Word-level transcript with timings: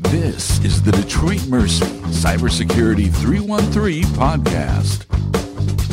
This 0.00 0.64
is 0.64 0.80
the 0.80 0.92
Detroit 0.92 1.44
Mercy 1.48 1.84
Cybersecurity 1.84 3.12
313 3.12 4.04
podcast. 4.04 5.06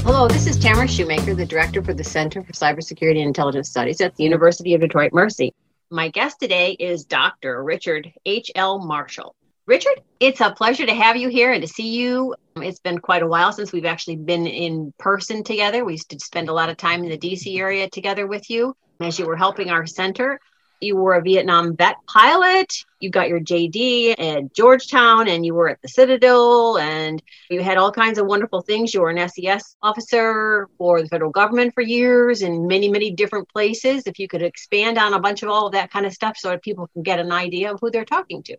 Hello, 0.04 0.28
this 0.28 0.46
is 0.46 0.60
Tamara 0.60 0.88
Shoemaker, 0.88 1.34
the 1.34 1.44
director 1.44 1.82
for 1.82 1.96
the 1.96 2.04
Center 2.04 2.44
for 2.44 2.54
Cybersecurity 2.54 3.18
and 3.18 3.28
Intelligence 3.28 3.68
Studies 3.68 4.02
at 4.02 4.16
the 4.16 4.24
University 4.24 4.76
of 4.76 4.82
Detroit 4.82 5.12
Mercy. 5.12 5.56
My 5.90 6.10
guest 6.10 6.40
today 6.40 6.74
is 6.74 7.04
Dr. 7.06 7.64
Richard 7.64 8.14
H.L. 8.28 8.86
Marshall. 8.86 9.34
Richard, 9.66 10.00
it's 10.20 10.40
a 10.40 10.52
pleasure 10.52 10.86
to 10.86 10.94
have 10.94 11.18
you 11.18 11.30
here 11.30 11.52
and 11.52 11.64
to 11.64 11.68
see 11.68 11.90
you. 11.96 12.36
It's 12.58 12.80
been 12.80 13.00
quite 13.00 13.24
a 13.24 13.28
while 13.28 13.54
since 13.54 13.74
we've 13.74 13.86
actually 13.86 14.18
been 14.18 14.46
in 14.46 14.94
person 15.00 15.44
together. 15.44 15.84
We 15.84 15.94
used 15.94 16.12
to 16.12 16.20
spend 16.20 16.48
a 16.50 16.54
lot 16.54 16.70
of 16.70 16.78
time 16.78 17.04
in 17.04 17.10
the 17.10 17.18
DC 17.18 17.58
area 17.58 17.90
together 17.90 18.28
with 18.28 18.52
you 18.52 18.78
as 19.00 19.18
you 19.18 19.26
were 19.26 19.36
helping 19.36 19.72
our 19.72 19.88
center 19.88 20.40
you 20.82 20.96
were 20.96 21.14
a 21.14 21.22
Vietnam 21.22 21.76
vet 21.76 21.96
pilot. 22.08 22.74
You 23.00 23.10
got 23.10 23.30
your 23.30 23.40
JD 23.40 24.20
at 24.20 24.54
Georgetown 24.54 25.28
and 25.28 25.46
you 25.46 25.54
were 25.54 25.70
at 25.70 25.82
the 25.82 25.88
Citadel 25.88 26.78
and 26.78 27.22
you 27.50 27.62
had 27.62 27.78
all 27.78 27.92
kinds 27.92 28.18
of 28.18 28.26
wonderful 28.26 28.62
things. 28.62 28.94
You 28.94 29.02
were 29.02 29.10
an 29.10 29.30
SES 29.30 29.76
officer 29.82 30.68
for 30.78 31.02
the 31.02 31.08
federal 31.08 31.32
government 31.32 31.74
for 31.74 31.82
years 31.82 32.42
in 32.42 32.68
many, 32.68 32.90
many 32.90 33.12
different 33.12 33.50
places. 33.50 34.04
If 34.06 34.20
you 34.20 34.28
could 34.28 34.42
expand 34.42 34.98
on 34.98 35.14
a 35.14 35.20
bunch 35.20 35.44
of 35.44 35.50
all 35.50 35.68
of 35.68 35.74
that 35.74 35.92
kind 35.92 36.06
of 36.06 36.14
stuff 36.14 36.38
so 36.38 36.50
that 36.50 36.64
people 36.64 36.88
can 36.94 37.04
get 37.04 37.20
an 37.20 37.32
idea 37.32 37.72
of 37.72 37.80
who 37.80 37.92
they're 37.92 38.06
talking 38.06 38.44
to. 38.44 38.58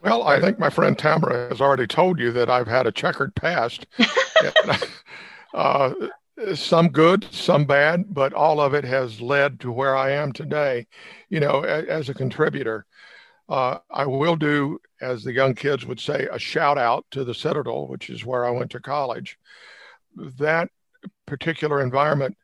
Well, 0.00 0.22
I 0.22 0.40
think 0.40 0.58
my 0.58 0.70
friend 0.70 0.96
Tamara 0.96 1.48
has 1.48 1.60
already 1.60 1.86
told 1.86 2.20
you 2.20 2.30
that 2.32 2.48
I've 2.48 2.68
had 2.68 2.86
a 2.86 2.92
checkered 2.92 3.34
past. 3.34 3.86
uh, 5.54 5.92
some 6.54 6.88
good, 6.88 7.26
some 7.32 7.64
bad, 7.64 8.12
but 8.12 8.32
all 8.32 8.60
of 8.60 8.74
it 8.74 8.84
has 8.84 9.20
led 9.20 9.60
to 9.60 9.72
where 9.72 9.96
I 9.96 10.12
am 10.12 10.32
today, 10.32 10.86
you 11.28 11.40
know, 11.40 11.62
as 11.62 12.08
a 12.08 12.14
contributor. 12.14 12.86
Uh, 13.48 13.78
I 13.90 14.06
will 14.06 14.36
do, 14.36 14.78
as 15.00 15.24
the 15.24 15.32
young 15.32 15.54
kids 15.54 15.86
would 15.86 16.00
say, 16.00 16.28
a 16.30 16.38
shout 16.38 16.78
out 16.78 17.06
to 17.12 17.24
the 17.24 17.34
Citadel, 17.34 17.88
which 17.88 18.10
is 18.10 18.24
where 18.24 18.44
I 18.44 18.50
went 18.50 18.70
to 18.72 18.80
college. 18.80 19.38
That 20.14 20.68
particular 21.26 21.80
environment 21.80 22.36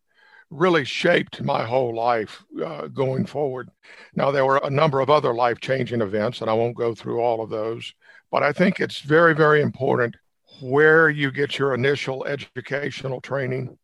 really 0.50 0.84
shaped 0.84 1.42
my 1.42 1.64
whole 1.64 1.94
life 1.94 2.44
uh, 2.64 2.86
going 2.88 3.26
forward. 3.26 3.70
Now, 4.14 4.30
there 4.30 4.46
were 4.46 4.60
a 4.62 4.70
number 4.70 5.00
of 5.00 5.10
other 5.10 5.34
life 5.34 5.60
changing 5.60 6.00
events, 6.00 6.40
and 6.40 6.48
I 6.48 6.54
won't 6.54 6.76
go 6.76 6.94
through 6.94 7.20
all 7.20 7.42
of 7.42 7.50
those, 7.50 7.92
but 8.30 8.42
I 8.42 8.52
think 8.52 8.80
it's 8.80 9.00
very, 9.00 9.34
very 9.34 9.60
important 9.60 10.16
where 10.62 11.10
you 11.10 11.30
get 11.32 11.58
your 11.58 11.74
initial 11.74 12.24
educational 12.24 13.20
training 13.20 13.76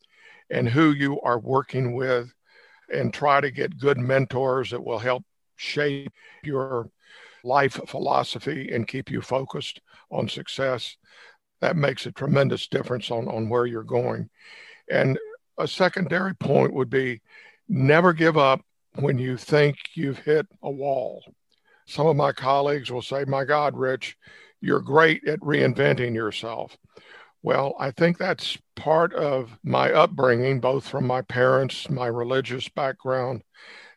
and 0.51 0.69
who 0.69 0.91
you 0.93 1.21
are 1.21 1.39
working 1.39 1.95
with 1.95 2.33
and 2.93 3.13
try 3.13 3.41
to 3.41 3.51
get 3.51 3.79
good 3.79 3.99
mentors 3.99 4.71
that 4.71 4.85
will 4.85 4.99
help 4.99 5.25
shape 5.57 6.13
your 6.43 6.91
life 7.45 7.81
philosophy 7.87 8.71
and 8.73 8.89
keep 8.89 9.11
you 9.11 9.21
focused 9.21 9.81
on 10.11 10.29
success. 10.29 10.97
That 11.61 11.77
makes 11.77 12.07
a 12.07 12.13
tremendous 12.13 12.67
difference 12.67 13.11
on, 13.11 13.29
on 13.29 13.49
where 13.49 13.67
you're 13.67 13.83
going. 13.83 14.29
And 14.91 15.19
a 15.59 15.69
secondary 15.69 16.35
point 16.35 16.73
would 16.73 16.91
be 16.91 17.21
never 17.69 18.13
give 18.13 18.37
up 18.37 18.63
when 18.95 19.19
you 19.19 19.37
think 19.37 19.77
you've 19.95 20.19
hit 20.19 20.47
a 20.63 20.71
wall. 20.71 21.23
Some 21.87 22.07
of 22.07 22.17
my 22.17 22.33
colleagues 22.33 22.91
will 22.91 23.03
say, 23.03 23.25
My 23.25 23.45
God, 23.45 23.77
Rich, 23.77 24.17
you're 24.61 24.81
great 24.81 25.27
at 25.27 25.41
reinventing 25.41 26.15
yourself. 26.15 26.77
Well, 27.43 27.75
I 27.79 27.91
think 27.91 28.19
that's 28.19 28.59
part 28.77 29.15
of 29.15 29.59
my 29.63 29.93
upbringing, 29.93 30.61
both 30.61 30.87
from 30.87 31.07
my 31.07 31.23
parents, 31.23 31.89
my 31.89 32.07
religious 32.07 32.69
background, 32.69 33.43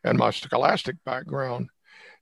and 0.04 0.18
my 0.18 0.32
scholastic 0.32 0.96
background, 1.06 1.70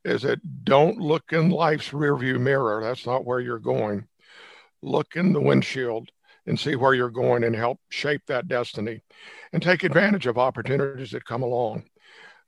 is 0.04 0.24
that 0.24 0.64
don't 0.64 0.98
look 0.98 1.32
in 1.32 1.50
life's 1.50 1.90
rearview 1.90 2.40
mirror. 2.40 2.82
That's 2.84 3.06
not 3.06 3.26
where 3.26 3.40
you're 3.40 3.60
going. 3.60 4.08
Look 4.82 5.16
in 5.16 5.34
the 5.34 5.42
windshield 5.42 6.10
and 6.48 6.60
see 6.60 6.76
where 6.76 6.96
you're 6.96 7.12
going 7.12 7.44
and 7.44 7.56
help 7.56 7.80
shape 7.90 8.24
that 8.28 8.48
destiny 8.48 9.02
and 9.54 9.62
take 9.62 9.84
advantage 9.84 10.26
of 10.26 10.40
opportunities 10.40 11.12
that 11.12 11.26
come 11.26 11.44
along. 11.44 11.84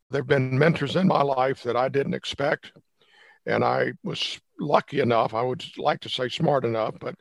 There 0.10 0.22
have 0.22 0.28
been 0.28 0.58
mentors 0.58 0.96
in 0.96 1.08
my 1.08 1.22
life 1.22 1.62
that 1.64 1.76
I 1.76 1.90
didn't 1.90 2.16
expect 2.16 2.72
and 3.46 3.64
I 3.64 3.94
was 4.04 4.40
lucky 4.64 5.00
enough, 5.00 5.34
I 5.34 5.42
would 5.42 5.64
like 5.78 6.00
to 6.02 6.10
say 6.10 6.30
smart 6.30 6.66
enough, 6.66 6.96
but 7.00 7.16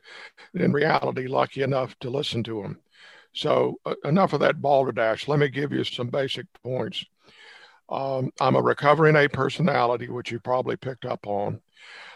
in 0.53 0.71
reality, 0.71 1.27
lucky 1.27 1.61
enough 1.61 1.97
to 1.99 2.09
listen 2.09 2.43
to 2.43 2.61
them. 2.61 2.79
So, 3.33 3.79
uh, 3.85 3.95
enough 4.03 4.33
of 4.33 4.41
that 4.41 4.61
balderdash. 4.61 5.27
Let 5.27 5.39
me 5.39 5.49
give 5.49 5.71
you 5.71 5.83
some 5.83 6.07
basic 6.07 6.45
points. 6.63 7.03
Um, 7.89 8.31
I'm 8.39 8.55
a 8.55 8.61
recovering 8.61 9.15
A 9.15 9.27
personality, 9.27 10.09
which 10.09 10.31
you 10.31 10.39
probably 10.39 10.77
picked 10.77 11.05
up 11.05 11.25
on. 11.27 11.59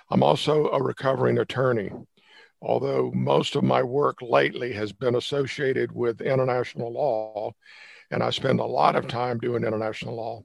I'm 0.09 0.23
also 0.23 0.67
a 0.69 0.81
recovering 0.81 1.39
attorney, 1.39 1.91
although 2.61 3.11
most 3.13 3.55
of 3.55 3.63
my 3.63 3.83
work 3.83 4.21
lately 4.21 4.73
has 4.73 4.93
been 4.93 5.15
associated 5.15 5.91
with 5.91 6.21
international 6.21 6.93
law, 6.93 7.51
and 8.11 8.23
I 8.23 8.29
spend 8.29 8.59
a 8.59 8.65
lot 8.65 8.95
of 8.95 9.07
time 9.07 9.39
doing 9.39 9.63
international 9.63 10.15
law. 10.15 10.43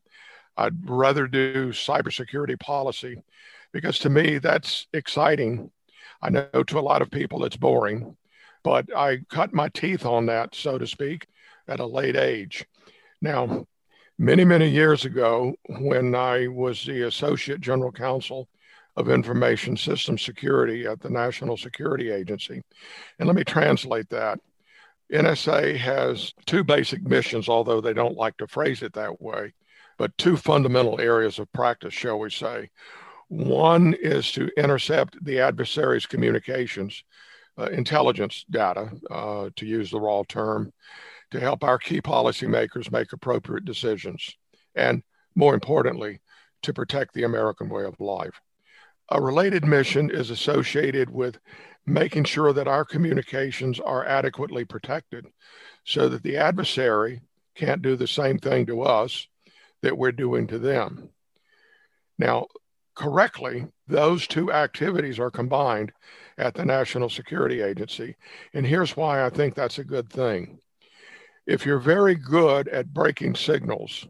I'd 0.56 0.88
rather 0.88 1.26
do 1.26 1.70
cybersecurity 1.70 2.58
policy 2.58 3.22
because 3.72 3.98
to 4.00 4.10
me, 4.10 4.38
that's 4.38 4.86
exciting. 4.92 5.70
I 6.20 6.30
know 6.30 6.62
to 6.66 6.78
a 6.78 6.80
lot 6.80 7.02
of 7.02 7.10
people 7.10 7.44
it's 7.44 7.56
boring, 7.56 8.16
but 8.62 8.94
I 8.96 9.18
cut 9.28 9.52
my 9.52 9.68
teeth 9.68 10.06
on 10.06 10.26
that, 10.26 10.54
so 10.54 10.78
to 10.78 10.86
speak, 10.86 11.26
at 11.66 11.80
a 11.80 11.86
late 11.86 12.16
age. 12.16 12.64
Now, 13.20 13.66
many, 14.18 14.44
many 14.44 14.68
years 14.68 15.04
ago, 15.04 15.54
when 15.68 16.14
I 16.14 16.46
was 16.46 16.84
the 16.84 17.02
Associate 17.02 17.60
General 17.60 17.92
Counsel 17.92 18.48
of 18.96 19.08
Information 19.08 19.76
System 19.76 20.18
Security 20.18 20.86
at 20.86 21.00
the 21.00 21.10
National 21.10 21.56
Security 21.56 22.10
Agency, 22.10 22.62
and 23.18 23.26
let 23.26 23.36
me 23.36 23.44
translate 23.44 24.08
that. 24.10 24.38
NSA 25.12 25.76
has 25.76 26.32
two 26.46 26.64
basic 26.64 27.02
missions, 27.02 27.48
although 27.48 27.80
they 27.80 27.92
don't 27.92 28.16
like 28.16 28.36
to 28.38 28.46
phrase 28.46 28.82
it 28.82 28.94
that 28.94 29.20
way, 29.20 29.52
but 29.98 30.16
two 30.16 30.36
fundamental 30.36 31.00
areas 31.00 31.38
of 31.38 31.52
practice, 31.52 31.92
shall 31.92 32.18
we 32.18 32.30
say. 32.30 32.70
One 33.32 33.94
is 33.94 34.30
to 34.32 34.50
intercept 34.58 35.24
the 35.24 35.40
adversary's 35.40 36.04
communications, 36.04 37.02
uh, 37.56 37.70
intelligence 37.70 38.44
data, 38.50 38.90
uh, 39.10 39.48
to 39.56 39.64
use 39.64 39.90
the 39.90 39.98
raw 39.98 40.22
term, 40.28 40.70
to 41.30 41.40
help 41.40 41.64
our 41.64 41.78
key 41.78 42.02
policymakers 42.02 42.92
make 42.92 43.10
appropriate 43.10 43.64
decisions. 43.64 44.36
And 44.74 45.02
more 45.34 45.54
importantly, 45.54 46.20
to 46.64 46.74
protect 46.74 47.14
the 47.14 47.22
American 47.22 47.70
way 47.70 47.84
of 47.84 47.98
life. 48.00 48.38
A 49.08 49.18
related 49.18 49.64
mission 49.64 50.10
is 50.10 50.28
associated 50.28 51.08
with 51.08 51.38
making 51.86 52.24
sure 52.24 52.52
that 52.52 52.68
our 52.68 52.84
communications 52.84 53.80
are 53.80 54.04
adequately 54.04 54.66
protected 54.66 55.24
so 55.84 56.06
that 56.10 56.22
the 56.22 56.36
adversary 56.36 57.22
can't 57.54 57.80
do 57.80 57.96
the 57.96 58.06
same 58.06 58.36
thing 58.36 58.66
to 58.66 58.82
us 58.82 59.26
that 59.80 59.96
we're 59.96 60.12
doing 60.12 60.48
to 60.48 60.58
them. 60.58 61.08
Now, 62.18 62.48
correctly, 62.94 63.66
those 63.86 64.26
two 64.26 64.52
activities 64.52 65.18
are 65.18 65.30
combined 65.30 65.92
at 66.38 66.54
the 66.54 66.64
National 66.64 67.08
Security 67.08 67.62
Agency. 67.62 68.16
And 68.54 68.66
here's 68.66 68.96
why 68.96 69.24
I 69.24 69.30
think 69.30 69.54
that's 69.54 69.78
a 69.78 69.84
good 69.84 70.10
thing. 70.10 70.58
If 71.46 71.66
you're 71.66 71.78
very 71.78 72.14
good 72.14 72.68
at 72.68 72.92
breaking 72.92 73.34
signals, 73.34 74.06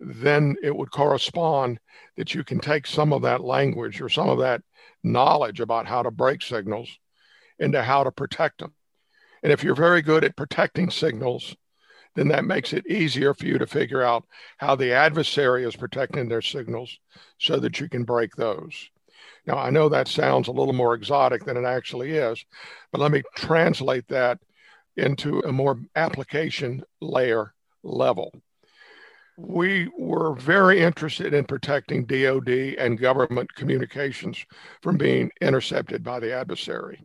then 0.00 0.56
it 0.62 0.74
would 0.74 0.90
correspond 0.90 1.78
that 2.16 2.34
you 2.34 2.44
can 2.44 2.60
take 2.60 2.86
some 2.86 3.12
of 3.12 3.22
that 3.22 3.42
language 3.42 4.00
or 4.00 4.08
some 4.08 4.28
of 4.28 4.38
that 4.38 4.62
knowledge 5.02 5.60
about 5.60 5.86
how 5.86 6.02
to 6.02 6.10
break 6.10 6.42
signals 6.42 6.88
into 7.58 7.82
how 7.82 8.04
to 8.04 8.10
protect 8.10 8.58
them. 8.58 8.74
And 9.42 9.52
if 9.52 9.62
you're 9.62 9.74
very 9.74 10.02
good 10.02 10.24
at 10.24 10.36
protecting 10.36 10.90
signals, 10.90 11.54
then 12.14 12.28
that 12.28 12.44
makes 12.44 12.72
it 12.72 12.86
easier 12.86 13.34
for 13.34 13.46
you 13.46 13.58
to 13.58 13.66
figure 13.66 14.02
out 14.02 14.24
how 14.58 14.74
the 14.74 14.92
adversary 14.92 15.64
is 15.64 15.76
protecting 15.76 16.28
their 16.28 16.42
signals 16.42 16.98
so 17.38 17.58
that 17.58 17.80
you 17.80 17.88
can 17.88 18.04
break 18.04 18.34
those. 18.36 18.90
Now, 19.46 19.58
I 19.58 19.70
know 19.70 19.88
that 19.88 20.08
sounds 20.08 20.48
a 20.48 20.52
little 20.52 20.72
more 20.72 20.94
exotic 20.94 21.44
than 21.44 21.56
it 21.56 21.64
actually 21.64 22.12
is, 22.12 22.44
but 22.92 23.00
let 23.00 23.10
me 23.10 23.22
translate 23.36 24.08
that 24.08 24.38
into 24.96 25.40
a 25.40 25.52
more 25.52 25.78
application 25.96 26.82
layer 27.00 27.52
level. 27.82 28.32
We 29.36 29.88
were 29.98 30.34
very 30.36 30.80
interested 30.80 31.34
in 31.34 31.44
protecting 31.44 32.06
DoD 32.06 32.48
and 32.78 32.98
government 32.98 33.52
communications 33.54 34.46
from 34.80 34.96
being 34.96 35.32
intercepted 35.40 36.04
by 36.04 36.20
the 36.20 36.32
adversary. 36.32 37.04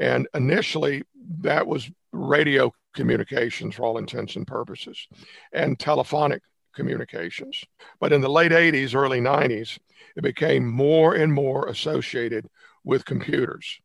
And 0.00 0.26
initially, 0.34 1.02
that 1.42 1.66
was 1.66 1.90
radio 2.12 2.72
communications 2.94 3.76
for 3.76 3.84
all 3.84 3.98
intents 3.98 4.34
and 4.34 4.46
purposes 4.46 5.06
and 5.52 5.78
telephonic 5.78 6.42
communications. 6.74 7.62
But 8.00 8.12
in 8.12 8.20
the 8.20 8.28
late 8.28 8.50
80s, 8.50 8.94
early 8.94 9.20
90s, 9.20 9.78
it 10.16 10.22
became 10.22 10.66
more 10.66 11.14
and 11.14 11.32
more 11.32 11.68
associated 11.68 12.48
with 12.82 13.04
computers. 13.04 13.80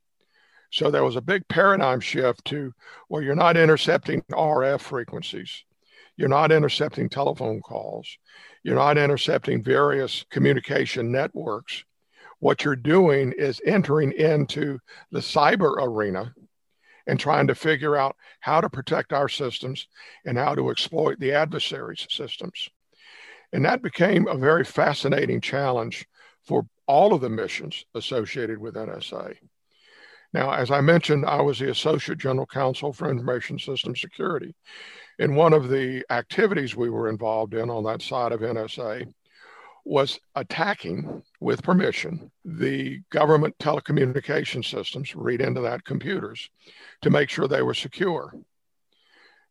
So 0.71 0.89
there 0.89 1.03
was 1.03 1.15
a 1.15 1.21
big 1.21 1.47
paradigm 1.47 1.99
shift 1.99 2.45
to 2.45 2.73
where 3.07 3.21
you're 3.21 3.35
not 3.35 3.57
intercepting 3.57 4.21
RF 4.31 4.81
frequencies, 4.81 5.63
you're 6.17 6.29
not 6.29 6.51
intercepting 6.51 7.09
telephone 7.09 7.61
calls, 7.61 8.17
you're 8.63 8.75
not 8.75 8.97
intercepting 8.97 9.63
various 9.63 10.25
communication 10.31 11.11
networks. 11.11 11.83
What 12.39 12.63
you're 12.63 12.75
doing 12.75 13.33
is 13.37 13.61
entering 13.65 14.11
into 14.11 14.79
the 15.11 15.19
cyber 15.19 15.75
arena 15.77 16.33
and 17.07 17.19
trying 17.19 17.47
to 17.47 17.55
figure 17.55 17.95
out 17.95 18.15
how 18.39 18.61
to 18.61 18.69
protect 18.69 19.13
our 19.13 19.29
systems 19.29 19.87
and 20.25 20.37
how 20.37 20.55
to 20.55 20.69
exploit 20.69 21.19
the 21.19 21.31
adversary's 21.31 22.07
systems. 22.09 22.69
And 23.53 23.63
that 23.65 23.81
became 23.81 24.27
a 24.27 24.37
very 24.37 24.65
fascinating 24.65 25.39
challenge 25.39 26.07
for 26.43 26.65
all 26.87 27.13
of 27.13 27.21
the 27.21 27.29
missions 27.29 27.85
associated 27.93 28.57
with 28.57 28.75
NSA. 28.75 29.35
Now, 30.33 30.51
as 30.51 30.69
I 30.69 30.81
mentioned, 30.81 31.25
I 31.25 31.41
was 31.41 31.59
the 31.59 31.69
Associate 31.69 32.17
General 32.17 32.45
Counsel 32.45 32.91
for 32.91 33.09
Information 33.09 33.57
System 33.57 33.95
Security. 33.95 34.53
And 35.17 35.35
one 35.35 35.53
of 35.53 35.69
the 35.69 36.03
activities 36.09 36.75
we 36.75 36.89
were 36.89 37.07
involved 37.07 37.53
in 37.53 37.69
on 37.69 37.85
that 37.85 38.01
side 38.01 38.33
of 38.33 38.41
NSA 38.41 39.11
was 39.85 40.19
attacking, 40.35 41.21
with 41.39 41.61
permission, 41.61 42.31
the 42.43 42.99
government 43.11 43.55
telecommunication 43.59 44.65
systems, 44.65 45.15
read 45.15 45.41
into 45.41 45.61
that 45.61 45.85
computers, 45.85 46.49
to 47.01 47.11
make 47.11 47.29
sure 47.29 47.47
they 47.47 47.61
were 47.61 47.75
secure. 47.75 48.33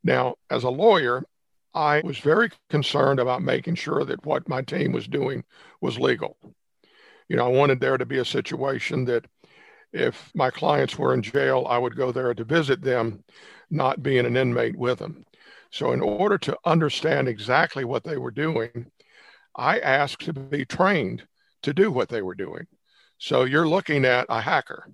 Now, 0.03 0.35
as 0.51 0.65
a 0.65 0.71
lawyer, 0.71 1.25
I 1.73 2.03
was 2.05 2.19
very 2.19 2.51
concerned 2.69 3.21
about 3.21 3.43
making 3.43 3.77
sure 3.77 4.05
that 4.05 4.27
what 4.27 4.49
my 4.49 4.63
team 4.63 4.93
was 4.93 5.07
doing 5.07 5.45
was 5.81 5.99
legal. 5.99 6.37
You 7.29 7.37
know, 7.37 7.47
I 7.47 7.57
wanted 7.57 7.81
there 7.81 7.97
to 7.97 8.05
be 8.05 8.19
a 8.19 8.25
situation 8.25 9.05
that 9.07 9.27
if 9.93 10.33
my 10.35 10.51
clients 10.51 10.99
were 10.99 11.15
in 11.15 11.23
jail, 11.23 11.67
I 11.69 11.79
would 11.79 11.97
go 11.97 12.11
there 12.11 12.35
to 12.35 12.45
visit 12.45 12.83
them, 12.83 13.23
not 13.71 14.03
being 14.03 14.27
an 14.27 14.37
inmate 14.37 14.77
with 14.77 14.99
them. 14.99 15.25
So, 15.71 15.93
in 15.93 16.01
order 16.01 16.39
to 16.39 16.59
understand 16.65 17.29
exactly 17.29 17.85
what 17.85 18.05
they 18.05 18.17
were 18.17 18.31
doing, 18.31 18.91
I 19.57 19.79
asked 19.79 20.23
to 20.23 20.33
be 20.33 20.65
trained 20.65 21.27
to 21.63 21.73
do 21.73 21.91
what 21.91 22.09
they 22.09 22.23
were 22.23 22.35
doing. 22.35 22.67
So 23.19 23.45
you're 23.45 23.69
looking 23.69 24.05
at 24.05 24.27
a 24.29 24.41
hacker. 24.41 24.89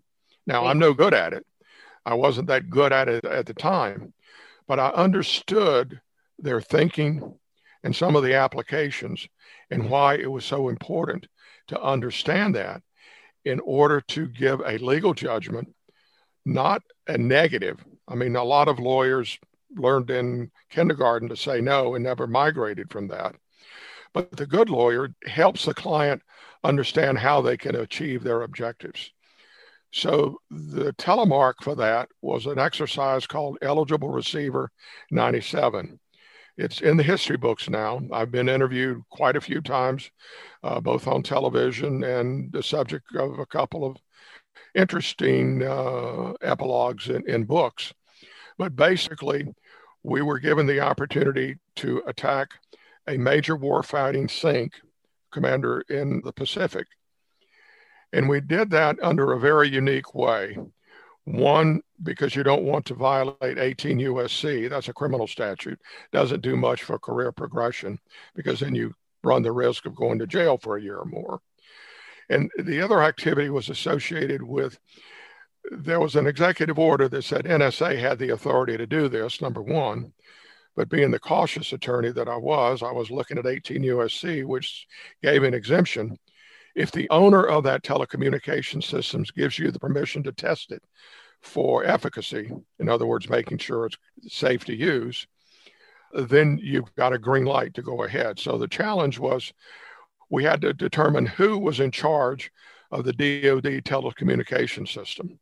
Now, 0.46 0.66
I'm 0.66 0.78
no 0.78 0.94
good 0.94 1.14
at 1.14 1.32
it. 1.32 1.46
I 2.04 2.14
wasn't 2.14 2.48
that 2.48 2.70
good 2.70 2.92
at 2.92 3.08
it 3.08 3.24
at 3.24 3.46
the 3.46 3.54
time, 3.54 4.12
but 4.66 4.78
I 4.78 4.88
understood 4.90 6.00
their 6.38 6.60
thinking 6.60 7.38
and 7.82 7.94
some 7.94 8.16
of 8.16 8.22
the 8.22 8.34
applications 8.34 9.26
and 9.70 9.88
why 9.88 10.14
it 10.14 10.30
was 10.30 10.44
so 10.44 10.68
important 10.68 11.26
to 11.68 11.80
understand 11.80 12.54
that 12.54 12.82
in 13.44 13.60
order 13.60 14.00
to 14.00 14.26
give 14.26 14.60
a 14.60 14.78
legal 14.78 15.14
judgment, 15.14 15.74
not 16.44 16.82
a 17.06 17.16
negative. 17.16 17.84
I 18.08 18.14
mean, 18.14 18.36
a 18.36 18.44
lot 18.44 18.68
of 18.68 18.78
lawyers 18.78 19.38
learned 19.76 20.10
in 20.10 20.50
kindergarten 20.68 21.28
to 21.28 21.36
say 21.36 21.60
no 21.60 21.94
and 21.94 22.04
never 22.04 22.26
migrated 22.26 22.90
from 22.90 23.08
that. 23.08 23.36
But 24.12 24.32
the 24.32 24.46
good 24.46 24.68
lawyer 24.68 25.10
helps 25.26 25.64
the 25.64 25.74
client 25.74 26.22
understand 26.64 27.18
how 27.18 27.40
they 27.40 27.56
can 27.56 27.76
achieve 27.76 28.22
their 28.22 28.42
objectives. 28.42 29.12
So 29.92 30.40
the 30.50 30.92
telemark 30.94 31.54
for 31.62 31.74
that 31.76 32.08
was 32.22 32.46
an 32.46 32.58
exercise 32.58 33.26
called 33.26 33.58
Eligible 33.62 34.10
Receiver 34.10 34.70
97. 35.10 35.98
It's 36.56 36.80
in 36.80 36.96
the 36.96 37.02
history 37.02 37.36
books 37.36 37.68
now. 37.68 38.00
I've 38.12 38.30
been 38.30 38.48
interviewed 38.48 39.02
quite 39.10 39.36
a 39.36 39.40
few 39.40 39.60
times, 39.60 40.10
uh, 40.62 40.80
both 40.80 41.06
on 41.06 41.22
television 41.22 42.04
and 42.04 42.52
the 42.52 42.62
subject 42.62 43.14
of 43.16 43.38
a 43.38 43.46
couple 43.46 43.84
of 43.84 43.96
interesting 44.74 45.62
uh, 45.62 46.32
epilogues 46.42 47.08
in, 47.08 47.28
in 47.28 47.44
books. 47.44 47.92
But 48.58 48.76
basically, 48.76 49.46
we 50.02 50.22
were 50.22 50.38
given 50.38 50.66
the 50.66 50.80
opportunity 50.80 51.58
to 51.76 52.02
attack 52.06 52.50
a 53.08 53.16
major 53.16 53.56
warfighting 53.56 54.28
CINC 54.28 54.72
commander 55.32 55.82
in 55.88 56.20
the 56.24 56.32
Pacific. 56.32 56.86
And 58.12 58.28
we 58.28 58.40
did 58.40 58.70
that 58.70 58.96
under 59.02 59.32
a 59.32 59.40
very 59.40 59.68
unique 59.68 60.14
way. 60.14 60.58
One, 61.24 61.80
because 62.02 62.34
you 62.34 62.42
don't 62.42 62.64
want 62.64 62.86
to 62.86 62.94
violate 62.94 63.58
18 63.58 63.98
USC, 63.98 64.68
that's 64.68 64.88
a 64.88 64.92
criminal 64.92 65.26
statute, 65.26 65.78
doesn't 66.12 66.42
do 66.42 66.56
much 66.56 66.82
for 66.82 66.98
career 66.98 67.30
progression 67.30 67.98
because 68.34 68.60
then 68.60 68.74
you 68.74 68.94
run 69.22 69.42
the 69.42 69.52
risk 69.52 69.86
of 69.86 69.94
going 69.94 70.18
to 70.18 70.26
jail 70.26 70.58
for 70.58 70.76
a 70.76 70.82
year 70.82 70.96
or 70.96 71.04
more. 71.04 71.40
And 72.28 72.50
the 72.58 72.80
other 72.80 73.02
activity 73.02 73.50
was 73.50 73.68
associated 73.68 74.42
with 74.42 74.78
there 75.70 76.00
was 76.00 76.16
an 76.16 76.26
executive 76.26 76.78
order 76.78 77.08
that 77.08 77.22
said 77.22 77.44
NSA 77.44 77.98
had 78.00 78.18
the 78.18 78.30
authority 78.30 78.76
to 78.76 78.86
do 78.86 79.08
this, 79.08 79.42
number 79.42 79.62
one. 79.62 80.12
But 80.76 80.88
being 80.88 81.10
the 81.10 81.18
cautious 81.18 81.72
attorney 81.72 82.10
that 82.12 82.28
I 82.28 82.36
was, 82.36 82.82
I 82.82 82.92
was 82.92 83.10
looking 83.10 83.38
at 83.38 83.46
18 83.46 83.82
USC, 83.82 84.44
which 84.44 84.86
gave 85.22 85.42
an 85.42 85.54
exemption. 85.54 86.16
If 86.74 86.92
the 86.92 87.10
owner 87.10 87.44
of 87.44 87.64
that 87.64 87.82
telecommunication 87.82 88.82
systems 88.82 89.30
gives 89.30 89.58
you 89.58 89.70
the 89.70 89.80
permission 89.80 90.22
to 90.22 90.32
test 90.32 90.70
it 90.70 90.82
for 91.42 91.84
efficacy, 91.84 92.50
in 92.78 92.88
other 92.88 93.06
words, 93.06 93.28
making 93.28 93.58
sure 93.58 93.86
it's 93.86 93.96
safe 94.28 94.64
to 94.66 94.74
use, 94.74 95.26
then 96.12 96.58
you've 96.62 96.94
got 96.94 97.12
a 97.12 97.18
green 97.18 97.44
light 97.44 97.74
to 97.74 97.82
go 97.82 98.04
ahead. 98.04 98.38
So 98.38 98.58
the 98.58 98.68
challenge 98.68 99.18
was 99.18 99.52
we 100.28 100.44
had 100.44 100.60
to 100.62 100.72
determine 100.72 101.26
who 101.26 101.58
was 101.58 101.80
in 101.80 101.90
charge 101.90 102.50
of 102.90 103.04
the 103.04 103.12
DoD 103.12 103.84
telecommunication 103.84 104.88
system. 104.88 105.38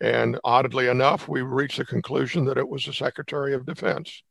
And 0.00 0.38
oddly 0.44 0.88
enough, 0.88 1.28
we 1.28 1.42
reached 1.42 1.78
the 1.78 1.84
conclusion 1.84 2.44
that 2.46 2.58
it 2.58 2.68
was 2.68 2.84
the 2.84 2.92
Secretary 2.92 3.54
of 3.54 3.66
Defense. 3.66 4.22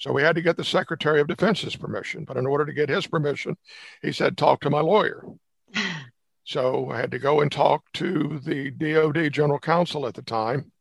So 0.00 0.12
we 0.12 0.22
had 0.22 0.34
to 0.36 0.42
get 0.42 0.56
the 0.56 0.64
Secretary 0.64 1.20
of 1.20 1.26
Defense's 1.26 1.76
permission. 1.76 2.24
But 2.24 2.38
in 2.38 2.46
order 2.46 2.64
to 2.64 2.72
get 2.72 2.88
his 2.88 3.06
permission, 3.06 3.56
he 4.00 4.12
said, 4.12 4.36
talk 4.36 4.60
to 4.62 4.70
my 4.70 4.80
lawyer. 4.80 5.22
so 6.44 6.90
I 6.90 6.96
had 6.96 7.10
to 7.10 7.18
go 7.18 7.42
and 7.42 7.52
talk 7.52 7.84
to 7.94 8.40
the 8.42 8.70
DOD 8.70 9.30
General 9.30 9.58
Counsel 9.58 10.06
at 10.06 10.14
the 10.14 10.22
time. 10.22 10.72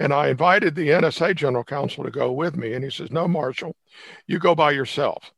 And 0.00 0.12
I 0.12 0.28
invited 0.28 0.74
the 0.74 0.88
NSA 0.88 1.36
General 1.36 1.64
Counsel 1.64 2.02
to 2.04 2.10
go 2.10 2.32
with 2.32 2.56
me. 2.56 2.72
And 2.72 2.82
he 2.82 2.90
says, 2.90 3.12
No, 3.12 3.28
Marshall, 3.28 3.76
you 4.26 4.38
go 4.38 4.54
by 4.54 4.70
yourself. 4.70 5.30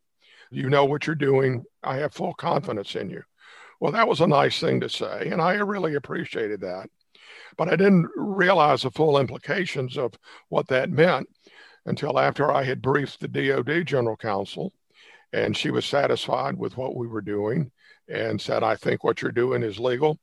You 0.52 0.70
know 0.70 0.84
what 0.84 1.08
you're 1.08 1.16
doing. 1.16 1.64
I 1.82 1.96
have 1.96 2.14
full 2.14 2.34
confidence 2.34 2.94
in 2.94 3.10
you. 3.10 3.24
Well, 3.80 3.90
that 3.92 4.06
was 4.06 4.20
a 4.20 4.28
nice 4.28 4.60
thing 4.60 4.80
to 4.80 4.88
say. 4.88 5.28
And 5.32 5.42
I 5.42 5.54
really 5.54 5.96
appreciated 5.96 6.60
that. 6.60 6.88
But 7.58 7.68
I 7.68 7.74
didn't 7.74 8.08
realize 8.16 8.82
the 8.82 8.92
full 8.92 9.18
implications 9.18 9.98
of 9.98 10.14
what 10.48 10.68
that 10.68 10.90
meant 10.90 11.28
until 11.86 12.18
after 12.18 12.50
I 12.50 12.62
had 12.64 12.82
briefed 12.82 13.20
the 13.20 13.28
DOD 13.28 13.86
General 13.86 14.16
Counsel, 14.16 14.72
and 15.32 15.56
she 15.56 15.70
was 15.70 15.84
satisfied 15.84 16.56
with 16.56 16.76
what 16.76 16.96
we 16.96 17.06
were 17.06 17.20
doing 17.20 17.70
and 18.08 18.40
said, 18.40 18.62
I 18.62 18.76
think 18.76 19.02
what 19.02 19.22
you're 19.22 19.32
doing 19.32 19.62
is 19.62 19.78
legal. 19.78 20.18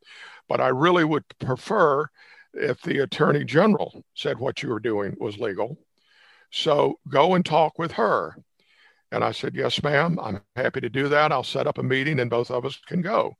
But 0.47 0.61
I 0.61 0.69
really 0.69 1.03
would 1.03 1.25
prefer 1.39 2.07
if 2.53 2.81
the 2.81 2.99
Attorney 2.99 3.43
General 3.43 4.03
said 4.13 4.39
what 4.39 4.61
you 4.61 4.69
were 4.69 4.79
doing 4.79 5.15
was 5.19 5.39
legal. 5.39 5.77
So 6.51 6.99
go 7.07 7.33
and 7.33 7.45
talk 7.45 7.79
with 7.79 7.93
her. 7.93 8.35
And 9.11 9.23
I 9.23 9.31
said, 9.31 9.55
Yes, 9.55 9.81
ma'am, 9.83 10.19
I'm 10.21 10.41
happy 10.55 10.81
to 10.81 10.89
do 10.89 11.09
that. 11.09 11.31
I'll 11.31 11.43
set 11.43 11.67
up 11.67 11.77
a 11.77 11.83
meeting 11.83 12.19
and 12.19 12.29
both 12.29 12.49
of 12.49 12.65
us 12.65 12.79
can 12.87 13.01
go. 13.01 13.35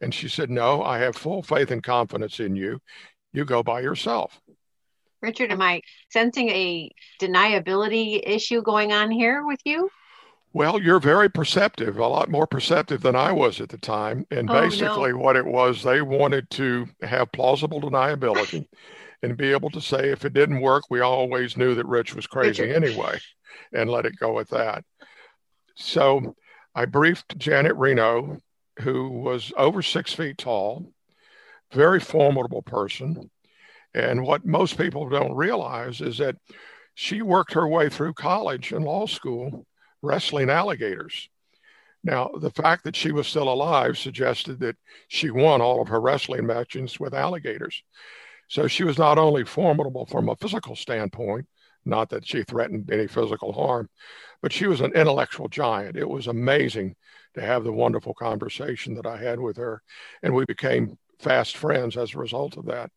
And 0.00 0.12
she 0.12 0.28
said, 0.28 0.50
No, 0.50 0.82
I 0.82 0.98
have 0.98 1.16
full 1.16 1.42
faith 1.42 1.70
and 1.70 1.82
confidence 1.82 2.40
in 2.40 2.56
you. 2.56 2.80
You 3.32 3.44
go 3.44 3.62
by 3.62 3.80
yourself. 3.80 4.40
Richard, 5.24 5.50
am 5.50 5.62
I 5.62 5.80
sensing 6.10 6.50
a 6.50 6.90
deniability 7.20 8.20
issue 8.24 8.62
going 8.62 8.92
on 8.92 9.10
here 9.10 9.44
with 9.44 9.60
you? 9.64 9.90
Well, 10.52 10.80
you're 10.80 11.00
very 11.00 11.28
perceptive, 11.28 11.98
a 11.98 12.06
lot 12.06 12.30
more 12.30 12.46
perceptive 12.46 13.00
than 13.00 13.16
I 13.16 13.32
was 13.32 13.60
at 13.60 13.70
the 13.70 13.78
time. 13.78 14.24
And 14.30 14.48
oh, 14.48 14.60
basically, 14.60 15.10
no. 15.10 15.18
what 15.18 15.34
it 15.34 15.44
was, 15.44 15.82
they 15.82 16.00
wanted 16.00 16.48
to 16.50 16.86
have 17.02 17.32
plausible 17.32 17.80
deniability 17.80 18.68
and 19.22 19.36
be 19.36 19.50
able 19.50 19.70
to 19.70 19.80
say 19.80 20.10
if 20.10 20.24
it 20.24 20.34
didn't 20.34 20.60
work, 20.60 20.84
we 20.90 21.00
always 21.00 21.56
knew 21.56 21.74
that 21.74 21.86
Rich 21.86 22.14
was 22.14 22.28
crazy 22.28 22.62
Richard. 22.62 22.84
anyway 22.84 23.18
and 23.72 23.90
let 23.90 24.06
it 24.06 24.18
go 24.18 24.38
at 24.38 24.50
that. 24.50 24.84
So 25.76 26.36
I 26.74 26.84
briefed 26.84 27.38
Janet 27.38 27.74
Reno, 27.76 28.38
who 28.80 29.08
was 29.10 29.52
over 29.56 29.82
six 29.82 30.12
feet 30.12 30.38
tall, 30.38 30.92
very 31.72 32.00
formidable 32.00 32.62
person. 32.62 33.30
And 33.94 34.26
what 34.26 34.44
most 34.44 34.76
people 34.76 35.08
don't 35.08 35.34
realize 35.34 36.00
is 36.00 36.18
that 36.18 36.36
she 36.94 37.22
worked 37.22 37.52
her 37.54 37.66
way 37.68 37.88
through 37.88 38.14
college 38.14 38.72
and 38.72 38.84
law 38.84 39.06
school 39.06 39.66
wrestling 40.02 40.50
alligators. 40.50 41.28
Now, 42.02 42.30
the 42.38 42.50
fact 42.50 42.84
that 42.84 42.96
she 42.96 43.12
was 43.12 43.26
still 43.26 43.48
alive 43.48 43.96
suggested 43.96 44.60
that 44.60 44.76
she 45.08 45.30
won 45.30 45.62
all 45.62 45.80
of 45.80 45.88
her 45.88 46.00
wrestling 46.00 46.46
matches 46.46 47.00
with 47.00 47.14
alligators. 47.14 47.82
So 48.48 48.66
she 48.66 48.84
was 48.84 48.98
not 48.98 49.16
only 49.16 49.44
formidable 49.44 50.04
from 50.04 50.28
a 50.28 50.36
physical 50.36 50.76
standpoint, 50.76 51.46
not 51.86 52.10
that 52.10 52.26
she 52.26 52.42
threatened 52.42 52.90
any 52.90 53.06
physical 53.06 53.52
harm, 53.52 53.88
but 54.42 54.52
she 54.52 54.66
was 54.66 54.80
an 54.80 54.92
intellectual 54.92 55.48
giant. 55.48 55.96
It 55.96 56.08
was 56.08 56.26
amazing 56.26 56.96
to 57.34 57.40
have 57.40 57.64
the 57.64 57.72
wonderful 57.72 58.14
conversation 58.14 58.94
that 58.94 59.06
I 59.06 59.16
had 59.16 59.40
with 59.40 59.56
her. 59.56 59.82
And 60.22 60.34
we 60.34 60.44
became 60.44 60.98
fast 61.24 61.56
friends 61.56 61.96
as 61.96 62.14
a 62.14 62.18
result 62.18 62.56
of 62.56 62.66
that. 62.66 62.90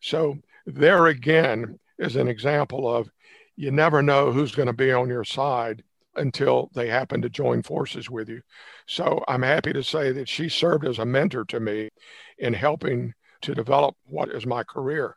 So 0.00 0.38
there 0.64 1.06
again 1.08 1.78
is 1.98 2.16
an 2.16 2.28
example 2.28 2.90
of 2.92 3.10
you 3.56 3.70
never 3.70 4.02
know 4.02 4.32
who's 4.32 4.54
going 4.54 4.66
to 4.66 4.72
be 4.72 4.92
on 4.92 5.08
your 5.08 5.24
side 5.24 5.82
until 6.16 6.70
they 6.74 6.88
happen 6.88 7.22
to 7.22 7.28
join 7.28 7.62
forces 7.62 8.08
with 8.08 8.28
you. 8.28 8.40
So 8.86 9.24
I'm 9.28 9.42
happy 9.42 9.72
to 9.72 9.82
say 9.82 10.12
that 10.12 10.28
she 10.28 10.48
served 10.48 10.86
as 10.86 10.98
a 10.98 11.04
mentor 11.04 11.44
to 11.46 11.60
me 11.60 11.90
in 12.38 12.54
helping 12.54 13.14
to 13.42 13.54
develop 13.54 13.96
what 14.04 14.30
is 14.30 14.46
my 14.46 14.62
career. 14.62 15.16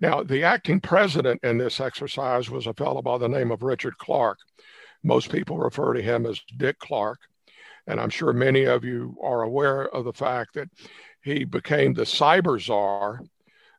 Now, 0.00 0.22
the 0.22 0.44
acting 0.44 0.80
president 0.80 1.40
in 1.42 1.58
this 1.58 1.80
exercise 1.80 2.48
was 2.48 2.66
a 2.66 2.74
fellow 2.74 3.02
by 3.02 3.18
the 3.18 3.28
name 3.28 3.50
of 3.50 3.62
Richard 3.62 3.98
Clarke. 3.98 4.38
Most 5.02 5.30
people 5.30 5.58
refer 5.58 5.94
to 5.94 6.02
him 6.02 6.26
as 6.26 6.40
Dick 6.56 6.78
Clarke. 6.78 7.20
And 7.86 7.98
I'm 8.00 8.10
sure 8.10 8.32
many 8.32 8.64
of 8.64 8.84
you 8.84 9.16
are 9.22 9.42
aware 9.42 9.88
of 9.88 10.04
the 10.04 10.12
fact 10.12 10.54
that 10.54 10.68
he 11.22 11.44
became 11.44 11.94
the 11.94 12.02
cyber 12.02 12.60
czar 12.60 13.20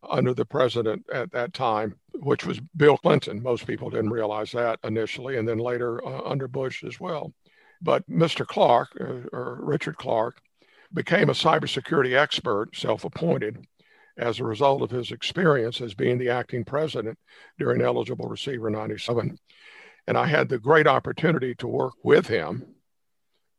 under 0.10 0.34
the 0.34 0.46
president 0.46 1.06
at 1.14 1.32
that 1.32 1.54
time, 1.54 1.96
which 2.14 2.46
was 2.46 2.60
Bill 2.76 2.98
Clinton. 2.98 3.42
Most 3.42 3.68
people 3.68 3.90
didn't 3.90 4.10
realize 4.10 4.52
that 4.52 4.80
initially, 4.84 5.38
and 5.38 5.48
then 5.48 5.58
later 5.58 6.04
uh, 6.06 6.22
under 6.24 6.48
Bush 6.48 6.84
as 6.84 7.00
well. 7.00 7.34
But 7.82 8.08
Mr. 8.10 8.46
Clarke, 8.46 8.90
uh, 9.00 9.36
or 9.36 9.60
Richard 9.62 9.98
Clarke, 9.98 10.42
became 10.94 11.30
a 11.30 11.34
cybersecurity 11.34 12.18
expert, 12.18 12.76
self 12.76 13.04
appointed, 13.04 13.66
as 14.18 14.40
a 14.40 14.44
result 14.44 14.82
of 14.82 14.92
his 14.92 15.12
experience 15.12 15.82
as 15.82 15.94
being 15.94 16.18
the 16.18 16.30
acting 16.30 16.64
president 16.64 17.18
during 17.58 17.82
Eligible 17.82 18.28
Receiver 18.28 18.70
97. 18.70 19.38
And 20.08 20.18
I 20.18 20.26
had 20.26 20.50
the 20.50 20.60
great 20.60 20.88
opportunity 20.88 21.56
to 21.56 21.68
work 21.68 21.94
with 22.04 22.28
him, 22.28 22.76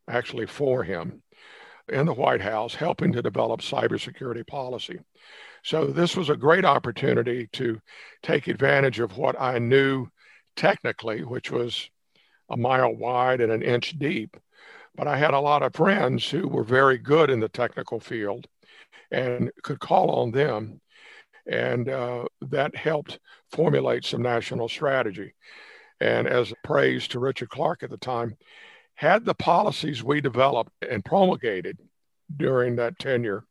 actually 0.09 0.47
for 0.47 0.83
him, 0.83 1.23
in 1.89 2.07
the 2.07 2.15
White 2.15 2.41
House, 2.41 2.75
helping 2.75 3.13
to 3.13 3.23
develop 3.23 3.61
cybersecurity 3.61 4.47
policy. 4.47 4.99
So 5.65 5.87
this 5.87 6.17
was 6.17 6.29
a 6.29 6.37
great 6.37 6.65
opportunity 6.65 7.49
to 7.53 7.81
take 8.23 8.49
advantage 8.49 8.99
of 9.01 9.17
what 9.17 9.41
I 9.41 9.59
knew 9.59 10.09
technically, 10.57 11.23
which 11.23 11.51
was 11.51 11.89
a 12.51 12.57
mile 12.57 12.95
wide 12.95 13.41
and 13.41 13.53
an 13.53 13.63
inch 13.63 13.99
deep. 13.99 14.37
But 14.95 15.09
I 15.09 15.17
had 15.17 15.35
a 15.35 15.41
lot 15.41 15.63
of 15.63 15.75
friends 15.75 16.29
who 16.29 16.49
were 16.49 16.65
very 16.65 16.99
good 16.99 17.31
in 17.31 17.41
the 17.41 17.49
technical 17.49 17.99
field 18.01 18.47
and 19.11 19.51
could 19.63 19.81
call 19.81 20.11
on 20.11 20.33
them. 20.33 20.81
And 21.47 21.89
uh, 21.89 22.27
that 22.43 22.77
helped 22.77 23.19
formulate 23.51 24.05
some 24.05 24.23
national 24.23 24.69
strategy. 24.69 25.35
And 26.01 26.27
as 26.27 26.53
praise 26.65 27.09
to 27.09 27.21
Richard 27.21 27.49
Clarke 27.49 27.83
at 27.83 27.91
the 27.91 27.97
time, 27.97 28.37
had 28.95 29.25
the 29.25 29.35
policies 29.35 30.03
we 30.03 30.21
developed 30.21 30.73
and 30.89 31.05
promulgated 31.05 31.79
during 32.35 32.77
that 32.77 32.99
tenure, 32.99 33.45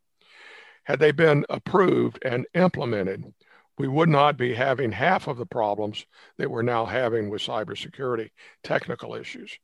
had 0.83 0.99
they 0.99 1.11
been 1.11 1.45
approved 1.49 2.19
and 2.23 2.45
implemented, 2.53 3.33
we 3.77 3.87
would 3.87 4.09
not 4.09 4.37
be 4.37 4.53
having 4.53 4.91
half 4.91 5.27
of 5.27 5.37
the 5.37 5.45
problems 5.45 6.05
that 6.37 6.49
we're 6.49 6.61
now 6.61 6.85
having 6.85 7.29
with 7.29 7.41
cybersecurity 7.41 8.29
technical 8.63 9.15
issues. 9.15 9.57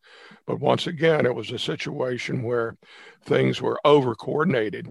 But 0.45 0.59
once 0.59 0.87
again, 0.87 1.25
it 1.25 1.35
was 1.35 1.51
a 1.51 1.59
situation 1.59 2.43
where 2.43 2.77
things 3.25 3.61
were 3.61 3.79
over 3.85 4.15
coordinated 4.15 4.87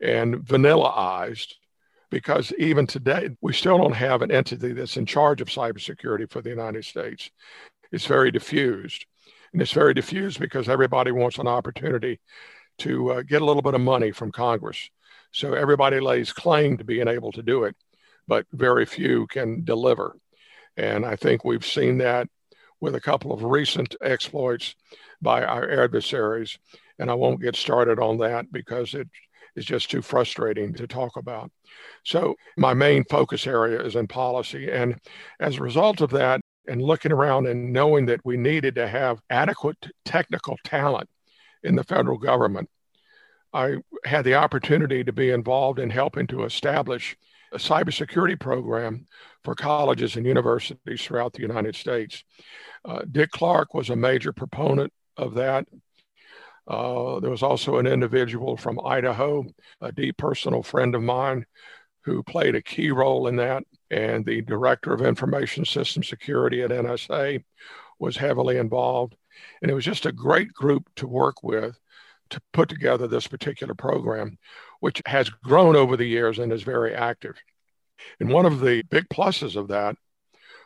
and 0.00 0.36
vanillaized 0.36 1.54
because 2.10 2.52
even 2.58 2.86
today, 2.86 3.30
we 3.40 3.52
still 3.52 3.76
don't 3.76 3.92
have 3.92 4.22
an 4.22 4.30
entity 4.30 4.72
that's 4.72 4.96
in 4.96 5.04
charge 5.04 5.40
of 5.40 5.48
cybersecurity 5.48 6.30
for 6.30 6.40
the 6.40 6.50
United 6.50 6.84
States. 6.84 7.28
It's 7.90 8.06
very 8.06 8.30
diffused. 8.30 9.04
And 9.54 9.62
it's 9.62 9.72
very 9.72 9.94
diffused 9.94 10.40
because 10.40 10.68
everybody 10.68 11.12
wants 11.12 11.38
an 11.38 11.46
opportunity 11.46 12.18
to 12.78 13.12
uh, 13.12 13.22
get 13.22 13.40
a 13.40 13.44
little 13.44 13.62
bit 13.62 13.74
of 13.74 13.80
money 13.80 14.10
from 14.10 14.32
Congress. 14.32 14.90
So 15.30 15.54
everybody 15.54 16.00
lays 16.00 16.32
claim 16.32 16.76
to 16.76 16.84
being 16.84 17.06
able 17.06 17.30
to 17.32 17.42
do 17.42 17.62
it, 17.62 17.76
but 18.26 18.46
very 18.52 18.84
few 18.84 19.28
can 19.28 19.62
deliver. 19.64 20.16
And 20.76 21.06
I 21.06 21.14
think 21.14 21.44
we've 21.44 21.64
seen 21.64 21.98
that 21.98 22.26
with 22.80 22.96
a 22.96 23.00
couple 23.00 23.32
of 23.32 23.44
recent 23.44 23.94
exploits 24.02 24.74
by 25.22 25.44
our 25.44 25.70
adversaries. 25.70 26.58
And 26.98 27.08
I 27.08 27.14
won't 27.14 27.40
get 27.40 27.54
started 27.54 28.00
on 28.00 28.18
that 28.18 28.50
because 28.50 28.92
it 28.92 29.08
is 29.54 29.64
just 29.64 29.88
too 29.88 30.02
frustrating 30.02 30.74
to 30.74 30.88
talk 30.88 31.16
about. 31.16 31.52
So, 32.04 32.34
my 32.56 32.74
main 32.74 33.04
focus 33.08 33.46
area 33.46 33.80
is 33.80 33.94
in 33.94 34.08
policy. 34.08 34.68
And 34.68 34.98
as 35.38 35.58
a 35.58 35.62
result 35.62 36.00
of 36.00 36.10
that, 36.10 36.40
and 36.66 36.82
looking 36.82 37.12
around 37.12 37.46
and 37.46 37.72
knowing 37.72 38.06
that 38.06 38.24
we 38.24 38.36
needed 38.36 38.74
to 38.76 38.88
have 38.88 39.20
adequate 39.30 39.88
technical 40.04 40.56
talent 40.64 41.08
in 41.62 41.76
the 41.76 41.84
federal 41.84 42.18
government, 42.18 42.68
I 43.52 43.76
had 44.04 44.24
the 44.24 44.34
opportunity 44.34 45.04
to 45.04 45.12
be 45.12 45.30
involved 45.30 45.78
in 45.78 45.90
helping 45.90 46.26
to 46.28 46.44
establish 46.44 47.16
a 47.52 47.56
cybersecurity 47.56 48.38
program 48.38 49.06
for 49.44 49.54
colleges 49.54 50.16
and 50.16 50.26
universities 50.26 51.02
throughout 51.02 51.32
the 51.32 51.42
United 51.42 51.76
States. 51.76 52.24
Uh, 52.84 53.02
Dick 53.10 53.30
Clarke 53.30 53.72
was 53.72 53.90
a 53.90 53.96
major 53.96 54.32
proponent 54.32 54.92
of 55.16 55.34
that. 55.34 55.66
Uh, 56.66 57.20
there 57.20 57.30
was 57.30 57.42
also 57.42 57.76
an 57.76 57.86
individual 57.86 58.56
from 58.56 58.80
Idaho, 58.84 59.44
a 59.80 59.92
deep 59.92 60.16
personal 60.16 60.62
friend 60.62 60.94
of 60.94 61.02
mine, 61.02 61.44
who 62.04 62.22
played 62.22 62.54
a 62.54 62.62
key 62.62 62.90
role 62.90 63.26
in 63.28 63.36
that. 63.36 63.64
And 63.90 64.24
the 64.24 64.42
director 64.42 64.92
of 64.92 65.02
information 65.02 65.64
system 65.64 66.02
security 66.02 66.62
at 66.62 66.70
NSA 66.70 67.44
was 67.98 68.16
heavily 68.16 68.58
involved. 68.58 69.14
And 69.62 69.70
it 69.70 69.74
was 69.74 69.84
just 69.84 70.06
a 70.06 70.12
great 70.12 70.52
group 70.52 70.88
to 70.96 71.06
work 71.06 71.42
with 71.42 71.78
to 72.30 72.40
put 72.52 72.68
together 72.68 73.06
this 73.06 73.26
particular 73.26 73.74
program, 73.74 74.38
which 74.80 75.00
has 75.06 75.28
grown 75.28 75.76
over 75.76 75.96
the 75.96 76.06
years 76.06 76.38
and 76.38 76.52
is 76.52 76.62
very 76.62 76.94
active. 76.94 77.36
And 78.20 78.30
one 78.30 78.46
of 78.46 78.60
the 78.60 78.82
big 78.90 79.08
pluses 79.08 79.56
of 79.56 79.68
that 79.68 79.96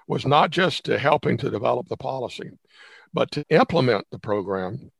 was 0.06 0.24
not 0.24 0.50
just 0.50 0.84
to 0.84 0.98
helping 0.98 1.36
to 1.38 1.50
develop 1.50 1.88
the 1.88 1.96
policy, 1.96 2.50
but 3.12 3.30
to 3.32 3.44
implement 3.50 4.06
the 4.10 4.18
program 4.18 4.90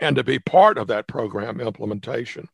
and 0.00 0.16
to 0.16 0.24
be 0.24 0.38
part 0.38 0.78
of 0.78 0.88
that 0.88 1.08
program 1.08 1.60
implementation. 1.60 2.48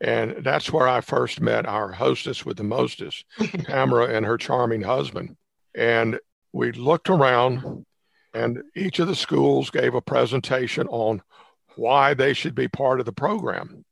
And 0.00 0.36
that's 0.42 0.72
where 0.72 0.88
I 0.88 1.02
first 1.02 1.40
met 1.40 1.66
our 1.66 1.92
hostess 1.92 2.44
with 2.44 2.56
the 2.56 2.64
mostest, 2.64 3.24
Tamara 3.64 4.06
and 4.14 4.24
her 4.24 4.38
charming 4.38 4.82
husband. 4.82 5.36
And 5.74 6.18
we 6.52 6.72
looked 6.72 7.10
around, 7.10 7.84
and 8.32 8.62
each 8.74 8.98
of 8.98 9.08
the 9.08 9.14
schools 9.14 9.70
gave 9.70 9.94
a 9.94 10.00
presentation 10.00 10.86
on 10.88 11.22
why 11.76 12.14
they 12.14 12.32
should 12.32 12.54
be 12.54 12.68
part 12.68 13.00
of 13.00 13.06
the 13.06 13.12
program. 13.12 13.84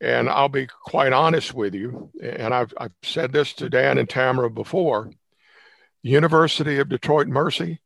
And 0.00 0.28
I'll 0.28 0.48
be 0.48 0.66
quite 0.66 1.12
honest 1.12 1.54
with 1.54 1.74
you, 1.74 2.10
and 2.22 2.54
I've, 2.54 2.72
I've 2.78 2.92
said 3.02 3.32
this 3.32 3.52
to 3.54 3.70
Dan 3.70 3.98
and 3.98 4.08
Tamara 4.08 4.50
before 4.50 5.10
University 6.02 6.78
of 6.78 6.90
Detroit 6.90 7.28
Mercy, 7.28 7.80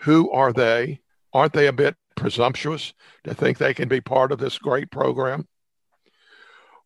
who 0.00 0.30
are 0.32 0.52
they? 0.52 1.00
Aren't 1.32 1.52
they 1.52 1.66
a 1.66 1.72
bit 1.72 1.96
presumptuous 2.16 2.92
to 3.24 3.34
think 3.34 3.58
they 3.58 3.74
can 3.74 3.88
be 3.88 4.00
part 4.00 4.32
of 4.32 4.38
this 4.38 4.58
great 4.58 4.90
program? 4.90 5.46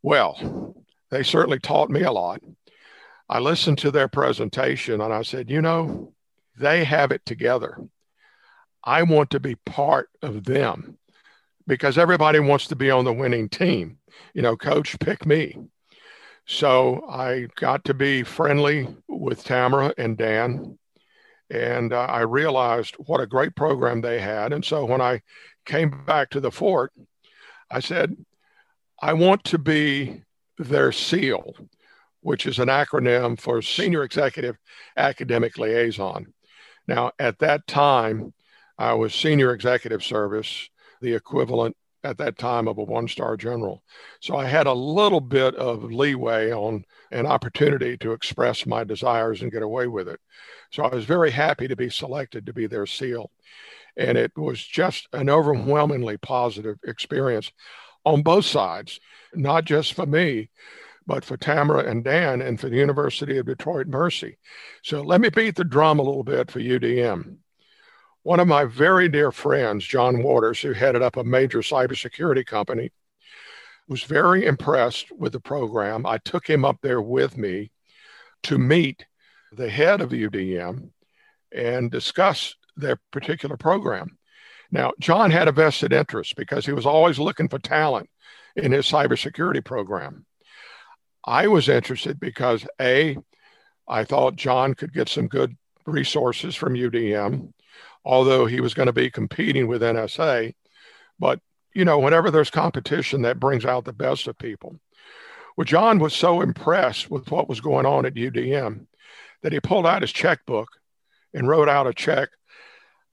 Well, 0.02 0.74
they 1.10 1.22
certainly 1.22 1.58
taught 1.58 1.90
me 1.90 2.02
a 2.02 2.12
lot. 2.12 2.42
I 3.28 3.40
listened 3.40 3.78
to 3.78 3.90
their 3.90 4.08
presentation 4.08 5.00
and 5.00 5.12
I 5.12 5.22
said, 5.22 5.50
you 5.50 5.60
know, 5.60 6.12
they 6.56 6.84
have 6.84 7.12
it 7.12 7.24
together. 7.26 7.78
I 8.84 9.02
want 9.02 9.30
to 9.30 9.40
be 9.40 9.56
part 9.56 10.08
of 10.22 10.44
them 10.44 10.98
because 11.66 11.98
everybody 11.98 12.38
wants 12.38 12.68
to 12.68 12.76
be 12.76 12.90
on 12.90 13.04
the 13.04 13.12
winning 13.12 13.48
team. 13.48 13.98
You 14.34 14.42
know, 14.42 14.56
coach, 14.56 14.98
pick 14.98 15.26
me. 15.26 15.56
So 16.46 17.06
I 17.08 17.48
got 17.56 17.84
to 17.84 17.94
be 17.94 18.22
friendly 18.22 18.88
with 19.08 19.44
Tamara 19.44 19.92
and 19.98 20.16
Dan 20.16 20.78
and 21.50 21.92
uh, 21.92 22.00
I 22.00 22.20
realized 22.20 22.94
what 22.96 23.20
a 23.20 23.26
great 23.26 23.56
program 23.56 24.00
they 24.00 24.20
had. 24.20 24.52
And 24.52 24.64
so 24.64 24.84
when 24.84 25.00
I 25.00 25.22
came 25.64 26.04
back 26.04 26.30
to 26.30 26.40
the 26.40 26.50
fort, 26.50 26.92
I 27.70 27.80
said, 27.80 28.16
I 29.00 29.12
want 29.12 29.44
to 29.44 29.58
be 29.58 30.24
their 30.58 30.90
SEAL, 30.90 31.54
which 32.20 32.46
is 32.46 32.58
an 32.58 32.66
acronym 32.66 33.38
for 33.38 33.62
Senior 33.62 34.02
Executive 34.02 34.56
Academic 34.96 35.56
Liaison. 35.56 36.32
Now, 36.88 37.12
at 37.18 37.38
that 37.38 37.66
time, 37.68 38.34
I 38.76 38.94
was 38.94 39.14
Senior 39.14 39.52
Executive 39.52 40.02
Service, 40.02 40.68
the 41.00 41.14
equivalent 41.14 41.76
at 42.02 42.18
that 42.18 42.38
time 42.38 42.66
of 42.66 42.78
a 42.78 42.82
one 42.82 43.06
star 43.06 43.36
general. 43.36 43.84
So 44.20 44.36
I 44.36 44.46
had 44.46 44.66
a 44.66 44.72
little 44.72 45.20
bit 45.20 45.54
of 45.54 45.84
leeway 45.84 46.52
on 46.52 46.84
an 47.12 47.26
opportunity 47.26 47.96
to 47.98 48.12
express 48.12 48.66
my 48.66 48.82
desires 48.82 49.42
and 49.42 49.52
get 49.52 49.62
away 49.62 49.86
with 49.86 50.08
it. 50.08 50.20
So 50.72 50.82
I 50.82 50.94
was 50.94 51.04
very 51.04 51.30
happy 51.30 51.68
to 51.68 51.76
be 51.76 51.90
selected 51.90 52.46
to 52.46 52.52
be 52.52 52.66
their 52.66 52.86
SEAL. 52.86 53.30
And 53.96 54.18
it 54.18 54.32
was 54.36 54.64
just 54.64 55.08
an 55.12 55.30
overwhelmingly 55.30 56.18
positive 56.18 56.78
experience 56.84 57.52
on 58.04 58.22
both 58.22 58.44
sides, 58.44 59.00
not 59.34 59.64
just 59.64 59.94
for 59.94 60.06
me, 60.06 60.50
but 61.06 61.24
for 61.24 61.36
Tamara 61.36 61.84
and 61.90 62.04
Dan 62.04 62.42
and 62.42 62.60
for 62.60 62.68
the 62.68 62.76
University 62.76 63.38
of 63.38 63.46
Detroit 63.46 63.86
Mercy. 63.86 64.36
So 64.82 65.00
let 65.02 65.20
me 65.20 65.30
beat 65.30 65.56
the 65.56 65.64
drum 65.64 65.98
a 65.98 66.02
little 66.02 66.24
bit 66.24 66.50
for 66.50 66.60
UDM. 66.60 67.38
One 68.22 68.40
of 68.40 68.48
my 68.48 68.66
very 68.66 69.08
dear 69.08 69.32
friends, 69.32 69.86
John 69.86 70.22
Watters, 70.22 70.60
who 70.60 70.72
headed 70.72 71.00
up 71.00 71.16
a 71.16 71.24
major 71.24 71.60
cybersecurity 71.60 72.44
company, 72.44 72.90
was 73.88 74.02
very 74.02 74.44
impressed 74.44 75.10
with 75.10 75.32
the 75.32 75.40
program. 75.40 76.04
I 76.04 76.18
took 76.18 76.46
him 76.46 76.64
up 76.64 76.76
there 76.82 77.00
with 77.00 77.38
me 77.38 77.70
to 78.42 78.58
meet 78.58 79.06
the 79.52 79.70
head 79.70 80.02
of 80.02 80.10
UDM 80.10 80.90
and 81.52 81.90
discuss 81.90 82.54
their 82.76 83.00
particular 83.10 83.56
program. 83.56 84.17
Now, 84.70 84.92
John 85.00 85.30
had 85.30 85.48
a 85.48 85.52
vested 85.52 85.92
interest 85.92 86.36
because 86.36 86.66
he 86.66 86.72
was 86.72 86.86
always 86.86 87.18
looking 87.18 87.48
for 87.48 87.58
talent 87.58 88.08
in 88.56 88.72
his 88.72 88.86
cybersecurity 88.86 89.64
program. 89.64 90.26
I 91.24 91.46
was 91.46 91.68
interested 91.68 92.20
because 92.20 92.66
A, 92.80 93.16
I 93.88 94.04
thought 94.04 94.36
John 94.36 94.74
could 94.74 94.92
get 94.92 95.08
some 95.08 95.28
good 95.28 95.56
resources 95.86 96.54
from 96.54 96.74
UDM, 96.74 97.52
although 98.04 98.46
he 98.46 98.60
was 98.60 98.74
going 98.74 98.86
to 98.86 98.92
be 98.92 99.10
competing 99.10 99.66
with 99.68 99.82
NSA. 99.82 100.54
But, 101.18 101.40
you 101.74 101.84
know, 101.84 101.98
whenever 101.98 102.30
there's 102.30 102.50
competition, 102.50 103.22
that 103.22 103.40
brings 103.40 103.64
out 103.64 103.84
the 103.84 103.92
best 103.92 104.28
of 104.28 104.38
people. 104.38 104.78
Well, 105.56 105.64
John 105.64 105.98
was 105.98 106.14
so 106.14 106.40
impressed 106.40 107.10
with 107.10 107.30
what 107.30 107.48
was 107.48 107.60
going 107.60 107.86
on 107.86 108.06
at 108.06 108.14
UDM 108.14 108.86
that 109.42 109.52
he 109.52 109.60
pulled 109.60 109.86
out 109.86 110.02
his 110.02 110.12
checkbook 110.12 110.68
and 111.34 111.48
wrote 111.48 111.68
out 111.68 111.86
a 111.86 111.94
check. 111.94 112.28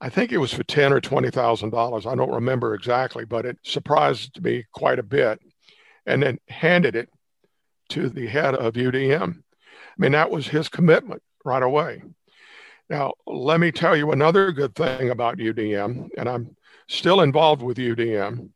I 0.00 0.10
think 0.10 0.30
it 0.30 0.38
was 0.38 0.52
for 0.52 0.64
ten 0.64 0.92
or 0.92 1.00
twenty 1.00 1.30
thousand 1.30 1.70
dollars. 1.70 2.06
I 2.06 2.14
don't 2.14 2.34
remember 2.34 2.74
exactly, 2.74 3.24
but 3.24 3.46
it 3.46 3.58
surprised 3.62 4.42
me 4.42 4.64
quite 4.72 4.98
a 4.98 5.02
bit. 5.02 5.40
And 6.04 6.22
then 6.22 6.38
handed 6.48 6.94
it 6.94 7.08
to 7.88 8.08
the 8.08 8.26
head 8.26 8.54
of 8.54 8.74
UDM. 8.74 9.38
I 9.38 9.94
mean, 9.98 10.12
that 10.12 10.30
was 10.30 10.46
his 10.46 10.68
commitment 10.68 11.22
right 11.44 11.62
away. 11.62 12.02
Now, 12.88 13.14
let 13.26 13.58
me 13.58 13.72
tell 13.72 13.96
you 13.96 14.12
another 14.12 14.52
good 14.52 14.74
thing 14.74 15.10
about 15.10 15.38
UDM, 15.38 16.10
and 16.16 16.28
I'm 16.28 16.56
still 16.88 17.20
involved 17.20 17.62
with 17.62 17.78
UDM, 17.78 18.50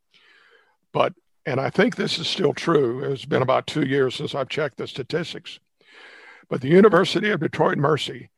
but, 0.92 1.14
and 1.46 1.60
I 1.60 1.70
think 1.70 1.96
this 1.96 2.18
is 2.18 2.28
still 2.28 2.52
true. 2.52 3.02
It's 3.02 3.24
been 3.24 3.42
about 3.42 3.66
two 3.66 3.82
years 3.84 4.14
since 4.14 4.34
I've 4.34 4.48
checked 4.48 4.76
the 4.76 4.86
statistics, 4.86 5.58
but 6.48 6.60
the 6.60 6.68
University 6.68 7.30
of 7.30 7.40
Detroit 7.40 7.78
Mercy 7.78 8.30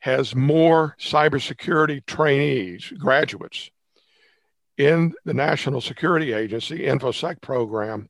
has 0.00 0.34
more 0.34 0.96
cybersecurity 0.98 2.04
trainees, 2.06 2.92
graduates, 2.98 3.70
in 4.76 5.12
the 5.24 5.34
National 5.34 5.80
Security 5.80 6.32
Agency 6.32 6.80
InfoSec 6.80 7.40
program 7.42 8.08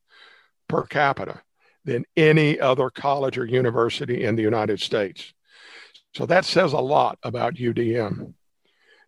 per 0.69 0.83
capita 0.83 1.41
than 1.83 2.05
any 2.15 2.59
other 2.59 2.89
college 2.89 3.37
or 3.37 3.45
university 3.45 4.23
in 4.23 4.35
the 4.35 4.41
United 4.41 4.79
States. 4.79 5.33
So 6.15 6.25
that 6.25 6.45
says 6.45 6.73
a 6.73 6.79
lot 6.79 7.19
about 7.23 7.55
UDM. 7.55 8.33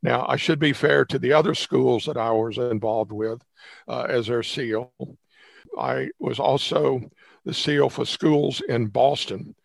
Now, 0.01 0.25
I 0.27 0.35
should 0.35 0.59
be 0.59 0.73
fair 0.73 1.05
to 1.05 1.19
the 1.19 1.31
other 1.31 1.55
schools 1.55 2.05
that 2.05 2.17
I 2.17 2.31
was 2.31 2.57
involved 2.57 3.13
with 3.13 3.41
uh, 3.87 4.07
as 4.09 4.27
their 4.27 4.43
SEAL. 4.43 4.91
I 5.79 6.09
was 6.19 6.39
also 6.39 7.01
the 7.45 7.53
SEAL 7.53 7.89
for 7.89 8.05
schools 8.05 8.61
in 8.67 8.87
Boston. 8.87 9.55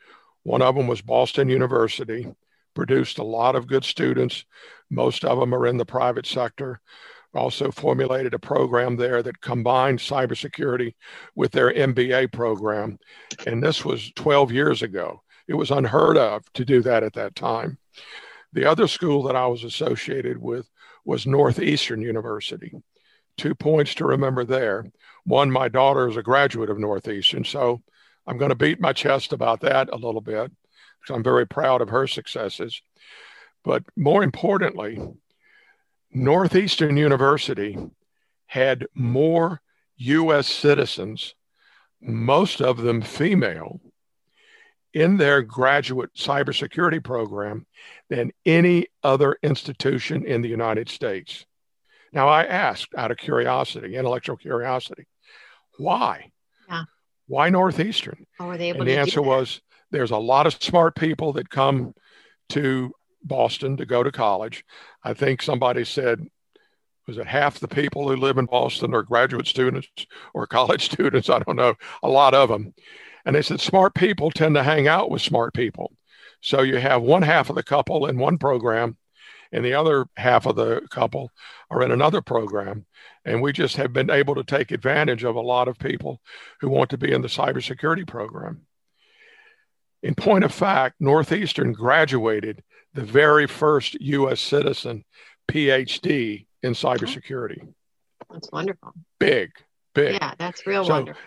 One 0.45 0.63
of 0.63 0.77
them 0.77 0.87
was 0.87 1.01
Boston 1.01 1.49
University, 1.49 2.33
produced 2.79 3.19
a 3.19 3.25
lot 3.25 3.57
of 3.57 3.67
good 3.67 3.85
students. 3.85 4.45
Most 4.89 5.25
of 5.25 5.41
them 5.41 5.53
are 5.53 5.67
in 5.67 5.79
the 5.79 5.85
private 5.85 6.27
sector 6.27 6.81
also 7.35 7.71
formulated 7.71 8.35
a 8.35 8.39
program 8.39 8.97
there 8.97 9.23
that 9.23 9.41
combined 9.41 9.99
cybersecurity 9.99 10.95
with 11.35 11.53
their 11.53 11.73
MBA 11.73 12.33
program. 12.33 12.99
And 13.47 13.63
this 13.63 13.85
was 13.85 14.13
12 14.13 14.53
years 14.53 14.83
ago. 14.83 15.23
It 15.47 15.55
was 15.55 15.71
unheard 15.71 16.17
of 16.17 16.51
to 16.55 16.65
do 16.65 16.81
that 16.83 17.03
at 17.03 17.15
that 17.15 17.35
time. 17.35 17.79
The 18.53 18.65
other 18.65 18.89
school 18.89 19.25
that 19.25 19.37
I 19.37 19.47
was 19.47 19.65
associated 19.65 20.39
with 20.39 20.69
was 21.05 21.27
Northeastern 21.27 22.01
University. 22.01 22.73
Two 23.37 23.55
points 23.55 23.95
to 23.97 24.07
remember 24.07 24.45
there. 24.45 24.87
One, 25.25 25.51
my 25.51 25.69
daughter 25.69 26.09
is 26.09 26.17
a 26.17 26.23
graduate 26.23 26.71
of 26.71 26.79
Northeastern, 26.79 27.45
so 27.45 27.83
I'm 28.27 28.39
going 28.39 28.51
to 28.51 28.55
beat 28.55 28.81
my 28.81 28.93
chest 28.93 29.33
about 29.33 29.61
that 29.61 29.91
a 29.93 29.97
little 29.97 30.23
bit 30.23 30.51
I'm 31.15 31.23
very 31.23 31.47
proud 31.47 31.81
of 31.81 31.91
her 31.91 32.07
successes. 32.07 32.81
But 33.65 33.85
more 33.97 34.23
importantly, 34.23 35.01
Northeastern 36.11 36.97
University 36.97 37.77
had 38.47 38.87
more 38.95 39.61
U.S. 39.97 40.47
citizens, 40.47 41.35
most 42.01 42.63
of 42.63 42.79
them 42.79 43.03
female, 43.03 43.81
in 44.95 45.17
their 45.17 45.43
graduate 45.43 46.15
cybersecurity 46.15 47.03
program 47.03 47.67
than 48.09 48.33
any 48.47 48.87
other 49.03 49.37
institution 49.43 50.25
in 50.25 50.41
the 50.41 50.49
United 50.49 50.89
States. 50.89 51.45
Now, 52.13 52.29
I 52.29 52.45
asked 52.45 52.95
out 52.97 53.11
of 53.11 53.19
curiosity, 53.19 53.97
intellectual 53.97 54.37
curiosity, 54.37 55.07
why? 55.77 56.31
Yeah. 56.69 56.85
Why 57.27 57.51
Northeastern? 57.51 58.27
How 58.39 58.49
were 58.49 58.57
they 58.57 58.71
able 58.71 58.81
and 58.81 58.89
the 58.89 58.97
answer 58.97 59.21
was 59.21 59.61
there's 59.91 60.11
a 60.11 60.19
lot 60.19 60.47
of 60.47 60.63
smart 60.63 60.95
people 60.97 61.33
that 61.35 61.51
come 61.51 61.95
to 62.51 62.93
Boston 63.23 63.77
to 63.77 63.87
go 63.87 64.03
to 64.03 64.13
college. 64.13 64.65
I 65.03 65.15
think 65.15 65.43
somebody 65.43 65.85
said, 65.85 66.27
was 67.07 67.19
it 67.19 67.27
half 67.27 67.59
the 67.59 67.69
people 67.69 68.09
who 68.09 68.17
live 68.17 68.37
in 68.39 68.45
Boston 68.45 68.95
are 68.95 69.03
graduate 69.03 69.47
students 69.47 69.89
or 70.35 70.47
college 70.47 70.85
students? 70.85 71.31
I 71.31 71.41
don't 71.41 71.57
know, 71.57 71.75
a 72.03 72.09
lot 72.09 72.35
of 72.35 72.49
them. 72.49 72.75
And 73.25 73.35
they 73.35 73.43
said 73.43 73.61
smart 73.61 73.95
people 73.95 74.31
tend 74.31 74.55
to 74.55 74.63
hang 74.63 74.89
out 74.89 75.11
with 75.11 75.23
smart 75.23 75.55
people. 75.55 75.93
So 76.41 76.63
you 76.63 76.77
have 76.77 77.03
one 77.03 77.23
half 77.23 77.51
of 77.51 77.57
the 77.57 77.63
couple 77.63 78.07
in 78.07 78.19
one 78.19 78.39
program, 78.39 78.97
and 79.51 79.65
the 79.65 79.75
other 79.75 80.07
half 80.17 80.47
of 80.47 80.57
the 80.57 80.83
couple 80.91 81.31
are 81.71 81.83
in 81.83 81.91
another 81.91 82.23
program. 82.23 82.87
And 83.25 83.43
we 83.43 83.53
just 83.53 83.77
have 83.77 83.93
been 83.93 84.11
able 84.11 84.35
to 84.37 84.45
take 84.45 84.71
advantage 84.71 85.25
of 85.25 85.35
a 85.35 85.41
lot 85.41 85.69
of 85.69 85.79
people 85.79 86.21
who 86.61 86.69
want 86.69 86.91
to 86.91 86.99
be 86.99 87.13
in 87.13 87.23
the 87.23 87.29
cybersecurity 87.29 88.07
program. 88.07 88.68
In 90.03 90.15
point 90.15 90.45
of 90.45 90.53
fact, 90.53 90.97
Northeastern 91.01 91.73
graduated 91.73 92.63
the 92.95 93.03
very 93.03 93.47
first 93.47 94.01
U.S. 94.01 94.41
citizen 94.41 95.05
PhD 95.49 96.47
in 96.63 96.73
cybersecurity. 96.73 97.73
That's 98.31 98.51
wonderful. 98.53 98.93
Big, 99.19 99.51
big. 99.95 100.15
Yeah, 100.15 100.35
that's 100.39 100.67
real 100.67 100.85
So, 100.85 100.93
wonderful. 100.93 101.23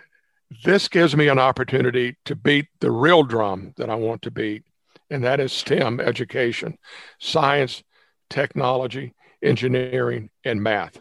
This 0.63 0.87
gives 0.87 1.15
me 1.15 1.29
an 1.29 1.39
opportunity 1.39 2.17
to 2.25 2.35
beat 2.35 2.67
the 2.81 2.91
real 2.91 3.23
drum 3.23 3.73
that 3.77 3.89
I 3.89 3.95
want 3.95 4.21
to 4.23 4.31
beat, 4.31 4.63
and 5.09 5.23
that 5.23 5.39
is 5.39 5.53
STEM 5.53 5.99
education 5.99 6.77
science, 7.19 7.83
technology, 8.29 9.13
engineering, 9.41 10.29
and 10.43 10.61
math. 10.61 10.99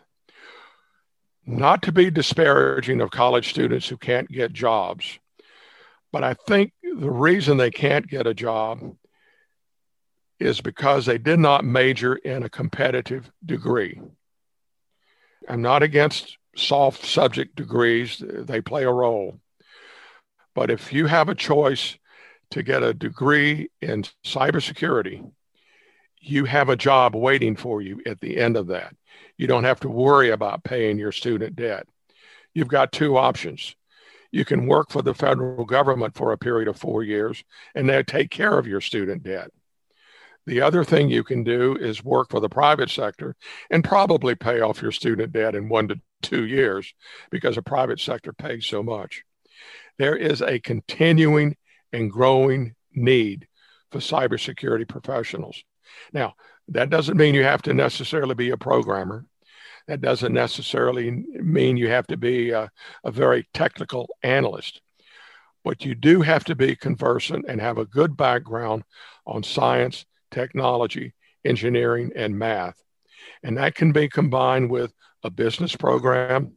Not 1.47 1.83
to 1.83 1.93
be 1.93 2.11
disparaging 2.11 3.01
of 3.01 3.11
college 3.11 3.51
students 3.51 3.89
who 3.89 3.97
can't 3.97 4.29
get 4.29 4.53
jobs, 4.53 5.19
but 6.13 6.25
I 6.25 6.35
think 6.35 6.73
the 6.83 7.11
reason 7.11 7.57
they 7.57 7.71
can't 7.71 8.07
get 8.07 8.27
a 8.27 8.35
job 8.35 8.97
is 10.39 10.61
because 10.61 11.07
they 11.07 11.19
did 11.19 11.39
not 11.39 11.65
major 11.65 12.17
in 12.17 12.43
a 12.43 12.49
competitive 12.49 13.31
degree. 13.45 14.01
I'm 15.49 15.63
not 15.63 15.83
against 15.83 16.39
soft 16.57 17.05
subject 17.05 17.57
degrees, 17.57 18.23
they 18.27 18.61
play 18.61 18.85
a 18.85 18.93
role. 18.93 19.41
But 20.55 20.71
if 20.71 20.93
you 20.93 21.07
have 21.07 21.29
a 21.29 21.35
choice 21.35 21.97
to 22.51 22.63
get 22.63 22.83
a 22.83 22.95
degree 22.95 23.71
in 23.81 24.05
cybersecurity, 24.25 25.31
you 26.21 26.45
have 26.45 26.69
a 26.69 26.77
job 26.77 27.15
waiting 27.15 27.57
for 27.57 27.81
you 27.81 28.03
at 28.05 28.21
the 28.21 28.37
end 28.37 28.57
of 28.57 28.69
that. 28.69 28.95
You 29.37 29.47
don't 29.47 29.65
have 29.65 29.81
to 29.81 29.89
worry 29.89 30.31
about 30.31 30.65
paying 30.65 30.99
your 30.99 31.13
student 31.13 31.57
debt. 31.57 31.87
You've 32.53 32.69
got 32.69 32.93
two 32.93 33.17
options. 33.17 33.75
You 34.33 34.45
can 34.45 34.67
work 34.67 34.91
for 34.91 35.03
the 35.03 35.15
federal 35.15 35.65
government 35.65 36.17
for 36.17 36.33
a 36.33 36.39
period 36.39 36.69
of 36.69 36.77
four 36.77 37.03
years 37.03 37.43
and 37.75 37.89
they 37.89 38.03
take 38.03 38.31
care 38.31 38.59
of 38.59 38.67
your 38.67 38.81
student 38.81 39.23
debt. 39.23 39.51
The 40.47 40.61
other 40.61 40.85
thing 40.85 41.11
you 41.11 41.23
can 41.23 41.45
do 41.45 41.77
is 41.77 42.03
work 42.03 42.31
for 42.31 42.41
the 42.41 42.49
private 42.49 42.91
sector 42.91 43.37
and 43.71 43.85
probably 43.85 44.35
pay 44.35 44.61
off 44.61 44.83
your 44.83 44.93
student 44.93 45.33
debt 45.33 45.55
in 45.55 45.69
one 45.69 45.89
to 45.89 46.01
two 46.23 46.47
years 46.47 46.93
because 47.31 47.57
the 47.57 47.63
private 47.63 48.01
sector 48.01 48.33
pays 48.33 48.67
so 48.67 48.83
much. 48.83 49.23
There 49.99 50.17
is 50.17 50.41
a 50.41 50.59
continuing 50.61 51.57
and 51.93 52.11
growing 52.11 52.75
need 52.93 53.47
for 53.91 53.99
cybersecurity 53.99 54.89
professionals. 54.89 55.63
Now, 56.13 56.35
that 56.69 56.91
doesn't 56.91 57.17
mean 57.17 57.35
you 57.35 57.45
have 57.45 57.63
to 57.63 57.75
necessarily 57.75 58.35
be 58.35 58.51
a 58.51 58.57
programmer. 58.57 59.27
That 59.91 60.03
doesn't 60.03 60.33
necessarily 60.33 61.11
mean 61.11 61.77
you 61.77 61.89
have 61.89 62.07
to 62.07 62.17
be 62.17 62.51
a, 62.51 62.71
a 63.03 63.11
very 63.11 63.49
technical 63.53 64.09
analyst. 64.23 64.83
But 65.65 65.85
you 65.85 65.97
do 65.97 66.23
have 66.23 66.45
to 66.45 66.55
be 66.55 66.77
conversant 66.77 67.47
and 67.49 67.61
have 67.61 67.77
a 67.77 67.85
good 67.87 68.17
background 68.17 68.85
on 69.27 69.43
science, 69.43 70.07
technology, 70.31 71.13
engineering, 71.45 72.13
and 72.15 72.39
math. 72.39 72.81
And 73.43 73.59
that 73.59 73.75
can 73.75 73.91
be 73.91 74.09
combined 74.09 74.71
with 74.71 74.95
a 75.25 75.31
business 75.31 75.75
program. 75.75 76.53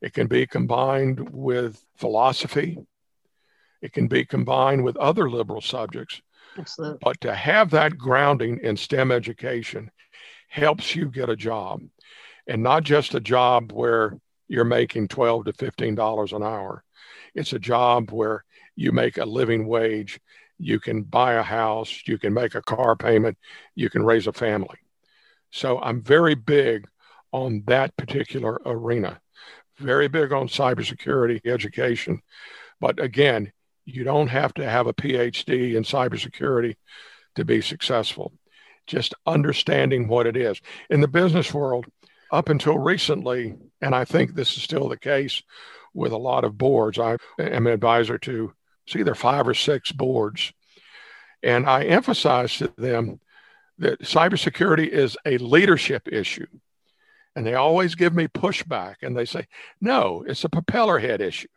It 0.00 0.14
can 0.14 0.26
be 0.26 0.46
combined 0.46 1.28
with 1.28 1.84
philosophy. 1.98 2.78
It 3.82 3.92
can 3.92 4.08
be 4.08 4.24
combined 4.24 4.82
with 4.82 4.96
other 4.96 5.28
liberal 5.28 5.60
subjects. 5.60 6.22
Absolutely. 6.56 7.00
But 7.02 7.20
to 7.20 7.34
have 7.34 7.68
that 7.72 7.98
grounding 7.98 8.60
in 8.62 8.78
STEM 8.78 9.12
education 9.12 9.90
helps 10.48 10.96
you 10.96 11.10
get 11.10 11.28
a 11.28 11.36
job 11.36 11.82
and 12.46 12.62
not 12.62 12.84
just 12.84 13.14
a 13.14 13.20
job 13.20 13.72
where 13.72 14.18
you're 14.48 14.64
making 14.64 15.08
12 15.08 15.46
to 15.46 15.52
15 15.52 15.94
dollars 15.94 16.32
an 16.32 16.42
hour. 16.42 16.84
It's 17.34 17.52
a 17.52 17.58
job 17.58 18.10
where 18.10 18.44
you 18.76 18.92
make 18.92 19.18
a 19.18 19.24
living 19.24 19.66
wage, 19.66 20.20
you 20.58 20.78
can 20.80 21.02
buy 21.02 21.34
a 21.34 21.42
house, 21.42 22.02
you 22.06 22.18
can 22.18 22.32
make 22.32 22.54
a 22.54 22.62
car 22.62 22.96
payment, 22.96 23.36
you 23.74 23.90
can 23.90 24.04
raise 24.04 24.26
a 24.26 24.32
family. 24.32 24.78
So 25.50 25.80
I'm 25.80 26.02
very 26.02 26.34
big 26.34 26.86
on 27.32 27.62
that 27.66 27.96
particular 27.96 28.60
arena. 28.64 29.20
Very 29.78 30.08
big 30.08 30.32
on 30.32 30.48
cybersecurity 30.48 31.46
education. 31.46 32.22
But 32.80 33.00
again, 33.00 33.52
you 33.84 34.04
don't 34.04 34.28
have 34.28 34.54
to 34.54 34.68
have 34.68 34.86
a 34.86 34.94
PhD 34.94 35.74
in 35.74 35.82
cybersecurity 35.82 36.76
to 37.36 37.44
be 37.44 37.60
successful. 37.60 38.32
Just 38.86 39.14
understanding 39.26 40.08
what 40.08 40.26
it 40.26 40.36
is. 40.36 40.60
In 40.90 41.00
the 41.00 41.08
business 41.08 41.52
world, 41.52 41.86
up 42.30 42.48
until 42.48 42.78
recently, 42.78 43.54
and 43.80 43.94
I 43.94 44.04
think 44.04 44.34
this 44.34 44.56
is 44.56 44.62
still 44.62 44.88
the 44.88 44.98
case 44.98 45.42
with 45.94 46.12
a 46.12 46.18
lot 46.18 46.44
of 46.44 46.58
boards, 46.58 46.98
I 46.98 47.16
am 47.38 47.66
an 47.66 47.72
advisor 47.72 48.18
to 48.18 48.52
it's 48.86 48.96
either 48.96 49.14
five 49.14 49.48
or 49.48 49.54
six 49.54 49.90
boards. 49.92 50.52
And 51.42 51.68
I 51.68 51.84
emphasize 51.84 52.56
to 52.58 52.72
them 52.76 53.20
that 53.78 54.00
cybersecurity 54.00 54.88
is 54.88 55.16
a 55.26 55.38
leadership 55.38 56.08
issue. 56.08 56.46
And 57.34 57.46
they 57.46 57.54
always 57.54 57.94
give 57.94 58.14
me 58.14 58.28
pushback 58.28 58.96
and 59.02 59.16
they 59.16 59.26
say, 59.26 59.46
no, 59.80 60.24
it's 60.26 60.44
a 60.44 60.48
propeller 60.48 60.98
head 60.98 61.20
issue. 61.20 61.48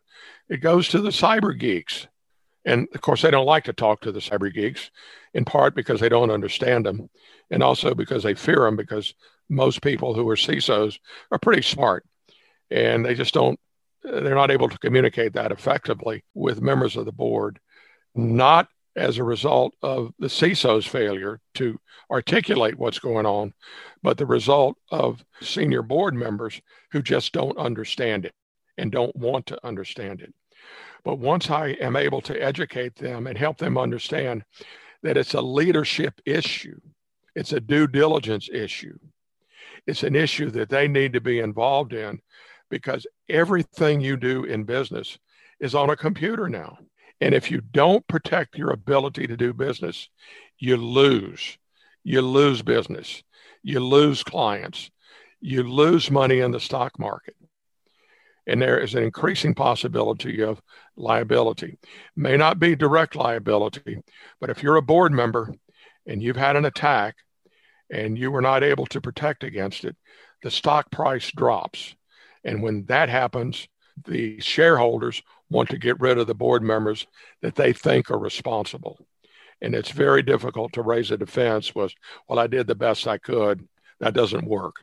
It 0.49 0.57
goes 0.57 0.89
to 0.89 1.01
the 1.01 1.09
cyber 1.09 1.57
geeks. 1.57 2.07
And 2.65 2.87
of 2.93 3.01
course, 3.01 3.21
they 3.21 3.31
don't 3.31 3.45
like 3.45 3.63
to 3.65 3.73
talk 3.73 4.01
to 4.01 4.11
the 4.11 4.19
cyber 4.19 4.53
geeks, 4.53 4.91
in 5.33 5.45
part 5.45 5.75
because 5.75 5.99
they 5.99 6.09
don't 6.09 6.31
understand 6.31 6.85
them, 6.85 7.09
and 7.49 7.63
also 7.63 7.93
because 7.93 8.23
they 8.23 8.33
fear 8.33 8.61
them, 8.61 8.75
because 8.75 9.13
most 9.49 9.81
people 9.81 10.13
who 10.13 10.27
are 10.29 10.35
CISOs 10.35 10.99
are 11.31 11.39
pretty 11.39 11.61
smart 11.61 12.05
and 12.69 13.03
they 13.03 13.15
just 13.15 13.33
don't, 13.33 13.59
they're 14.03 14.35
not 14.35 14.51
able 14.51 14.69
to 14.69 14.77
communicate 14.77 15.33
that 15.33 15.51
effectively 15.51 16.23
with 16.33 16.61
members 16.61 16.95
of 16.95 17.05
the 17.05 17.11
board, 17.11 17.59
not 18.13 18.67
as 18.95 19.17
a 19.17 19.23
result 19.23 19.73
of 19.81 20.11
the 20.19 20.27
CISO's 20.27 20.85
failure 20.85 21.39
to 21.55 21.79
articulate 22.11 22.77
what's 22.77 22.99
going 22.99 23.25
on, 23.25 23.53
but 24.03 24.17
the 24.17 24.25
result 24.25 24.77
of 24.91 25.23
senior 25.41 25.81
board 25.81 26.13
members 26.13 26.61
who 26.91 27.01
just 27.01 27.31
don't 27.33 27.57
understand 27.57 28.25
it 28.25 28.33
and 28.77 28.91
don't 28.91 29.15
want 29.15 29.45
to 29.47 29.65
understand 29.65 30.21
it. 30.21 30.33
But 31.03 31.19
once 31.19 31.49
I 31.49 31.69
am 31.79 31.95
able 31.95 32.21
to 32.21 32.41
educate 32.41 32.95
them 32.95 33.27
and 33.27 33.37
help 33.37 33.57
them 33.57 33.77
understand 33.77 34.43
that 35.03 35.17
it's 35.17 35.33
a 35.33 35.41
leadership 35.41 36.19
issue, 36.25 36.79
it's 37.35 37.53
a 37.53 37.59
due 37.59 37.87
diligence 37.87 38.49
issue, 38.51 38.97
it's 39.87 40.03
an 40.03 40.15
issue 40.15 40.49
that 40.51 40.69
they 40.69 40.87
need 40.87 41.13
to 41.13 41.21
be 41.21 41.39
involved 41.39 41.93
in 41.93 42.19
because 42.69 43.07
everything 43.29 44.01
you 44.01 44.17
do 44.17 44.43
in 44.43 44.63
business 44.63 45.17
is 45.59 45.73
on 45.75 45.89
a 45.89 45.95
computer 45.95 46.49
now. 46.49 46.77
And 47.21 47.33
if 47.33 47.51
you 47.51 47.61
don't 47.61 48.07
protect 48.07 48.57
your 48.57 48.71
ability 48.71 49.27
to 49.27 49.35
do 49.35 49.53
business, 49.53 50.09
you 50.57 50.77
lose. 50.77 51.57
You 52.03 52.21
lose 52.21 52.61
business. 52.61 53.23
You 53.63 53.81
lose 53.81 54.23
clients. 54.23 54.89
You 55.41 55.63
lose 55.63 56.09
money 56.09 56.39
in 56.39 56.51
the 56.51 56.59
stock 56.59 56.97
market. 56.97 57.35
And 58.49 58.59
there 58.59 58.79
is 58.79 58.95
an 58.95 59.03
increasing 59.03 59.53
possibility 59.53 60.41
of 60.41 60.59
liability. 60.97 61.77
May 62.15 62.35
not 62.35 62.57
be 62.57 62.75
direct 62.75 63.15
liability, 63.15 64.01
but 64.41 64.49
if 64.49 64.63
you're 64.63 64.77
a 64.77 64.81
board 64.81 65.11
member 65.11 65.53
and 66.07 66.23
you've 66.23 66.35
had 66.35 66.55
an 66.55 66.65
attack 66.65 67.15
and 67.91 68.17
you 68.17 68.31
were 68.31 68.41
not 68.41 68.63
able 68.63 68.87
to 68.87 69.01
protect 69.01 69.43
against 69.43 69.85
it, 69.85 69.95
the 70.41 70.49
stock 70.49 70.89
price 70.89 71.31
drops. 71.31 71.93
And 72.43 72.63
when 72.63 72.85
that 72.85 73.07
happens, 73.07 73.67
the 74.07 74.39
shareholders 74.39 75.21
want 75.51 75.69
to 75.69 75.77
get 75.77 75.99
rid 75.99 76.17
of 76.17 76.25
the 76.25 76.33
board 76.33 76.63
members 76.63 77.05
that 77.43 77.53
they 77.53 77.71
think 77.71 78.09
are 78.09 78.17
responsible. 78.17 78.97
And 79.61 79.75
it's 79.75 79.91
very 79.91 80.23
difficult 80.23 80.73
to 80.73 80.81
raise 80.81 81.11
a 81.11 81.17
defense 81.17 81.75
was, 81.75 81.93
well, 82.27 82.39
I 82.39 82.47
did 82.47 82.65
the 82.65 82.73
best 82.73 83.07
I 83.07 83.19
could. 83.19 83.67
That 83.99 84.15
doesn't 84.15 84.47
work. 84.47 84.77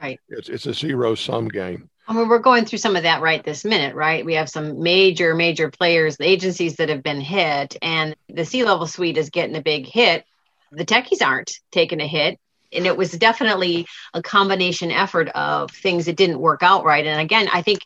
Right. 0.00 0.18
It's, 0.30 0.48
it's 0.48 0.66
a 0.66 0.72
zero 0.72 1.14
sum 1.14 1.48
game. 1.48 1.90
I 2.06 2.14
mean, 2.14 2.28
we're 2.28 2.40
going 2.40 2.64
through 2.64 2.78
some 2.78 2.96
of 2.96 3.04
that 3.04 3.20
right 3.20 3.44
this 3.44 3.64
minute, 3.64 3.94
right? 3.94 4.24
We 4.24 4.34
have 4.34 4.50
some 4.50 4.82
major, 4.82 5.34
major 5.34 5.70
players, 5.70 6.16
the 6.16 6.28
agencies 6.28 6.76
that 6.76 6.88
have 6.88 7.02
been 7.02 7.20
hit, 7.20 7.76
and 7.80 8.16
the 8.28 8.44
C 8.44 8.64
level 8.64 8.86
suite 8.86 9.16
is 9.16 9.30
getting 9.30 9.56
a 9.56 9.62
big 9.62 9.86
hit. 9.86 10.24
The 10.72 10.84
techies 10.84 11.24
aren't 11.24 11.60
taking 11.70 12.00
a 12.00 12.06
hit. 12.06 12.38
And 12.74 12.86
it 12.86 12.96
was 12.96 13.12
definitely 13.12 13.86
a 14.14 14.22
combination 14.22 14.90
effort 14.90 15.28
of 15.28 15.70
things 15.70 16.06
that 16.06 16.16
didn't 16.16 16.38
work 16.38 16.62
out 16.62 16.84
right. 16.84 17.04
And 17.04 17.20
again, 17.20 17.48
I 17.52 17.60
think 17.60 17.80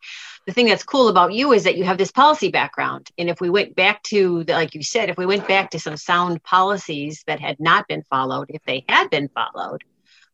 the 0.46 0.52
thing 0.52 0.66
that's 0.66 0.84
cool 0.84 1.08
about 1.08 1.32
you 1.32 1.52
is 1.52 1.64
that 1.64 1.76
you 1.76 1.82
have 1.84 1.98
this 1.98 2.12
policy 2.12 2.50
background. 2.50 3.10
And 3.18 3.28
if 3.28 3.40
we 3.40 3.50
went 3.50 3.74
back 3.74 4.02
to, 4.04 4.44
like 4.44 4.76
you 4.76 4.84
said, 4.84 5.10
if 5.10 5.18
we 5.18 5.26
went 5.26 5.48
back 5.48 5.70
to 5.70 5.80
some 5.80 5.96
sound 5.96 6.42
policies 6.44 7.24
that 7.26 7.40
had 7.40 7.58
not 7.58 7.88
been 7.88 8.02
followed, 8.04 8.46
if 8.50 8.62
they 8.64 8.84
had 8.88 9.10
been 9.10 9.28
followed, 9.28 9.82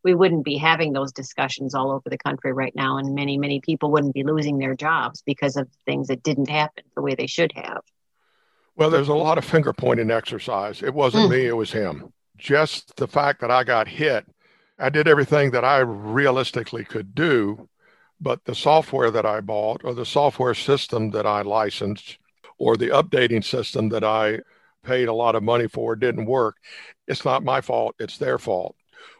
we 0.04 0.14
wouldn't 0.14 0.44
be 0.44 0.56
having 0.56 0.92
those 0.92 1.12
discussions 1.12 1.74
all 1.74 1.90
over 1.90 2.08
the 2.08 2.18
country 2.18 2.52
right 2.52 2.74
now. 2.74 2.98
And 2.98 3.14
many, 3.14 3.38
many 3.38 3.60
people 3.60 3.90
wouldn't 3.90 4.14
be 4.14 4.24
losing 4.24 4.58
their 4.58 4.74
jobs 4.74 5.22
because 5.22 5.56
of 5.56 5.68
things 5.86 6.08
that 6.08 6.22
didn't 6.22 6.50
happen 6.50 6.84
the 6.94 7.02
way 7.02 7.14
they 7.14 7.26
should 7.26 7.52
have. 7.52 7.82
Well, 8.76 8.90
there's 8.90 9.08
a 9.08 9.14
lot 9.14 9.38
of 9.38 9.44
finger 9.44 9.72
pointing 9.72 10.10
exercise. 10.10 10.82
It 10.82 10.94
wasn't 10.94 11.30
mm. 11.30 11.36
me, 11.36 11.46
it 11.46 11.56
was 11.56 11.72
him. 11.72 12.12
Just 12.36 12.96
the 12.96 13.06
fact 13.06 13.40
that 13.40 13.50
I 13.50 13.64
got 13.64 13.86
hit, 13.86 14.26
I 14.78 14.88
did 14.88 15.06
everything 15.06 15.50
that 15.52 15.64
I 15.64 15.78
realistically 15.78 16.84
could 16.84 17.14
do 17.14 17.68
but 18.22 18.44
the 18.44 18.54
software 18.54 19.10
that 19.10 19.26
I 19.26 19.40
bought, 19.40 19.82
or 19.84 19.94
the 19.94 20.06
software 20.06 20.54
system 20.54 21.10
that 21.10 21.26
I 21.26 21.42
licensed, 21.42 22.18
or 22.56 22.76
the 22.76 22.90
updating 22.90 23.44
system 23.44 23.88
that 23.88 24.04
I 24.04 24.38
paid 24.84 25.08
a 25.08 25.12
lot 25.12 25.34
of 25.34 25.42
money 25.42 25.66
for 25.66 25.96
didn't 25.96 26.26
work, 26.26 26.56
it's 27.08 27.24
not 27.24 27.42
my 27.42 27.60
fault, 27.60 27.96
it's 27.98 28.18
their 28.18 28.38
fault. 28.38 28.76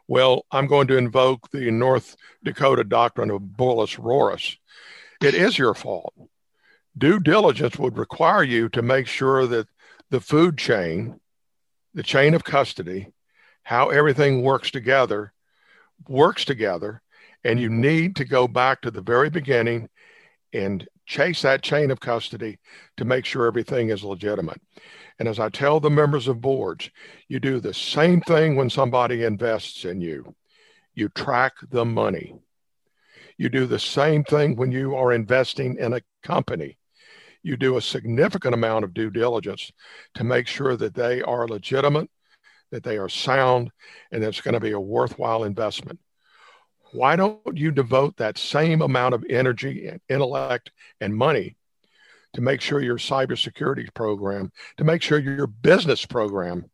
Well, 0.09 0.45
I'm 0.51 0.67
going 0.67 0.89
to 0.89 0.97
invoke 0.97 1.51
the 1.51 1.71
North 1.71 2.17
Dakota 2.45 2.85
doctrine 2.85 3.31
of 3.31 3.57
Bullus 3.57 3.97
Rorus. 3.97 4.57
It 5.23 5.35
is 5.35 5.59
your 5.59 5.75
fault. 5.75 6.15
Due 6.97 7.21
diligence 7.21 7.79
would 7.79 7.97
require 7.97 8.43
you 8.43 8.69
to 8.71 8.83
make 8.83 9.07
sure 9.07 9.47
that 9.47 9.69
the 10.11 10.21
food 10.21 10.59
chain, 10.59 11.21
the 11.95 12.03
chain 12.03 12.35
of 12.35 12.45
custody, 12.45 13.09
how 13.63 13.89
everything 13.89 14.43
works 14.43 14.71
together, 14.71 15.33
works 16.09 16.45
together 16.45 17.01
and 17.45 17.61
you 17.61 17.69
need 17.69 18.17
to 18.17 18.25
go 18.25 18.47
back 18.47 18.81
to 18.83 18.91
the 18.91 19.01
very 19.01 19.31
beginning 19.31 19.89
and 20.53 20.87
chase 21.07 21.43
that 21.43 21.63
chain 21.63 21.91
of 21.91 22.01
custody 22.01 22.59
to 22.97 23.05
make 23.05 23.25
sure 23.25 23.47
everything 23.47 23.91
is 23.91 24.05
legitimate. 24.05 24.61
And 25.19 25.29
as 25.29 25.39
I 25.39 25.49
tell 25.49 25.81
the 25.81 25.91
members 25.91 26.29
of 26.29 26.41
boards, 26.41 26.91
you 27.29 27.41
do 27.41 27.61
the 27.61 27.75
same 27.75 28.21
thing 28.21 28.57
when 28.57 28.71
somebody 28.71 29.25
invests 29.25 29.85
in 29.85 30.01
you. 30.01 30.35
You 30.95 31.09
track 31.09 31.55
the 31.71 31.85
money. 31.85 32.35
You 33.37 33.49
do 33.49 33.67
the 33.67 33.79
same 33.79 34.25
thing 34.25 34.57
when 34.57 34.73
you 34.73 34.95
are 34.95 35.13
investing 35.13 35.77
in 35.79 35.95
a 35.95 36.03
company. 36.23 36.79
You 37.43 37.57
do 37.57 37.77
a 37.77 37.83
significant 37.83 38.55
amount 38.55 38.85
of 38.85 38.95
due 38.95 39.11
diligence 39.11 39.73
to 40.15 40.25
make 40.25 40.47
sure 40.47 40.77
that 40.77 40.95
they 40.95 41.23
are 41.23 41.49
legitimate, 41.49 42.09
that 42.71 42.85
they 42.85 42.99
are 42.99 43.09
sound, 43.09 43.71
and 44.13 44.23
that 44.23 44.29
it's 44.29 44.41
going 44.41 44.55
to 44.55 44.61
be 44.61 44.73
a 44.73 44.81
worthwhile 44.81 45.45
investment 45.45 45.99
why 46.93 47.17
don't 47.17 47.57
you 47.57 47.71
devote 47.71 48.17
that 48.19 48.39
same 48.39 48.83
amount 48.83 49.15
of 49.15 49.25
energy 49.29 49.89
and 49.89 50.01
intellect 50.09 50.71
and 51.01 51.17
money 51.17 51.57
to 52.35 52.41
make 52.41 52.61
sure 52.61 52.81
your 52.81 52.99
cybersecurity 52.99 53.93
program, 53.95 54.53
to 54.77 54.85
make 54.85 55.03
sure 55.03 55.19
your 55.19 55.47
business 55.47 56.07
program 56.07 56.71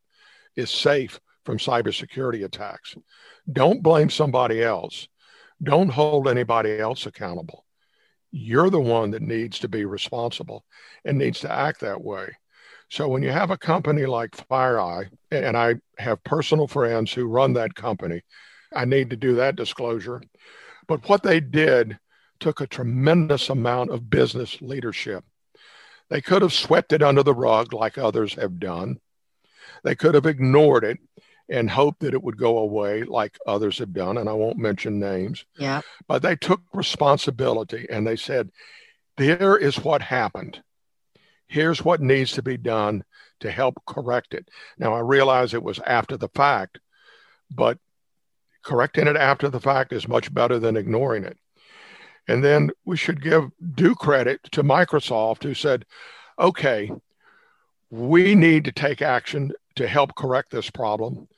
is 0.57 0.71
safe 0.71 1.21
from 1.45 1.59
cybersecurity 1.59 2.45
attacks? 2.45 2.97
Don't 3.51 3.83
blame 3.83 4.11
somebody 4.11 4.63
else. 4.63 5.09
Don't 5.63 5.89
hold 5.89 6.29
anybody 6.29 6.79
else 6.79 7.07
accountable. 7.07 7.65
You're 8.31 8.71
the 8.71 8.81
one 8.81 9.13
that 9.13 9.23
needs 9.23 9.59
to 9.61 9.69
be 9.69 9.85
responsible 9.85 10.65
and 11.05 11.17
needs 11.17 11.41
to 11.41 11.53
act 11.53 11.81
that 11.81 12.03
way. 12.03 12.29
So 12.91 13.09
when 13.09 13.23
you 13.23 13.31
have 13.31 13.51
a 13.51 13.59
company 13.59 14.07
like 14.07 14.31
FireEye, 14.49 15.11
and 15.31 15.57
I 15.57 15.77
have 15.99 16.23
personal 16.25 16.67
friends 16.67 17.13
who 17.13 17.27
run 17.27 17.53
that 17.55 17.75
company, 17.75 18.23
I 18.75 18.85
need 18.85 19.11
to 19.11 19.17
do 19.17 19.37
that 19.37 19.57
disclosure. 19.57 20.23
But 20.87 21.09
what 21.09 21.23
they 21.23 21.41
did 21.41 21.99
took 22.41 22.61
a 22.61 22.67
tremendous 22.67 23.49
amount 23.51 23.91
of 23.91 24.11
business 24.11 24.61
leadership. 24.61 25.25
They 26.09 26.21
could 26.21 26.43
have 26.43 26.53
swept 26.53 26.93
it 26.93 27.03
under 27.03 27.23
the 27.23 27.35
rug 27.35 27.73
like 27.73 27.99
others 27.99 28.35
have 28.35 28.59
done. 28.59 29.01
They 29.85 29.95
could 29.95 30.15
have 30.15 30.27
ignored 30.27 30.85
it 30.85 30.99
and 31.51 31.69
hoped 31.69 32.01
that 32.01 32.15
it 32.15 32.23
would 32.23 32.37
go 32.37 32.59
away 32.59 33.05
like 33.05 33.39
others 33.47 33.79
have 33.79 33.93
done. 33.93 34.19
And 34.19 34.29
I 34.29 34.33
won't 34.33 34.59
mention 34.59 34.99
names. 34.99 35.45
Yeah. 35.59 35.81
But 36.07 36.23
they 36.23 36.37
took 36.37 36.61
responsibility 36.73 37.87
and 37.91 38.07
they 38.07 38.17
said, 38.17 38.51
here 39.17 39.57
is 39.57 39.77
what 39.79 40.01
happened. 40.01 40.63
Here's 41.49 41.85
what 41.85 42.01
needs 42.01 42.33
to 42.33 42.43
be 42.43 42.57
done 42.57 43.05
to 43.41 43.51
help 43.51 43.83
correct 43.87 44.35
it. 44.35 44.49
Now, 44.79 44.95
I 44.95 45.01
realize 45.01 45.55
it 45.55 45.63
was 45.63 45.81
after 45.81 46.17
the 46.17 46.29
fact, 46.29 46.79
but 47.51 47.79
correcting 48.69 49.07
it 49.07 49.17
after 49.17 49.49
the 49.49 49.61
fact 49.61 49.95
is 49.95 50.07
much 50.07 50.33
better 50.33 50.59
than 50.59 50.77
ignoring 50.77 51.25
it. 51.25 51.39
And 52.29 52.45
then 52.45 52.71
we 52.85 52.99
should 52.99 53.23
give 53.23 53.51
due 53.75 53.95
credit 53.95 54.43
to 54.53 54.63
Microsoft, 54.63 55.43
who 55.43 55.55
said, 55.55 55.87
okay, 56.39 56.93
we 57.89 58.35
need 58.35 58.67
to 58.67 58.73
take 58.73 59.01
action 59.01 59.53
to 59.77 59.89
help 59.89 60.15
correct 60.15 60.51
this 60.51 60.69
problem. 60.69 61.29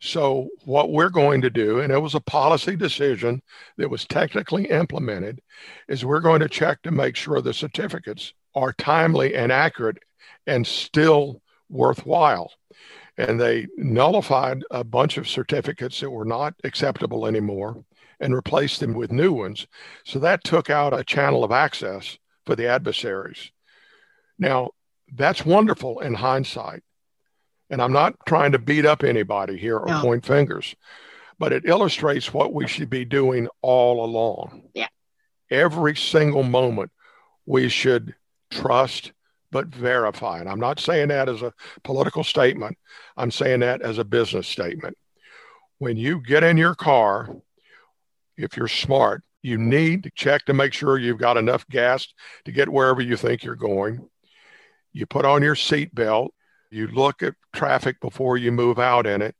So, 0.00 0.48
what 0.66 0.92
we're 0.92 1.08
going 1.08 1.40
to 1.40 1.48
do, 1.48 1.80
and 1.80 1.90
it 1.90 1.98
was 1.98 2.14
a 2.14 2.20
policy 2.20 2.76
decision 2.76 3.40
that 3.78 3.88
was 3.88 4.04
technically 4.04 4.66
implemented, 4.66 5.40
is 5.88 6.04
we're 6.04 6.20
going 6.20 6.40
to 6.40 6.48
check 6.48 6.82
to 6.82 6.90
make 6.90 7.16
sure 7.16 7.40
the 7.40 7.54
certificates 7.54 8.34
are 8.54 8.74
timely 8.74 9.34
and 9.34 9.50
accurate 9.50 9.96
and 10.46 10.66
still 10.66 11.40
worthwhile. 11.70 12.52
And 13.16 13.40
they 13.40 13.68
nullified 13.76 14.64
a 14.70 14.82
bunch 14.82 15.18
of 15.18 15.28
certificates 15.28 16.00
that 16.00 16.10
were 16.10 16.24
not 16.24 16.54
acceptable 16.64 17.26
anymore 17.26 17.84
and 18.20 18.34
replaced 18.34 18.80
them 18.80 18.94
with 18.94 19.12
new 19.12 19.32
ones. 19.32 19.66
So 20.04 20.18
that 20.20 20.44
took 20.44 20.70
out 20.70 20.98
a 20.98 21.04
channel 21.04 21.44
of 21.44 21.52
access 21.52 22.18
for 22.44 22.56
the 22.56 22.66
adversaries. 22.66 23.52
Now, 24.38 24.70
that's 25.12 25.46
wonderful 25.46 26.00
in 26.00 26.14
hindsight. 26.14 26.82
And 27.70 27.80
I'm 27.80 27.92
not 27.92 28.14
trying 28.26 28.52
to 28.52 28.58
beat 28.58 28.84
up 28.84 29.02
anybody 29.02 29.56
here 29.56 29.78
or 29.78 29.88
no. 29.88 30.00
point 30.02 30.24
fingers, 30.26 30.74
but 31.38 31.52
it 31.52 31.64
illustrates 31.66 32.32
what 32.32 32.52
we 32.52 32.66
should 32.66 32.90
be 32.90 33.04
doing 33.04 33.48
all 33.62 34.04
along. 34.04 34.68
Yeah. 34.74 34.88
Every 35.50 35.96
single 35.96 36.42
moment, 36.42 36.90
we 37.46 37.68
should 37.68 38.14
trust 38.50 39.12
but 39.54 39.68
verify. 39.68 40.40
And 40.40 40.48
I'm 40.48 40.58
not 40.58 40.80
saying 40.80 41.08
that 41.08 41.28
as 41.28 41.42
a 41.42 41.52
political 41.84 42.24
statement, 42.24 42.76
I'm 43.16 43.30
saying 43.30 43.60
that 43.60 43.80
as 43.80 43.98
a 43.98 44.04
business 44.04 44.48
statement. 44.48 44.98
When 45.78 45.96
you 45.96 46.20
get 46.20 46.42
in 46.42 46.56
your 46.56 46.74
car, 46.74 47.34
if 48.36 48.56
you're 48.56 48.68
smart, 48.68 49.22
you 49.42 49.56
need 49.56 50.02
to 50.02 50.10
check 50.14 50.44
to 50.46 50.54
make 50.54 50.72
sure 50.72 50.98
you've 50.98 51.18
got 51.18 51.36
enough 51.36 51.66
gas 51.68 52.08
to 52.46 52.52
get 52.52 52.68
wherever 52.68 53.00
you 53.00 53.16
think 53.16 53.44
you're 53.44 53.54
going. 53.54 54.08
You 54.92 55.06
put 55.06 55.24
on 55.24 55.42
your 55.42 55.54
seatbelt 55.54 56.30
you 56.74 56.88
look 56.88 57.22
at 57.22 57.34
traffic 57.54 58.00
before 58.00 58.36
you 58.36 58.50
move 58.50 58.80
out 58.80 59.06
in 59.06 59.22
it. 59.22 59.36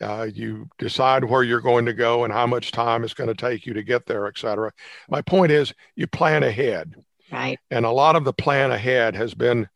Uh, 0.00 0.28
you 0.32 0.68
decide 0.78 1.24
where 1.24 1.42
you're 1.42 1.60
going 1.60 1.86
to 1.86 1.92
go 1.92 2.22
and 2.22 2.32
how 2.32 2.46
much 2.46 2.70
time 2.70 3.02
it's 3.02 3.14
going 3.14 3.28
to 3.28 3.34
take 3.34 3.66
you 3.66 3.74
to 3.74 3.82
get 3.82 4.06
there, 4.06 4.28
et 4.28 4.38
cetera. 4.38 4.70
My 5.08 5.22
point 5.22 5.50
is, 5.50 5.74
you 5.96 6.06
plan 6.06 6.44
ahead. 6.44 6.94
Right. 7.32 7.58
And 7.70 7.86
a 7.86 7.90
lot 7.90 8.14
of 8.14 8.24
the 8.24 8.32
plan 8.32 8.70
ahead 8.70 9.16
has 9.16 9.32
been 9.34 9.68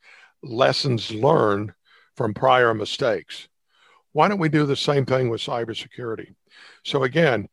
lessons 0.43 1.11
learned 1.11 1.73
from 2.15 2.35
prior 2.35 2.75
mistakes. 2.75 3.49
Why 4.13 4.29
don't 4.29 4.39
we 4.39 4.49
do 4.49 4.67
the 4.67 4.77
same 4.77 5.07
thing 5.07 5.31
with 5.31 5.41
cybersecurity? 5.41 6.35
So, 6.85 7.03
again, 7.03 7.49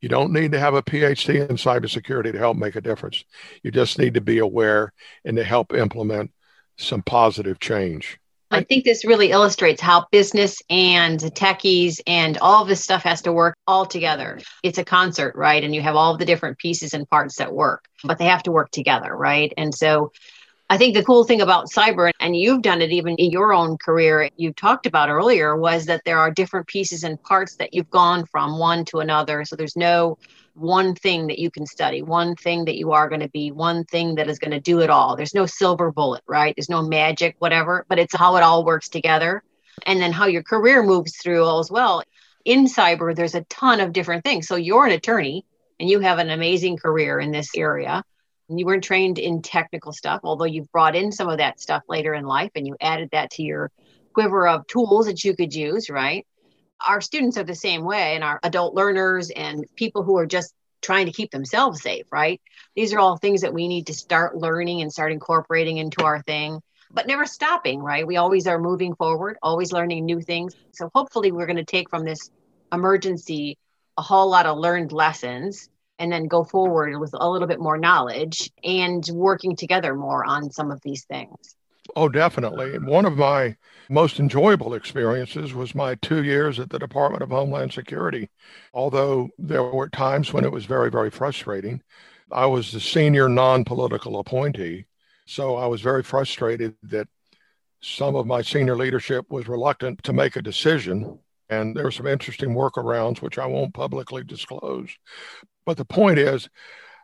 you 0.00 0.08
don't 0.08 0.32
need 0.32 0.52
to 0.52 0.60
have 0.60 0.74
a 0.74 0.82
PhD 0.82 1.48
in 1.48 1.56
cybersecurity 1.56 2.32
to 2.32 2.38
help 2.38 2.56
make 2.56 2.76
a 2.76 2.80
difference. 2.80 3.24
You 3.62 3.72
just 3.72 3.98
need 3.98 4.14
to 4.14 4.20
be 4.20 4.38
aware 4.38 4.92
and 5.24 5.36
to 5.36 5.44
help 5.44 5.72
implement 5.72 6.30
some 6.76 7.02
positive 7.02 7.58
change. 7.58 8.18
I 8.50 8.62
think 8.62 8.84
this 8.84 9.04
really 9.04 9.30
illustrates 9.30 9.80
how 9.80 10.06
business 10.10 10.62
and 10.70 11.20
techies 11.20 12.00
and 12.06 12.38
all 12.38 12.64
this 12.64 12.82
stuff 12.82 13.02
has 13.02 13.20
to 13.22 13.32
work 13.32 13.56
all 13.66 13.84
together. 13.84 14.40
It's 14.62 14.78
a 14.78 14.84
concert, 14.84 15.34
right? 15.36 15.62
And 15.62 15.74
you 15.74 15.82
have 15.82 15.96
all 15.96 16.16
the 16.16 16.24
different 16.24 16.58
pieces 16.58 16.94
and 16.94 17.08
parts 17.08 17.36
that 17.36 17.52
work, 17.52 17.84
but 18.04 18.18
they 18.18 18.24
have 18.24 18.42
to 18.44 18.52
work 18.52 18.70
together, 18.70 19.14
right? 19.14 19.52
And 19.56 19.74
so 19.74 20.12
I 20.70 20.76
think 20.76 20.94
the 20.94 21.04
cool 21.04 21.24
thing 21.24 21.40
about 21.40 21.70
cyber, 21.70 22.10
and 22.20 22.36
you've 22.36 22.62
done 22.62 22.82
it 22.82 22.90
even 22.90 23.16
in 23.16 23.30
your 23.30 23.54
own 23.54 23.78
career, 23.78 24.28
you 24.36 24.52
talked 24.52 24.86
about 24.86 25.08
earlier, 25.08 25.56
was 25.56 25.86
that 25.86 26.02
there 26.04 26.18
are 26.18 26.30
different 26.30 26.66
pieces 26.66 27.04
and 27.04 27.22
parts 27.22 27.56
that 27.56 27.72
you've 27.72 27.90
gone 27.90 28.26
from 28.26 28.58
one 28.58 28.84
to 28.86 28.98
another. 28.98 29.44
So 29.44 29.56
there's 29.56 29.76
no 29.76 30.18
one 30.58 30.94
thing 30.94 31.28
that 31.28 31.38
you 31.38 31.50
can 31.50 31.66
study, 31.66 32.02
one 32.02 32.34
thing 32.34 32.64
that 32.64 32.76
you 32.76 32.92
are 32.92 33.08
going 33.08 33.20
to 33.20 33.28
be, 33.28 33.50
one 33.50 33.84
thing 33.84 34.16
that 34.16 34.28
is 34.28 34.38
going 34.38 34.50
to 34.50 34.60
do 34.60 34.80
it 34.80 34.90
all. 34.90 35.16
There's 35.16 35.34
no 35.34 35.46
silver 35.46 35.92
bullet, 35.92 36.22
right? 36.26 36.54
There's 36.56 36.68
no 36.68 36.82
magic, 36.82 37.36
whatever, 37.38 37.86
but 37.88 37.98
it's 37.98 38.14
how 38.14 38.36
it 38.36 38.42
all 38.42 38.64
works 38.64 38.88
together. 38.88 39.42
And 39.86 40.00
then 40.00 40.12
how 40.12 40.26
your 40.26 40.42
career 40.42 40.82
moves 40.82 41.16
through 41.16 41.44
all 41.44 41.60
as 41.60 41.70
well. 41.70 42.02
In 42.44 42.66
cyber, 42.66 43.14
there's 43.14 43.36
a 43.36 43.44
ton 43.44 43.80
of 43.80 43.92
different 43.92 44.24
things. 44.24 44.48
So 44.48 44.56
you're 44.56 44.86
an 44.86 44.92
attorney 44.92 45.44
and 45.78 45.88
you 45.88 46.00
have 46.00 46.18
an 46.18 46.30
amazing 46.30 46.78
career 46.78 47.20
in 47.20 47.30
this 47.30 47.50
area. 47.56 48.02
And 48.48 48.58
you 48.58 48.66
weren't 48.66 48.82
trained 48.82 49.18
in 49.18 49.42
technical 49.42 49.92
stuff, 49.92 50.20
although 50.24 50.46
you've 50.46 50.72
brought 50.72 50.96
in 50.96 51.12
some 51.12 51.28
of 51.28 51.38
that 51.38 51.60
stuff 51.60 51.82
later 51.88 52.14
in 52.14 52.24
life 52.24 52.50
and 52.56 52.66
you 52.66 52.76
added 52.80 53.10
that 53.12 53.30
to 53.32 53.42
your 53.42 53.70
quiver 54.14 54.48
of 54.48 54.66
tools 54.66 55.06
that 55.06 55.22
you 55.22 55.36
could 55.36 55.54
use, 55.54 55.90
right? 55.90 56.26
Our 56.86 57.00
students 57.00 57.36
are 57.36 57.44
the 57.44 57.54
same 57.54 57.84
way 57.84 58.14
and 58.14 58.24
our 58.24 58.38
adult 58.42 58.74
learners 58.74 59.30
and 59.30 59.64
people 59.76 60.02
who 60.02 60.16
are 60.16 60.26
just 60.26 60.54
trying 60.80 61.06
to 61.06 61.12
keep 61.12 61.30
themselves 61.30 61.82
safe 61.82 62.06
right? 62.12 62.40
These 62.76 62.92
are 62.92 62.98
all 62.98 63.16
things 63.16 63.40
that 63.40 63.54
we 63.54 63.68
need 63.68 63.86
to 63.88 63.94
start 63.94 64.36
learning 64.36 64.82
and 64.82 64.92
start 64.92 65.12
incorporating 65.12 65.78
into 65.78 66.04
our 66.04 66.22
thing 66.22 66.60
but 66.90 67.06
never 67.06 67.26
stopping 67.26 67.80
right? 67.80 68.06
We 68.06 68.16
always 68.16 68.46
are 68.46 68.58
moving 68.58 68.94
forward 68.94 69.36
always 69.42 69.72
learning 69.72 70.04
new 70.04 70.20
things. 70.20 70.54
So 70.72 70.90
hopefully 70.94 71.32
we're 71.32 71.46
going 71.46 71.56
to 71.56 71.64
take 71.64 71.90
from 71.90 72.04
this 72.04 72.30
emergency 72.72 73.58
a 73.96 74.02
whole 74.02 74.30
lot 74.30 74.46
of 74.46 74.58
learned 74.58 74.92
lessons 74.92 75.68
and 75.98 76.12
then 76.12 76.28
go 76.28 76.44
forward 76.44 76.98
with 76.98 77.12
a 77.14 77.28
little 77.28 77.48
bit 77.48 77.60
more 77.60 77.76
knowledge 77.76 78.50
and 78.62 79.04
working 79.12 79.56
together 79.56 79.94
more 79.94 80.24
on 80.24 80.50
some 80.50 80.70
of 80.70 80.80
these 80.82 81.04
things 81.04 81.56
Oh, 81.96 82.08
definitely. 82.08 82.78
One 82.78 83.04
of 83.04 83.16
my 83.16 83.56
most 83.88 84.20
enjoyable 84.20 84.74
experiences 84.74 85.54
was 85.54 85.74
my 85.74 85.94
two 85.96 86.22
years 86.22 86.60
at 86.60 86.70
the 86.70 86.78
Department 86.78 87.22
of 87.22 87.30
Homeland 87.30 87.72
Security. 87.72 88.28
Although 88.74 89.30
there 89.38 89.64
were 89.64 89.88
times 89.88 90.32
when 90.32 90.44
it 90.44 90.52
was 90.52 90.66
very, 90.66 90.90
very 90.90 91.10
frustrating, 91.10 91.82
I 92.30 92.46
was 92.46 92.72
the 92.72 92.80
senior 92.80 93.28
non 93.28 93.64
political 93.64 94.18
appointee. 94.18 94.86
So 95.26 95.56
I 95.56 95.66
was 95.66 95.80
very 95.80 96.02
frustrated 96.02 96.74
that 96.84 97.08
some 97.80 98.16
of 98.16 98.26
my 98.26 98.42
senior 98.42 98.76
leadership 98.76 99.26
was 99.30 99.48
reluctant 99.48 100.02
to 100.04 100.12
make 100.12 100.36
a 100.36 100.42
decision. 100.42 101.18
And 101.48 101.74
there 101.74 101.84
were 101.84 101.90
some 101.90 102.06
interesting 102.06 102.50
workarounds, 102.50 103.22
which 103.22 103.38
I 103.38 103.46
won't 103.46 103.72
publicly 103.72 104.24
disclose. 104.24 104.90
But 105.64 105.76
the 105.78 105.84
point 105.84 106.18
is, 106.18 106.48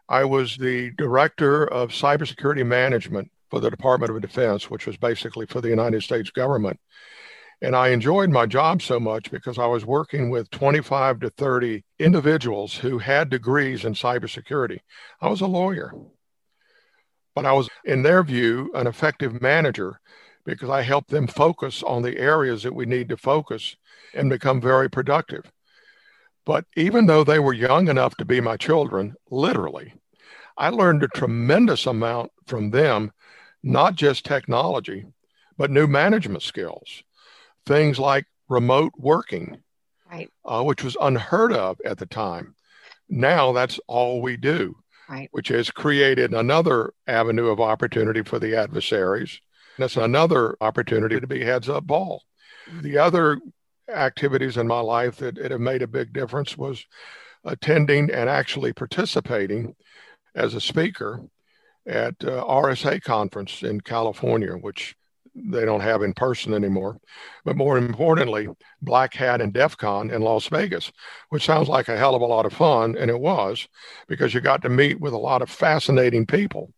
I 0.09 0.25
was 0.25 0.57
the 0.57 0.91
director 0.99 1.65
of 1.67 1.91
cybersecurity 1.91 2.67
management 2.67 3.31
for 3.55 3.61
the 3.61 3.71
Department 3.71 4.11
of 4.11 4.21
Defense, 4.21 4.69
which 4.69 4.85
was 4.85 4.97
basically 4.97 5.47
for 5.47 5.61
the 5.61 5.69
United 5.69 6.03
States 6.03 6.29
government. 6.29 6.81
And 7.63 7.77
I 7.77 7.91
enjoyed 7.91 8.31
my 8.31 8.47
job 8.47 8.83
so 8.83 8.99
much 8.99 9.31
because 9.31 9.61
I 9.61 9.67
was 9.67 9.87
working 9.87 10.29
with 10.29 10.51
25 10.51 11.21
to 11.21 11.31
30 11.31 11.85
individuals 12.01 12.75
who 12.75 12.99
had 12.99 13.31
degrees 13.31 13.85
in 13.85 13.95
cybersecurity. 13.95 14.81
I 15.21 15.29
was 15.29 15.41
a 15.41 15.47
lawyer, 15.47 15.95
but 17.37 17.47
I 17.47 17.53
was, 17.53 17.69
in 17.85 18.03
their 18.03 18.25
view, 18.25 18.73
an 18.75 18.89
effective 18.89 19.41
manager 19.41 20.01
because 20.45 20.69
I 20.69 20.83
helped 20.83 21.11
them 21.11 21.29
focus 21.29 21.85
on 21.85 22.03
the 22.03 22.19
areas 22.19 22.65
that 22.65 22.75
we 22.75 22.87
need 22.87 23.09
to 23.11 23.17
focus 23.17 23.77
and 24.15 24.29
become 24.29 24.61
very 24.61 24.91
productive. 24.91 25.53
But 26.45 26.65
even 26.77 27.07
though 27.07 27.23
they 27.23 27.39
were 27.39 27.53
young 27.53 27.87
enough 27.87 28.17
to 28.17 28.25
be 28.25 28.41
my 28.41 28.57
children, 28.57 29.15
literally, 29.31 29.95
I 30.57 30.71
learned 30.71 31.05
a 31.05 31.09
tremendous 31.09 31.87
amount 31.87 32.33
from 32.47 32.71
them 32.71 33.13
not 33.65 33.95
just 33.95 34.27
technology, 34.27 35.07
but 35.57 35.71
new 35.71 35.87
management 35.87 36.43
skills, 36.43 37.03
things 37.65 37.99
like 37.99 38.27
remote 38.49 38.93
working, 38.99 39.57
right. 40.11 40.31
uh, 40.45 40.63
which 40.63 40.85
was 40.85 40.97
unheard 41.01 41.53
of 41.53 41.79
at 41.85 41.97
the 41.99 42.07
time. 42.07 42.55
Now 43.09 43.53
that's 43.53 43.81
all 43.89 44.21
we 44.21 44.37
do, 44.37 44.77
right. 45.09 45.29
which 45.33 45.49
has 45.49 45.71
created 45.71 46.35
another 46.35 46.93
avenue 47.07 47.49
of 47.49 47.61
opportunity 47.61 48.23
for 48.23 48.39
the 48.39 48.55
adversaries. 48.55 49.41
That's 49.79 49.97
another 49.97 50.57
opportunity 50.61 51.19
to 51.19 51.27
be 51.27 51.43
heads 51.43 51.69
up 51.69 51.87
ball. 51.87 52.23
The 52.83 52.99
other 52.99 53.41
activities 53.89 54.57
in 54.57 54.67
my 54.67 54.81
life 54.81 55.17
that, 55.17 55.37
that 55.37 55.51
have 55.51 55.61
made 55.61 55.83
a 55.83 55.87
big 55.87 56.13
difference 56.13 56.57
was 56.57 56.85
attending 57.45 58.11
and 58.11 58.29
actually 58.29 58.73
participating 58.73 59.75
as 60.35 60.55
a 60.55 60.61
speaker 60.61 61.23
at 61.87 62.15
uh, 62.25 62.45
RSA 62.45 63.03
conference 63.03 63.63
in 63.63 63.81
California, 63.81 64.53
which 64.53 64.97
they 65.35 65.65
don't 65.65 65.81
have 65.81 66.03
in 66.03 66.15
person 66.15 66.55
anymore. 66.55 66.99
But 67.45 67.57
more 67.57 67.77
importantly, 67.77 68.49
Black 68.81 69.15
Hat 69.15 69.41
and 69.41 69.53
DEF 69.53 69.77
CON 69.77 70.11
in 70.11 70.23
Las 70.23 70.47
Vegas, 70.49 70.93
which 71.31 71.45
sounds 71.45 71.69
like 71.69 71.89
a 71.89 71.97
hell 71.97 72.15
of 72.15 72.23
a 72.23 72.27
lot 72.27 72.47
of 72.47 72.53
fun. 72.53 72.97
And 72.97 73.11
it 73.11 73.19
was 73.19 73.67
because 74.07 74.33
you 74.33 74.41
got 74.41 74.63
to 74.63 74.69
meet 74.69 75.01
with 75.01 75.13
a 75.13 75.19
lot 75.19 75.43
of 75.43 75.51
fascinating 75.51 76.27
people. 76.27 76.73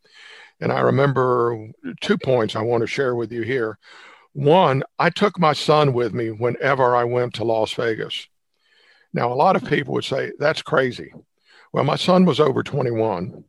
And 0.61 0.73
I 0.73 0.81
remember 0.81 1.69
two 2.01 2.17
points 2.17 2.57
I 2.57 2.63
want 2.63 2.81
to 2.81 2.87
share 2.87 3.15
with 3.15 3.31
you 3.31 3.43
here. 3.43 3.79
One, 4.33 4.83
I 4.99 5.11
took 5.11 5.39
my 5.39 5.53
son 5.53 5.93
with 5.93 6.15
me 6.15 6.31
whenever 6.31 6.97
I 6.97 7.05
went 7.05 7.35
to 7.35 7.45
Las 7.45 7.73
Vegas. 7.75 8.27
Now, 9.13 9.33
a 9.33 9.35
lot 9.35 9.57
of 9.57 9.65
people 9.65 9.95
would 9.95 10.05
say, 10.05 10.33
that's 10.39 10.63
crazy. 10.63 11.13
Well, 11.73 11.85
my 11.85 11.97
son 11.97 12.25
was 12.25 12.41
over 12.41 12.63
21 12.63 13.45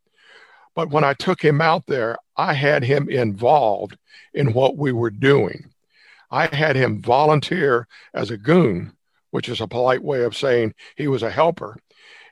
but 0.77 0.91
when 0.91 1.03
I 1.03 1.15
took 1.15 1.41
him 1.41 1.59
out 1.59 1.87
there, 1.87 2.17
I 2.35 2.53
had 2.53 2.83
him 2.83 3.09
involved 3.09 3.97
in 4.35 4.53
what 4.53 4.77
we 4.77 4.91
were 4.91 5.09
doing. 5.09 5.73
I 6.29 6.55
had 6.55 6.75
him 6.75 7.01
volunteer 7.01 7.87
as 8.13 8.29
a 8.29 8.37
goon, 8.37 8.93
which 9.31 9.49
is 9.49 9.59
a 9.59 9.67
polite 9.67 10.03
way 10.03 10.21
of 10.21 10.37
saying 10.37 10.75
he 10.95 11.07
was 11.07 11.23
a 11.23 11.31
helper. 11.31 11.77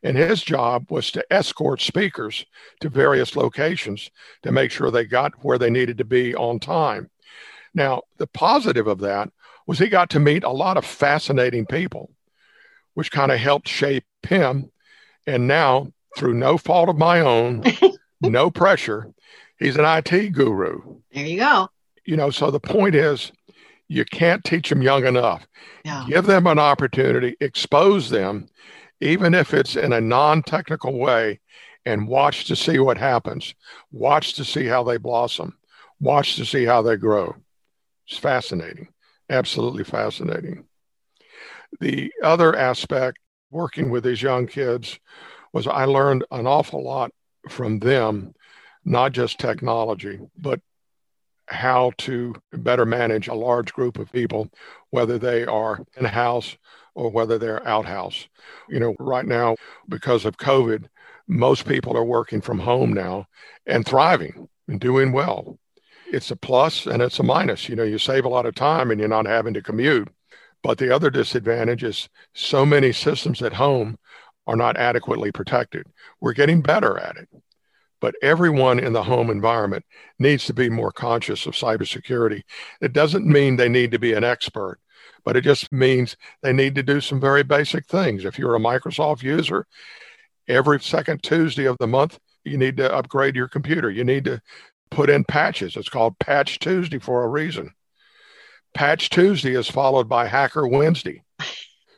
And 0.03 0.15
his 0.15 0.43
job 0.43 0.91
was 0.91 1.09
to 1.13 1.25
escort 1.33 1.81
speakers 1.81 2.45
to 2.81 2.89
various 2.89 3.35
locations 3.35 4.11
to 4.43 4.51
make 4.51 4.69
sure 4.69 4.91
they 4.91 5.05
got 5.05 5.43
where 5.43 5.57
they 5.57 5.71
needed 5.71 5.97
to 5.97 6.05
be 6.05 6.35
on 6.35 6.59
time. 6.59 7.09
Now, 7.73 8.03
the 8.17 8.27
positive 8.27 8.85
of 8.85 8.99
that 8.99 9.31
was 9.65 9.79
he 9.79 9.87
got 9.87 10.11
to 10.11 10.19
meet 10.19 10.43
a 10.43 10.51
lot 10.51 10.77
of 10.77 10.85
fascinating 10.85 11.65
people 11.65 12.11
which 12.93 13.11
kind 13.11 13.31
of 13.31 13.39
helped 13.39 13.67
shape 13.67 14.05
him. 14.21 14.69
And 15.25 15.47
now, 15.47 15.87
through 16.15 16.35
no 16.35 16.59
fault 16.59 16.89
of 16.89 16.97
my 16.97 17.21
own, 17.21 17.63
no 18.29 18.49
pressure, 18.49 19.11
he's 19.59 19.77
an 19.77 19.85
IT 19.85 20.31
guru. 20.33 20.99
There 21.13 21.25
you 21.25 21.39
go. 21.39 21.69
You 22.05 22.17
know, 22.17 22.29
so 22.29 22.51
the 22.51 22.59
point 22.59 22.95
is, 22.95 23.31
you 23.87 24.05
can't 24.05 24.43
teach 24.43 24.69
them 24.69 24.81
young 24.81 25.05
enough. 25.05 25.47
Yeah. 25.83 26.05
Give 26.07 26.25
them 26.25 26.47
an 26.47 26.59
opportunity, 26.59 27.35
expose 27.39 28.09
them, 28.09 28.47
even 29.01 29.33
if 29.33 29.53
it's 29.53 29.75
in 29.75 29.93
a 29.93 30.01
non 30.01 30.43
technical 30.43 30.97
way, 30.97 31.39
and 31.85 32.07
watch 32.07 32.45
to 32.45 32.55
see 32.55 32.79
what 32.79 32.97
happens. 32.97 33.53
Watch 33.91 34.33
to 34.33 34.45
see 34.45 34.65
how 34.65 34.83
they 34.83 34.97
blossom. 34.97 35.57
Watch 35.99 36.35
to 36.37 36.45
see 36.45 36.65
how 36.65 36.81
they 36.81 36.97
grow. 36.97 37.35
It's 38.07 38.17
fascinating, 38.17 38.89
absolutely 39.29 39.83
fascinating. 39.83 40.65
The 41.79 42.11
other 42.23 42.55
aspect 42.55 43.19
working 43.51 43.89
with 43.89 44.03
these 44.03 44.21
young 44.21 44.47
kids 44.47 44.99
was 45.53 45.67
I 45.67 45.85
learned 45.85 46.25
an 46.31 46.47
awful 46.47 46.83
lot 46.83 47.11
from 47.49 47.79
them, 47.79 48.33
not 48.83 49.11
just 49.11 49.39
technology, 49.39 50.19
but 50.37 50.59
how 51.47 51.91
to 51.97 52.35
better 52.51 52.85
manage 52.85 53.27
a 53.27 53.33
large 53.33 53.71
group 53.73 53.99
of 53.99 54.11
people, 54.11 54.49
whether 54.89 55.17
they 55.17 55.45
are 55.45 55.79
in 55.97 56.05
house 56.05 56.57
or 56.95 57.09
whether 57.11 57.37
they're 57.37 57.67
outhouse. 57.67 58.27
You 58.69 58.79
know, 58.79 58.95
right 58.99 59.25
now, 59.25 59.55
because 59.87 60.25
of 60.25 60.37
COVID, 60.37 60.87
most 61.27 61.67
people 61.67 61.95
are 61.97 62.03
working 62.03 62.41
from 62.41 62.59
home 62.59 62.93
now 62.93 63.27
and 63.65 63.85
thriving 63.85 64.47
and 64.67 64.79
doing 64.79 65.11
well. 65.11 65.59
It's 66.11 66.31
a 66.31 66.35
plus 66.35 66.85
and 66.85 67.01
it's 67.01 67.19
a 67.19 67.23
minus. 67.23 67.67
You 67.67 67.75
know, 67.75 67.83
you 67.83 67.97
save 67.97 68.25
a 68.25 68.29
lot 68.29 68.45
of 68.45 68.55
time 68.55 68.91
and 68.91 68.99
you're 68.99 69.09
not 69.09 69.25
having 69.25 69.53
to 69.55 69.61
commute. 69.61 70.07
But 70.63 70.77
the 70.79 70.93
other 70.93 71.11
disadvantage 71.11 71.83
is 71.83 72.09
so 72.33 72.65
many 72.65 72.91
systems 72.91 73.41
at 73.41 73.53
home 73.53 73.97
are 74.47 74.55
not 74.55 74.77
adequately 74.77 75.31
protected. 75.31 75.87
We're 76.21 76.33
getting 76.33 76.61
better 76.61 76.97
at 76.97 77.17
it. 77.17 77.29
But 78.01 78.15
everyone 78.21 78.79
in 78.79 78.93
the 78.93 79.03
home 79.03 79.29
environment 79.29 79.85
needs 80.19 80.45
to 80.45 80.53
be 80.53 80.69
more 80.69 80.91
conscious 80.91 81.45
of 81.45 81.53
cybersecurity. 81.53 82.41
It 82.81 82.93
doesn't 82.93 83.25
mean 83.25 83.55
they 83.55 83.69
need 83.69 83.91
to 83.91 83.99
be 83.99 84.13
an 84.13 84.23
expert, 84.23 84.79
but 85.23 85.35
it 85.35 85.41
just 85.41 85.71
means 85.71 86.15
they 86.43 86.53
need 86.53 86.75
to 86.75 86.83
do 86.83 87.01
some 87.01 87.19
very 87.19 87.43
basic 87.43 87.87
things. 87.87 88.25
If 88.25 88.37
you're 88.37 88.55
a 88.55 88.59
Microsoft 88.59 89.23
user, 89.23 89.65
every 90.47 90.79
second 90.81 91.23
Tuesday 91.23 91.65
of 91.65 91.77
the 91.79 91.87
month, 91.87 92.19
you 92.43 92.57
need 92.57 92.77
to 92.77 92.93
upgrade 92.93 93.35
your 93.35 93.47
computer. 93.47 93.89
You 93.89 94.03
need 94.03 94.25
to 94.25 94.39
put 94.91 95.09
in 95.09 95.23
patches. 95.23 95.75
It's 95.75 95.89
called 95.89 96.19
Patch 96.19 96.59
Tuesday 96.59 96.99
for 96.99 97.23
a 97.23 97.29
reason. 97.29 97.71
Patch 98.75 99.09
Tuesday 99.09 99.55
is 99.55 99.69
followed 99.69 100.07
by 100.07 100.27
Hacker 100.27 100.67
Wednesday 100.67 101.23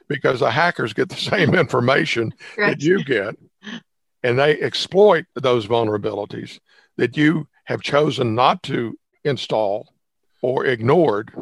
because 0.08 0.40
the 0.40 0.52
hackers 0.52 0.94
get 0.94 1.10
the 1.10 1.16
same 1.16 1.54
information 1.56 2.34
right. 2.58 2.72
that 2.72 2.82
you 2.82 3.04
get 3.04 3.36
and 4.24 4.38
they 4.38 4.60
exploit 4.60 5.26
those 5.36 5.68
vulnerabilities 5.68 6.60
that 6.98 7.16
you 7.16 7.48
have 7.66 7.82
chosen 7.82 8.36
not 8.36 8.64
to 8.64 8.98
install 9.24 9.94
or 10.42 10.66
ignored. 10.66 11.34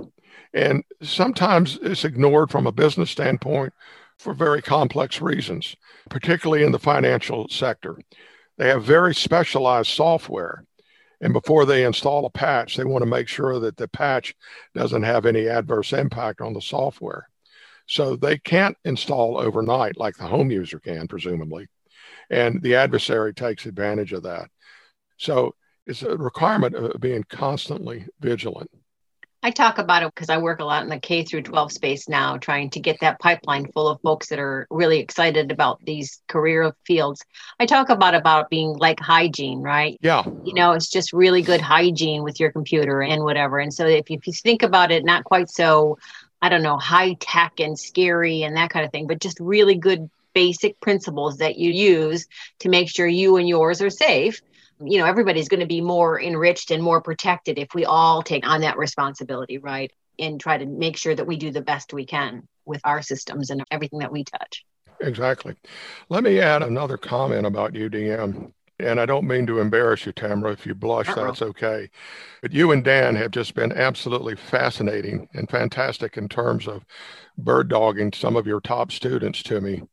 And 0.54 0.84
sometimes 1.02 1.78
it's 1.82 2.06
ignored 2.06 2.52
from 2.52 2.68
a 2.68 2.72
business 2.72 3.12
standpoint 3.12 3.74
for 4.18 4.34
very 4.34 4.62
complex 4.62 5.22
reasons, 5.22 5.76
particularly 6.10 6.64
in 6.64 6.72
the 6.72 6.80
financial 6.80 7.48
sector. 7.50 7.98
They 8.58 8.70
have 8.70 8.84
very 8.84 9.14
specialized 9.14 9.90
software. 9.90 10.64
And 11.22 11.34
before 11.34 11.66
they 11.66 11.86
install 11.86 12.26
a 12.26 12.30
patch, 12.30 12.76
they 12.76 12.84
want 12.84 13.02
to 13.02 13.10
make 13.10 13.28
sure 13.28 13.60
that 13.60 13.78
the 13.78 13.88
patch 13.88 14.36
doesn't 14.74 15.04
have 15.04 15.26
any 15.26 15.48
adverse 15.48 15.94
impact 15.94 16.42
on 16.42 16.54
the 16.54 16.62
software. 16.62 17.30
So 17.88 18.16
they 18.16 18.38
can't 18.38 18.78
install 18.84 19.38
overnight 19.38 19.98
like 19.98 20.16
the 20.16 20.28
home 20.28 20.52
user 20.52 20.80
can, 20.80 21.08
presumably. 21.08 21.68
And 22.30 22.62
the 22.62 22.76
adversary 22.76 23.34
takes 23.34 23.66
advantage 23.66 24.14
of 24.14 24.24
that. 24.24 24.50
So 25.18 25.56
it's 25.86 26.02
a 26.02 26.18
requirement 26.18 26.76
of 26.76 27.00
being 27.00 27.24
constantly 27.30 28.08
vigilant. 28.20 28.72
I 29.46 29.52
talk 29.52 29.78
about 29.78 30.02
it 30.02 30.12
because 30.16 30.32
I 30.32 30.40
work 30.40 30.60
a 30.60 30.66
lot 30.66 30.82
in 30.82 30.90
the 30.90 31.00
K 31.00 31.24
through 31.24 31.44
12 31.44 31.72
space 31.72 32.10
now, 32.10 32.36
trying 32.38 32.72
to 32.72 32.80
get 32.80 33.02
that 33.02 33.20
pipeline 33.20 33.72
full 33.74 33.88
of 33.88 34.02
folks 34.02 34.30
that 34.30 34.40
are 34.40 34.66
really 34.72 34.98
excited 34.98 35.52
about 35.52 35.86
these 35.86 36.20
career 36.28 36.76
fields. 36.84 37.22
I 37.60 37.68
talk 37.68 37.90
about 37.90 38.16
about 38.16 38.50
being 38.50 38.74
like 38.74 39.00
hygiene, 39.00 39.62
right? 39.62 40.00
Yeah. 40.02 40.24
You 40.44 40.56
know, 40.56 40.72
it's 40.72 40.90
just 40.90 41.14
really 41.14 41.44
good 41.44 41.62
hygiene 41.62 42.24
with 42.24 42.40
your 42.40 42.52
computer 42.52 43.04
and 43.04 43.24
whatever. 43.24 43.60
And 43.60 43.72
so 43.72 43.86
if 43.86 44.10
you, 44.10 44.18
if 44.18 44.26
you 44.26 44.34
think 44.34 44.64
about 44.64 44.92
it, 44.92 45.06
not 45.06 45.26
quite 45.26 45.52
so, 45.52 46.00
I 46.46 46.50
don't 46.50 46.62
know, 46.62 46.78
high 46.78 47.14
tech 47.14 47.60
and 47.60 47.78
scary 47.78 48.44
and 48.44 48.56
that 48.56 48.70
kind 48.70 48.86
of 48.86 48.92
thing, 48.92 49.08
but 49.08 49.20
just 49.20 49.40
really 49.40 49.74
good 49.74 50.12
basic 50.36 50.80
principles 50.80 51.38
that 51.38 51.58
you 51.58 51.72
use 51.72 52.28
to 52.60 52.70
make 52.70 52.88
sure 52.88 53.08
you 53.08 53.38
and 53.38 53.50
yours 53.50 53.82
are 53.82 53.90
safe. 53.90 54.42
You 54.80 55.00
know 55.00 55.06
everybody's 55.06 55.48
going 55.48 55.62
to 55.62 55.66
be 55.66 55.82
more 55.82 56.22
enriched 56.22 56.70
and 56.70 56.84
more 56.84 57.02
protected 57.02 57.58
if 57.58 57.74
we 57.74 57.86
all 57.86 58.22
take 58.22 58.48
on 58.48 58.62
that 58.62 58.78
responsibility 58.78 59.58
right 59.58 59.92
and 60.20 60.40
try 60.40 60.60
to 60.60 60.68
make 60.68 60.98
sure 60.98 61.16
that 61.16 61.26
we 61.26 61.38
do 61.38 61.50
the 61.50 61.62
best 61.62 61.94
we 61.94 62.06
can 62.06 62.48
with 62.64 62.82
our 62.84 63.02
systems 63.02 63.50
and 63.50 63.64
everything 63.72 64.00
that 64.00 64.12
we 64.12 64.24
touch. 64.24 64.66
Exactly. 65.02 65.56
Let 66.10 66.24
me 66.24 66.40
add 66.40 66.62
another 66.62 66.98
comment 66.98 67.48
about 67.48 67.74
udm 67.74 68.52
and 68.80 69.00
I 69.00 69.06
don't 69.06 69.28
mean 69.28 69.46
to 69.48 69.60
embarrass 69.60 70.06
you, 70.06 70.12
Tamara. 70.12 70.52
If 70.52 70.66
you 70.66 70.76
blush, 70.76 71.08
that's 71.08 71.42
okay. 71.42 71.90
But 72.42 72.52
you 72.52 72.72
and 72.72 72.84
Dan 72.84 73.16
have 73.16 73.32
just 73.32 73.54
been 73.54 73.72
absolutely 73.72 74.36
fascinating 74.36 75.30
and 75.34 75.50
fantastic 75.50 76.18
in 76.18 76.28
terms 76.28 76.68
of 76.68 76.86
bird 77.38 77.70
dogging 77.70 78.12
some 78.12 78.36
of 78.36 78.48
your 78.48 78.60
top 78.60 78.92
students 78.92 79.42
to 79.44 79.62
me 79.62 79.84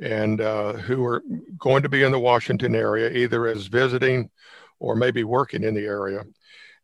and 0.00 0.40
uh, 0.40 0.72
who 0.72 1.04
are 1.04 1.22
going 1.58 1.82
to 1.82 1.88
be 1.88 2.02
in 2.02 2.12
the 2.12 2.18
Washington 2.18 2.74
area, 2.74 3.10
either 3.10 3.46
as 3.46 3.66
visiting 3.66 4.30
or 4.80 4.96
maybe 4.96 5.22
working 5.22 5.62
in 5.62 5.74
the 5.74 5.84
area. 5.84 6.24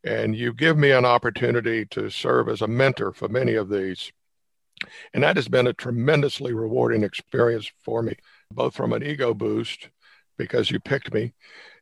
And 0.05 0.37
you 0.37 0.53
give 0.53 0.76
me 0.76 0.90
an 0.90 1.05
opportunity 1.05 1.87
to 1.87 2.11
serve 2.11 2.48
as 2.48 2.62
a 2.62 2.68
mentor 2.68 3.12
for 3.12 3.29
many 3.29 3.55
of 3.55 3.68
these. 3.68 4.12
And 5.12 5.22
that 5.22 5.37
has 5.37 5.48
been 5.48 5.66
a 5.66 5.72
tremendously 5.72 6.53
rewarding 6.53 7.03
experience 7.03 7.70
for 7.83 8.03
me, 8.03 8.16
both 8.50 8.74
from 8.74 8.92
an 8.92 9.03
ego 9.03 9.35
boost 9.35 9.88
because 10.40 10.70
you 10.70 10.81
picked 10.81 11.12
me, 11.12 11.35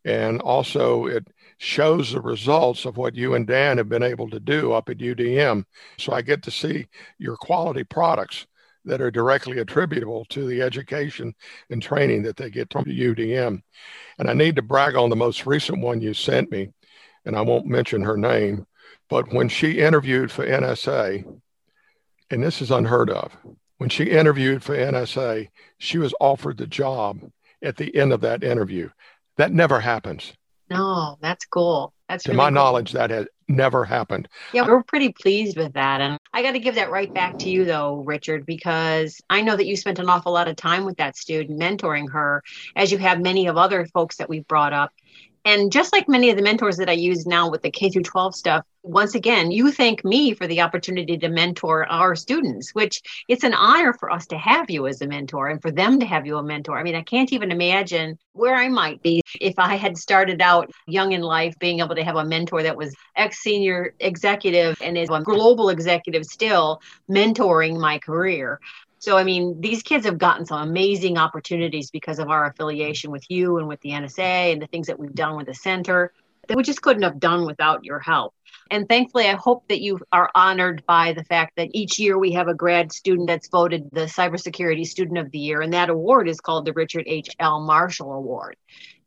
and 0.05 0.40
also 0.40 1.07
it 1.07 1.29
shows 1.59 2.11
the 2.11 2.21
results 2.21 2.85
of 2.85 2.97
what 2.97 3.14
you 3.14 3.35
and 3.35 3.47
Dan 3.47 3.79
have 3.79 3.88
been 3.88 4.03
able 4.03 4.29
to 4.31 4.40
do 4.40 4.73
up 4.73 4.88
at 4.88 4.99
UDM. 4.99 5.64
So 5.97 6.12
I 6.12 6.23
get 6.23 6.42
to 6.42 6.51
see 6.51 6.88
your 7.18 7.37
quality 7.37 7.85
products 7.85 8.49
that 8.85 9.01
are 9.01 9.12
directly 9.12 9.59
attributable 9.59 10.25
to 10.31 10.44
the 10.49 10.61
education 10.61 11.35
and 11.71 11.81
training 11.81 12.23
that 12.25 12.37
they 12.37 12.51
get 12.51 12.73
from 12.73 12.85
UDM. 12.87 13.62
And 14.18 14.29
I 14.29 14.33
need 14.33 14.57
to 14.57 14.62
brag 14.62 14.97
on 14.97 15.09
the 15.09 15.16
most 15.16 15.47
recent 15.47 15.81
one 15.81 16.01
you 16.01 16.14
sent 16.14 16.51
me, 16.51 16.71
and 17.25 17.37
I 17.37 17.42
won't 17.42 17.66
mention 17.66 18.03
her 18.03 18.16
name, 18.16 18.66
but 19.09 19.33
when 19.33 19.49
she 19.49 19.79
interviewed 19.79 20.33
for 20.33 20.44
NSA, 20.44 21.25
and 22.31 22.42
this 22.42 22.61
is 22.61 22.73
unheard 22.73 23.11
of, 23.11 23.37
when 23.77 23.88
she 23.88 24.11
interviewed 24.11 24.64
for 24.64 24.77
NSA, 24.77 25.49
she 25.79 25.99
was 25.99 26.12
offered 26.18 26.57
the 26.57 26.66
job 26.66 27.21
at 27.62 27.77
the 27.77 27.94
end 27.94 28.12
of 28.12 28.21
that 28.23 28.42
interview. 28.42 28.90
That 29.37 29.53
never 29.53 29.81
happens. 29.81 30.33
No, 30.71 31.16
that's 31.21 31.47
cool. 31.47 31.94
That's 32.09 32.25
to 32.25 32.31
really 32.31 32.37
my 32.38 32.44
cool. 32.44 32.53
knowledge, 32.53 32.92
that 32.92 33.11
has 33.11 33.27
never 33.49 33.85
happened. 33.85 34.29
Yeah, 34.53 34.66
we're 34.66 34.83
pretty 34.83 35.12
pleased 35.12 35.57
with 35.57 35.75
that. 35.75 36.01
And 36.01 36.18
I 36.33 36.42
got 36.42 36.53
to 36.53 36.59
give 36.59 36.75
that 36.75 36.90
right 36.90 37.12
back 37.12 37.38
to 37.40 37.51
you, 37.51 37.64
though, 37.64 37.97
Richard, 37.97 38.44
because 38.47 39.21
I 39.31 39.42
know 39.42 39.57
that 39.57 39.66
you 39.66 39.77
spent 39.77 39.99
an 39.99 40.09
awful 40.09 40.33
lot 40.33 40.49
of 40.49 40.57
time 40.57 40.85
with 40.85 40.97
that 40.99 41.16
student, 41.16 41.59
mentoring 41.59 42.11
her, 42.12 42.42
as 42.77 42.92
you 42.92 42.99
have 42.99 43.21
many 43.21 43.47
of 43.47 43.57
other 43.57 43.87
folks 43.87 44.16
that 44.16 44.29
we've 44.29 44.47
brought 44.47 44.73
up. 44.73 44.92
And 45.44 45.72
just 45.72 45.92
like 45.92 46.09
many 46.09 46.31
of 46.31 46.37
the 46.37 46.42
mentors 46.42 46.77
that 46.77 46.88
I 46.88 46.92
use 46.92 47.27
now 47.27 47.51
with 47.51 47.62
the 47.62 47.70
K 47.70 47.90
through 47.90 48.03
12 48.03 48.35
stuff, 48.35 48.64
once 48.83 49.14
again, 49.14 49.51
you 49.51 49.70
thank 49.70 50.05
me 50.05 50.35
for 50.35 50.46
the 50.46 50.61
opportunity 50.61 51.18
to 51.18 51.29
mentor 51.29 51.87
our 51.90 52.14
students, 52.14 52.74
which 52.74 53.03
it's 53.29 53.44
an 53.44 53.55
honor 53.55 53.92
for 53.92 54.11
us 54.11 54.27
to 54.29 54.38
have 54.38 54.70
you 54.70 54.87
as 54.87 55.03
a 55.03 55.07
mentor 55.07 55.48
and 55.48 55.61
for 55.61 55.70
them 55.70 56.01
to 56.01 56.07
have 56.07 56.27
you 56.27 56.38
a 56.38 56.42
mentor. 56.42 56.79
I 56.79 56.83
mean, 56.83 56.94
I 56.94 57.03
can't 57.03 57.33
even 57.33 57.51
imagine 57.51 58.18
where 58.33 58.55
I 58.55 58.68
might 58.68 59.03
be 59.03 59.21
if 59.40 59.58
I 59.58 59.77
had 59.77 59.98
started 59.98 60.40
out 60.40 60.71
young 60.87 61.12
in 61.12 61.23
life 61.23 61.58
being 61.58 61.81
able 61.81 61.96
to 61.96 62.04
have 62.04 62.17
a 62.17 62.25
mentor 62.25 62.62
that 62.62 62.77
was 62.77 62.94
ex 63.17 63.38
senior 63.40 63.94
executive 64.00 64.77
and 64.81 64.96
is 64.96 65.10
a 65.10 65.21
global 65.21 65.69
executive 65.71 66.25
still 66.25 66.81
mentoring 67.10 67.79
my 67.79 67.98
career. 67.98 68.60
So, 69.01 69.17
I 69.17 69.25
mean, 69.25 69.61
these 69.61 69.83
kids 69.83 70.07
have 70.07 70.19
gotten 70.19 70.46
some 70.46 70.69
amazing 70.69 71.19
opportunities 71.19 71.90
because 71.90 72.19
of 72.19 72.29
our 72.29 72.46
affiliation 72.46 73.11
with 73.11 73.25
you 73.29 73.59
and 73.59 73.69
with 73.69 73.81
the 73.81 73.90
NSA 73.90 74.53
and 74.53 74.61
the 74.61 74.67
things 74.67 74.88
that 74.88 74.99
we've 74.99 75.15
done 75.15 75.37
with 75.37 75.46
the 75.46 75.55
center 75.55 76.13
that 76.49 76.57
we 76.57 76.63
just 76.63 76.83
couldn't 76.83 77.03
have 77.03 77.21
done 77.21 77.46
without 77.46 77.85
your 77.85 78.01
help. 78.01 78.35
And 78.71 78.88
thankfully, 78.88 79.29
I 79.29 79.35
hope 79.35 79.69
that 79.69 79.81
you 79.81 80.01
are 80.13 80.31
honored 80.35 80.83
by 80.87 81.13
the 81.13 81.25
fact 81.25 81.57
that 81.57 81.69
each 81.73 81.99
year 81.99 82.19
we 82.19 82.33
have 82.33 82.49
a 82.49 82.55
grad 82.55 82.92
student 82.92 83.29
that's 83.29 83.49
voted 83.49 83.88
the 83.92 84.07
Cybersecurity 84.07 84.87
Student 84.87 85.19
of 85.19 85.31
the 85.31 85.38
Year, 85.38 85.61
and 85.61 85.73
that 85.73 85.90
award 85.90 86.29
is 86.29 86.40
called 86.40 86.65
the 86.65 86.73
Richard 86.73 87.05
H. 87.07 87.29
L. 87.38 87.61
Marshall 87.61 88.13
Award. 88.13 88.57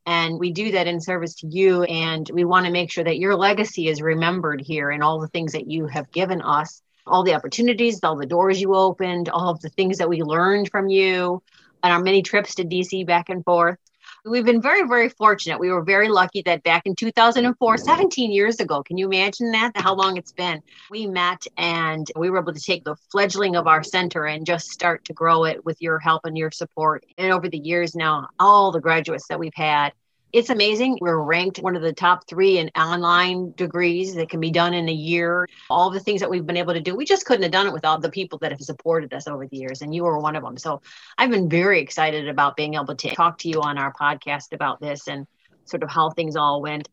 And 0.06 0.40
we 0.40 0.52
do 0.52 0.72
that 0.72 0.88
in 0.88 1.00
service 1.00 1.36
to 1.36 1.48
you, 1.48 1.84
and 1.84 2.30
we 2.34 2.44
want 2.44 2.66
to 2.66 2.72
make 2.72 2.92
sure 2.92 3.04
that 3.04 3.20
your 3.20 3.36
legacy 3.36 3.88
is 3.88 4.02
remembered 4.02 4.62
here 4.62 4.90
and 4.90 5.04
all 5.04 5.20
the 5.20 5.28
things 5.28 5.52
that 5.54 5.70
you 5.70 5.88
have 5.88 6.12
given 6.12 6.42
us 6.42 6.82
all 7.08 7.24
the 7.24 7.34
opportunities, 7.34 8.00
all 8.04 8.16
the 8.16 8.26
doors 8.26 8.62
you 8.62 8.76
opened, 8.76 9.30
all 9.30 9.50
of 9.50 9.62
the 9.62 9.70
things 9.70 9.98
that 9.98 10.10
we 10.10 10.22
learned 10.22 10.70
from 10.70 10.88
you, 10.88 11.42
and 11.84 11.94
our 11.94 12.02
many 12.02 12.22
trips 12.22 12.56
to 12.56 12.64
DC 12.64 13.06
back 13.06 13.30
and 13.30 13.44
forth. 13.44 13.78
We've 14.24 14.46
been 14.46 14.62
very, 14.62 14.88
very 14.88 15.10
fortunate. 15.10 15.60
We 15.60 15.72
were 15.72 15.82
very 15.82 16.08
lucky 16.08 16.44
that 16.44 16.62
back 16.62 16.84
in 16.86 16.96
2004, 16.96 17.78
17 17.78 18.32
years 18.32 18.60
ago, 18.60 18.84
can 18.84 18.98
you 18.98 19.08
imagine 19.08 19.52
that? 19.52 19.72
How 19.76 19.96
long 19.96 20.16
it's 20.16 20.32
been? 20.32 20.62
We 20.92 21.08
met 21.08 21.48
and 21.58 22.06
we 22.16 22.30
were 22.30 22.40
able 22.40 22.54
to 22.54 22.60
take 22.60 22.84
the 22.84 22.96
fledgling 23.12 23.56
of 23.56 23.66
our 23.66 23.84
center 23.84 24.26
and 24.26 24.46
just 24.46 24.70
start 24.70 25.06
to 25.06 25.14
grow 25.14 25.46
it 25.46 25.66
with 25.66 25.82
your 25.82 25.98
help 25.98 26.26
and 26.26 26.38
your 26.38 26.52
support. 26.52 27.04
And 27.18 27.34
over 27.34 27.50
the 27.50 27.58
years 27.58 27.96
now, 27.96 28.30
all 28.40 28.72
the 28.72 28.80
graduates 28.80 29.28
that 29.28 29.40
we've 29.40 29.56
had, 29.56 29.92
it's 30.34 30.50
amazing. 30.50 30.98
We're 31.02 31.22
ranked 31.22 31.60
one 31.60 31.76
of 31.76 31.82
the 31.82 31.94
top 31.94 32.28
three 32.28 32.58
in 32.58 32.70
online 32.76 33.52
degrees 33.54 34.16
that 34.16 34.30
can 34.30 34.40
be 34.40 34.52
done 34.52 34.74
in 34.74 34.88
a 34.88 34.94
year. 34.94 35.48
All 35.70 35.90
the 35.90 36.00
things 36.00 36.22
that 36.22 36.30
we've 36.30 36.46
been 36.46 36.58
able 36.58 36.74
to 36.74 36.80
do, 36.80 36.96
we 36.96 37.06
just 37.06 37.26
couldn't 37.26 37.44
have 37.44 37.52
done 37.52 37.68
it 37.68 37.74
without 37.74 38.02
the 38.02 38.10
people 38.10 38.40
that 38.40 38.52
have 38.52 38.62
supported 38.62 39.14
us 39.14 39.28
over 39.28 39.48
the 39.48 39.58
years. 39.58 39.82
And 39.82 39.94
you 39.94 40.04
were 40.04 40.20
one 40.20 40.36
of 40.36 40.44
them. 40.44 40.58
So 40.58 40.82
I've 41.18 41.32
been 41.32 41.50
very 41.50 41.82
excited 41.82 42.28
about 42.28 42.56
being 42.56 42.76
able 42.76 42.96
to 42.96 43.16
talk 43.16 43.40
to 43.40 43.50
you 43.50 43.62
on 43.62 43.78
our 43.78 43.94
podcast 43.94 44.54
about 44.54 44.80
this 44.80 45.08
and 45.08 45.28
sort 45.66 45.84
of 45.84 45.90
how 45.90 46.10
things 46.10 46.36
all 46.36 46.62
went 46.62 46.88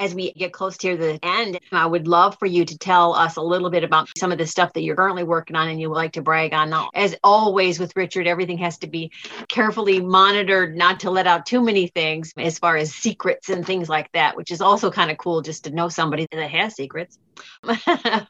as 0.00 0.14
we 0.14 0.32
get 0.32 0.52
close 0.52 0.76
to 0.78 0.96
the 0.96 1.18
end, 1.22 1.58
I 1.70 1.86
would 1.86 2.08
love 2.08 2.38
for 2.38 2.46
you 2.46 2.64
to 2.64 2.78
tell 2.78 3.14
us 3.14 3.36
a 3.36 3.42
little 3.42 3.70
bit 3.70 3.84
about 3.84 4.08
some 4.16 4.32
of 4.32 4.38
the 4.38 4.46
stuff 4.46 4.72
that 4.72 4.82
you're 4.82 4.96
currently 4.96 5.24
working 5.24 5.56
on 5.56 5.68
and 5.68 5.80
you 5.80 5.90
would 5.90 5.96
like 5.96 6.12
to 6.12 6.22
brag 6.22 6.54
on. 6.54 6.70
Now, 6.70 6.90
as 6.94 7.14
always 7.22 7.78
with 7.78 7.94
Richard, 7.96 8.26
everything 8.26 8.58
has 8.58 8.78
to 8.78 8.86
be 8.86 9.12
carefully 9.48 10.00
monitored, 10.00 10.76
not 10.76 11.00
to 11.00 11.10
let 11.10 11.26
out 11.26 11.44
too 11.44 11.60
many 11.60 11.88
things 11.88 12.32
as 12.36 12.58
far 12.58 12.76
as 12.76 12.94
secrets 12.94 13.50
and 13.50 13.66
things 13.66 13.88
like 13.88 14.10
that, 14.12 14.36
which 14.36 14.50
is 14.50 14.60
also 14.60 14.90
kind 14.90 15.10
of 15.10 15.18
cool 15.18 15.42
just 15.42 15.64
to 15.64 15.70
know 15.70 15.88
somebody 15.88 16.26
that 16.32 16.50
has 16.50 16.74
secrets. 16.74 17.18
Can 17.66 18.26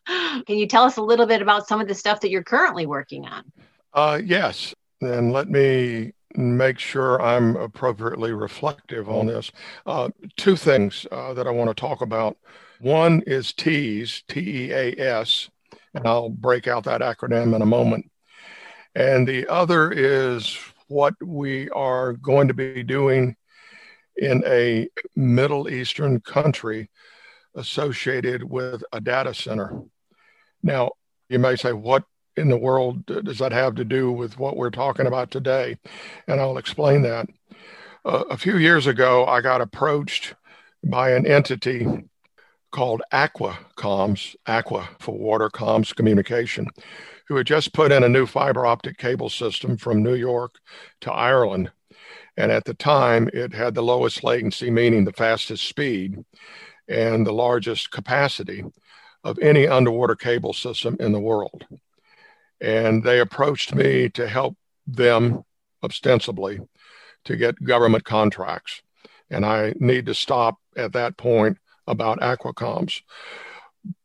you 0.48 0.66
tell 0.66 0.84
us 0.84 0.96
a 0.96 1.02
little 1.02 1.26
bit 1.26 1.42
about 1.42 1.68
some 1.68 1.80
of 1.80 1.88
the 1.88 1.94
stuff 1.94 2.20
that 2.20 2.30
you're 2.30 2.42
currently 2.42 2.86
working 2.86 3.26
on? 3.26 3.44
Uh, 3.94 4.20
yes. 4.24 4.74
Then 5.00 5.30
let 5.30 5.48
me 5.48 6.12
make 6.37 6.78
sure 6.78 7.20
I'm 7.20 7.57
appropriately 7.57 8.33
reflective 8.33 9.09
on 9.09 9.26
this. 9.26 9.51
Uh, 9.87 10.11
two 10.37 10.57
things 10.57 11.07
uh, 11.11 11.35
that 11.35 11.47
I 11.47 11.51
want 11.51 11.70
to 11.70 11.74
talk 11.74 12.01
about. 12.01 12.37
One 12.80 13.22
is 13.26 13.53
TEAS, 13.53 14.24
T 14.28 14.41
E 14.41 14.72
A 14.72 14.95
S, 14.99 15.51
and 15.95 16.07
I'll 16.07 16.28
break 16.28 16.66
out 16.66 16.85
that 16.85 17.01
acronym 17.01 17.55
in 17.55 17.62
a 17.62 17.66
moment. 17.66 18.11
And 18.95 19.26
the 19.26 19.47
other 19.49 19.91
is 19.91 20.59
what 20.89 21.14
we 21.24 21.70
are 21.70 22.12
going 22.14 22.49
to 22.49 22.55
be 22.55 22.83
doing 22.83 23.37
in 24.16 24.43
a 24.47 24.89
Middle 25.16 25.70
Eastern 25.70 26.20
country 26.20 26.91
associated 27.55 28.43
with 28.43 28.83
a 28.93 29.01
data 29.01 29.33
center. 29.33 29.83
Now, 30.62 30.93
you 31.28 31.39
may 31.39 31.57
say, 31.57 31.72
what 31.72 32.05
in 32.37 32.49
the 32.49 32.57
world 32.57 33.05
does 33.07 33.39
that 33.39 33.53
have 33.53 33.74
to 33.76 33.85
do 33.85 34.11
with 34.11 34.39
what 34.39 34.57
we're 34.57 34.70
talking 34.70 35.07
about 35.07 35.30
today? 35.30 35.76
And 36.26 36.41
I'll 36.41 36.59
explain 36.59 37.03
that. 37.03 37.26
Uh, 38.05 38.24
a 38.30 38.37
few 38.37 38.57
years 38.57 38.87
ago, 38.87 39.26
I 39.26 39.41
got 39.41 39.61
approached 39.61 40.35
by 40.83 41.11
an 41.11 41.26
entity 41.26 41.87
called 42.72 43.03
Aqua 43.12 43.59
Comms, 43.76 44.35
Aqua 44.47 44.89
for 44.99 45.16
Water 45.16 45.51
Comms 45.51 45.95
Communication, 45.95 46.66
who 47.28 47.37
had 47.37 47.47
just 47.47 47.74
put 47.74 47.93
in 47.93 48.03
a 48.03 48.09
new 48.09 48.26
fiber 48.26 48.66
optic 48.66 48.97
cable 48.97 49.28
system 49.28 49.76
from 49.76 50.03
New 50.03 50.14
York 50.14 50.55
to 51.03 51.12
Ireland. 51.12 51.70
And 52.37 52.51
at 52.51 52.64
the 52.64 52.74
time, 52.74 53.28
it 53.35 53.53
had 53.53 53.74
the 53.74 53.83
lowest 53.83 54.24
latency, 54.24 54.70
meaning 54.70 55.05
the 55.05 55.12
fastest 55.12 55.68
speed, 55.68 56.24
and 56.89 57.26
the 57.26 57.33
largest 57.33 57.91
capacity 57.91 58.64
of 59.22 59.39
any 59.39 59.68
underwater 59.68 60.16
cable 60.16 60.55
system 60.55 60.97
in 60.99 61.12
the 61.12 61.20
world 61.20 61.66
and 62.62 63.02
they 63.02 63.18
approached 63.18 63.74
me 63.74 64.08
to 64.10 64.28
help 64.28 64.56
them 64.86 65.44
ostensibly 65.82 66.60
to 67.24 67.36
get 67.36 67.62
government 67.62 68.04
contracts. 68.04 68.82
And 69.30 69.44
I 69.44 69.74
need 69.80 70.06
to 70.06 70.14
stop 70.14 70.58
at 70.76 70.92
that 70.92 71.16
point 71.16 71.58
about 71.88 72.20
Aquacomms. 72.20 73.02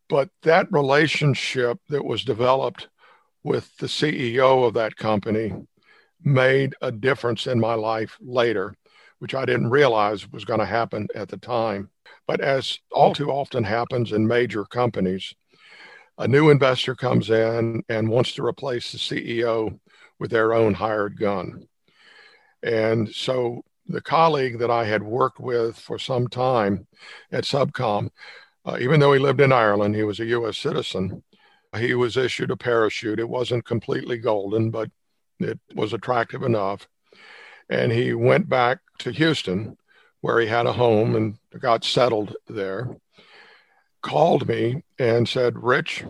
But 0.10 0.30
that 0.42 0.72
relationship 0.72 1.80
that 1.90 2.04
was 2.04 2.24
developed 2.24 2.88
with 3.44 3.78
the 3.78 3.88
CEO 3.88 4.66
of 4.66 4.74
that 4.74 4.96
company 4.96 5.54
made 6.24 6.74
a 6.82 6.92
difference 6.92 7.46
in 7.46 7.60
my 7.60 7.76
life 7.76 8.18
later, 8.20 8.74
which 9.20 9.36
I 9.36 9.46
didn't 9.46 9.70
realize 9.70 10.32
was 10.32 10.46
going 10.46 10.62
to 10.62 10.66
happen 10.66 11.08
at 11.14 11.30
the 11.30 11.38
time. 11.38 11.92
But 12.26 12.42
as 12.42 12.80
all 12.92 13.14
too 13.14 13.30
often 13.30 13.64
happens 13.64 14.14
in 14.14 14.26
major 14.26 14.66
companies, 14.66 15.36
a 16.18 16.28
new 16.28 16.50
investor 16.50 16.96
comes 16.96 17.30
in 17.30 17.84
and 17.90 18.10
wants 18.10 18.34
to 18.34 18.46
replace 18.46 18.92
the 18.92 18.98
CEO 18.98 19.80
with 20.20 20.32
their 20.32 20.54
own 20.54 20.74
hired 20.74 21.18
gun. 21.18 21.68
And 22.64 23.10
so 23.10 23.64
the 23.86 24.02
colleague 24.02 24.60
that 24.60 24.72
I 24.72 24.86
had 24.86 25.04
worked 25.04 25.40
with 25.40 25.78
for 25.78 26.00
some 26.00 26.28
time 26.28 26.88
at 27.32 27.44
Subcom, 27.44 28.10
uh, 28.66 28.78
even 28.82 29.00
though 29.00 29.14
he 29.14 29.20
lived 29.20 29.42
in 29.42 29.52
Ireland, 29.52 29.96
he 29.96 30.04
was 30.04 30.20
a 30.20 30.26
US 30.26 30.58
citizen. 30.58 31.24
He 31.78 31.94
was 31.94 32.18
issued 32.18 32.50
a 32.50 32.58
parachute. 32.58 33.20
It 33.20 33.30
wasn't 33.30 33.66
completely 33.66 34.18
golden, 34.18 34.72
but 34.72 34.90
it 35.40 35.60
was 35.76 35.94
attractive 35.94 36.42
enough. 36.42 36.88
And 37.70 37.92
he 37.92 38.14
went 38.14 38.50
back 38.50 38.80
to 39.00 39.12
Houston, 39.12 39.78
where 40.22 40.40
he 40.40 40.48
had 40.48 40.66
a 40.66 40.74
home 40.74 41.16
and 41.16 41.38
got 41.60 41.84
settled 41.84 42.36
there 42.48 42.98
called 44.08 44.48
me 44.48 44.84
and 44.98 45.28
said, 45.28 45.62
Rich, 45.62 46.06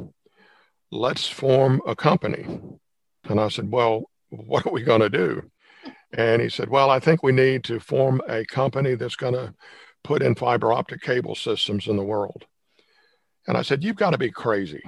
let's 0.92 1.28
form 1.28 1.82
a 1.88 1.96
company. 1.96 2.46
And 3.24 3.40
I 3.40 3.50
said, 3.50 3.72
Well, 3.72 4.04
what 4.30 4.66
are 4.66 4.72
we 4.72 4.84
going 4.84 5.02
to 5.02 5.10
do? 5.10 5.50
And 6.14 6.42
he 6.42 6.50
said, 6.50 6.70
Well, 6.70 6.92
I 6.92 7.00
think 7.00 7.24
we 7.24 7.32
need 7.32 7.64
to 7.66 7.80
form 7.80 8.22
a 8.30 8.46
company 8.46 8.96
that's 8.96 9.16
going 9.16 9.34
to 9.34 9.54
put 10.04 10.22
in 10.22 10.36
fiber 10.36 10.72
optic 10.72 11.02
cable 11.02 11.36
systems 11.36 11.88
in 11.88 11.98
the 11.98 12.04
world. 12.04 12.46
And 13.48 13.58
I 13.58 13.64
said, 13.64 13.84
You've 13.84 13.96
got 13.96 14.12
to 14.12 14.18
be 14.18 14.32
crazy. 14.32 14.84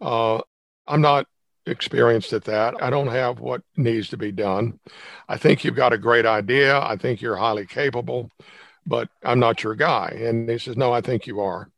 Uh, 0.00 0.40
I'm 0.86 1.00
not 1.00 1.26
experienced 1.66 2.34
at 2.34 2.44
that. 2.44 2.82
I 2.82 2.90
don't 2.90 3.08
have 3.08 3.40
what 3.40 3.62
needs 3.76 4.10
to 4.10 4.18
be 4.18 4.30
done. 4.30 4.78
I 5.26 5.38
think 5.38 5.64
you've 5.64 5.74
got 5.74 5.94
a 5.94 5.98
great 5.98 6.26
idea. 6.26 6.78
I 6.78 6.96
think 6.96 7.22
you're 7.22 7.36
highly 7.36 7.64
capable, 7.66 8.30
but 8.86 9.08
I'm 9.24 9.40
not 9.40 9.62
your 9.62 9.74
guy. 9.74 10.18
And 10.20 10.50
he 10.50 10.58
says, 10.58 10.76
No, 10.76 10.92
I 10.92 11.00
think 11.00 11.26
you 11.26 11.40
are. 11.40 11.70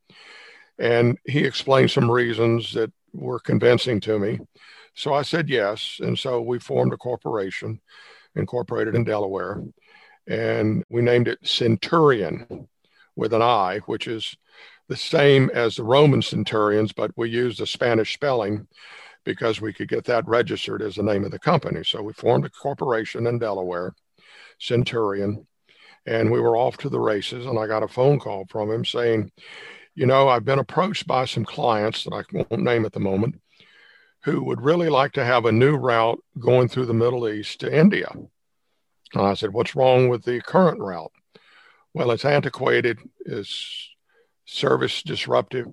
And 0.79 1.19
he 1.25 1.45
explained 1.45 1.91
some 1.91 2.11
reasons 2.11 2.73
that 2.75 2.93
were 3.13 3.41
convincing 3.41 4.01
to 4.01 4.19
me. 4.19 4.41
So 4.95 5.15
I 5.15 5.23
said 5.23 5.49
yes. 5.49 5.99
And 6.01 6.19
so 6.19 6.41
we 6.41 6.59
formed 6.59 6.93
a 6.93 6.99
corporation, 6.99 7.81
incorporated 8.35 8.95
in 8.95 9.05
Delaware, 9.05 9.63
and 10.27 10.85
we 10.89 11.03
named 11.03 11.29
it 11.29 11.43
Cinturion 11.43 12.69
with 13.15 13.33
an 13.33 13.43
I, 13.43 13.79
which 13.87 14.09
is 14.09 14.37
the 14.89 14.97
same 14.97 15.51
as 15.53 15.77
the 15.77 15.85
Roman 15.85 16.23
centurions, 16.23 16.93
but 16.93 17.11
we 17.17 17.29
used 17.29 17.59
the 17.59 17.67
Spanish 17.67 18.15
spelling 18.15 18.67
because 19.25 19.61
we 19.61 19.73
could 19.73 19.89
get 19.89 20.05
that 20.05 20.27
registered 20.29 20.83
as 20.83 20.95
the 20.95 21.03
name 21.03 21.25
of 21.25 21.33
the 21.33 21.39
company. 21.39 21.83
So 21.83 22.03
we 22.03 22.13
formed 22.13 22.45
a 22.45 22.51
corporation 22.51 23.27
in 23.27 23.39
Delaware, 23.39 23.95
Cinturion, 24.61 25.47
and 26.07 26.31
we 26.31 26.41
were 26.41 26.57
off 26.57 26.77
to 26.79 26.89
the 26.89 27.01
races. 27.01 27.47
And 27.47 27.59
I 27.59 27.67
got 27.67 27.83
a 27.83 27.89
phone 27.89 28.21
call 28.21 28.47
from 28.49 28.71
him 28.71 28.85
saying, 28.85 29.33
you 29.97 30.07
know, 30.07 30.29
I've 30.29 30.45
been 30.45 30.59
approached 30.59 31.07
by 31.07 31.25
some 31.25 31.45
clients 31.45 32.05
that 32.05 32.13
I 32.13 32.23
won't 32.31 32.63
name 32.63 32.85
at 32.85 32.93
the 32.93 33.01
moment 33.01 33.41
who 34.23 34.45
would 34.45 34.61
really 34.61 34.91
like 34.91 35.13
to 35.13 35.25
have 35.25 35.47
a 35.47 35.53
new 35.53 35.77
route 35.77 36.23
going 36.39 36.69
through 36.69 36.87
the 36.87 36.95
Middle 36.95 37.29
East 37.29 37.61
to 37.61 37.75
India. 37.75 38.09
And 38.13 39.23
I 39.23 39.35
said, 39.35 39.53
What's 39.53 39.75
wrong 39.75 40.09
with 40.09 40.25
the 40.25 40.41
current 40.43 40.81
route? 40.81 41.13
Well, 41.95 42.11
it's 42.11 42.25
antiquated, 42.25 42.99
it's 43.21 43.89
service 44.45 45.03
disruptive. 45.03 45.67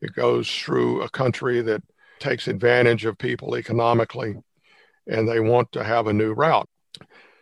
It 0.00 0.14
goes 0.14 0.50
through 0.50 1.02
a 1.02 1.10
country 1.10 1.60
that 1.62 1.82
takes 2.18 2.48
advantage 2.48 3.04
of 3.04 3.18
people 3.18 3.56
economically, 3.56 4.36
and 5.06 5.28
they 5.28 5.40
want 5.40 5.70
to 5.72 5.84
have 5.84 6.06
a 6.06 6.12
new 6.12 6.32
route. 6.32 6.68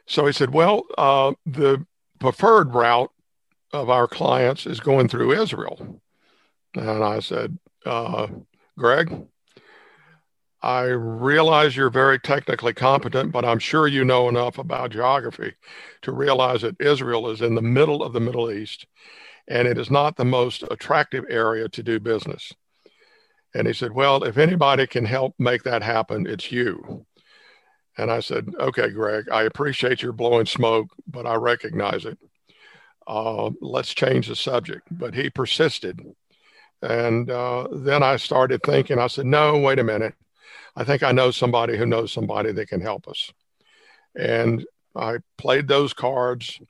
So 0.06 0.26
he 0.26 0.32
said, 0.32 0.52
Well, 0.52 0.82
uh, 0.98 1.34
the 1.46 1.86
preferred 2.18 2.74
route 2.74 3.12
of 3.72 3.88
our 3.88 4.08
clients 4.08 4.66
is 4.66 4.80
going 4.80 5.08
through 5.08 5.40
Israel. 5.40 6.00
And 6.74 7.04
I 7.04 7.20
said, 7.20 7.58
uh, 7.86 8.26
Greg, 8.76 9.26
I 10.62 10.84
realize 10.84 11.76
you're 11.76 11.90
very 11.90 12.18
technically 12.18 12.72
competent, 12.72 13.32
but 13.32 13.44
I'm 13.44 13.58
sure 13.58 13.86
you 13.86 14.04
know 14.04 14.28
enough 14.28 14.58
about 14.58 14.92
geography 14.92 15.54
to 16.02 16.12
realize 16.12 16.62
that 16.62 16.80
Israel 16.80 17.28
is 17.30 17.42
in 17.42 17.54
the 17.54 17.62
middle 17.62 18.02
of 18.02 18.12
the 18.12 18.20
Middle 18.20 18.50
East 18.50 18.86
and 19.46 19.68
it 19.68 19.78
is 19.78 19.90
not 19.90 20.16
the 20.16 20.24
most 20.24 20.64
attractive 20.70 21.24
area 21.28 21.68
to 21.68 21.82
do 21.82 22.00
business. 22.00 22.52
And 23.54 23.66
he 23.66 23.72
said, 23.72 23.92
Well, 23.92 24.24
if 24.24 24.38
anybody 24.38 24.86
can 24.86 25.04
help 25.04 25.34
make 25.38 25.62
that 25.64 25.82
happen, 25.82 26.26
it's 26.26 26.50
you. 26.50 27.06
And 27.96 28.10
I 28.10 28.20
said, 28.20 28.48
Okay, 28.58 28.90
Greg, 28.90 29.28
I 29.30 29.42
appreciate 29.42 30.02
your 30.02 30.12
blowing 30.12 30.46
smoke, 30.46 30.90
but 31.06 31.26
I 31.26 31.34
recognize 31.34 32.04
it. 32.04 32.18
Uh, 33.06 33.50
let's 33.60 33.92
change 33.94 34.28
the 34.28 34.36
subject. 34.36 34.88
But 34.90 35.14
he 35.14 35.30
persisted 35.30 36.00
And 36.82 37.30
uh, 37.30 37.68
then 37.72 38.02
I 38.02 38.16
started 38.16 38.62
thinking, 38.62 38.98
I 38.98 39.06
said, 39.06 39.26
no, 39.26 39.58
wait 39.58 39.78
a 39.78 39.84
minute. 39.84 40.14
I 40.76 40.84
think 40.84 41.02
I 41.02 41.12
know 41.12 41.30
somebody 41.30 41.76
who 41.76 41.86
knows 41.86 42.12
somebody 42.12 42.52
that 42.52 42.68
can 42.68 42.80
help 42.80 43.08
us. 43.08 43.32
And 44.16 44.64
I 44.94 45.18
played 45.38 45.68
those 45.68 45.92
cards 45.92 46.60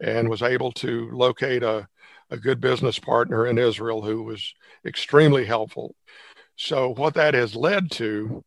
and 0.00 0.28
was 0.28 0.42
able 0.42 0.72
to 0.72 1.10
locate 1.12 1.62
a, 1.62 1.86
a 2.30 2.36
good 2.36 2.60
business 2.60 2.98
partner 2.98 3.46
in 3.46 3.58
Israel 3.58 4.02
who 4.02 4.22
was 4.22 4.54
extremely 4.84 5.44
helpful. 5.44 5.94
So, 6.56 6.94
what 6.94 7.14
that 7.14 7.34
has 7.34 7.56
led 7.56 7.90
to 7.92 8.44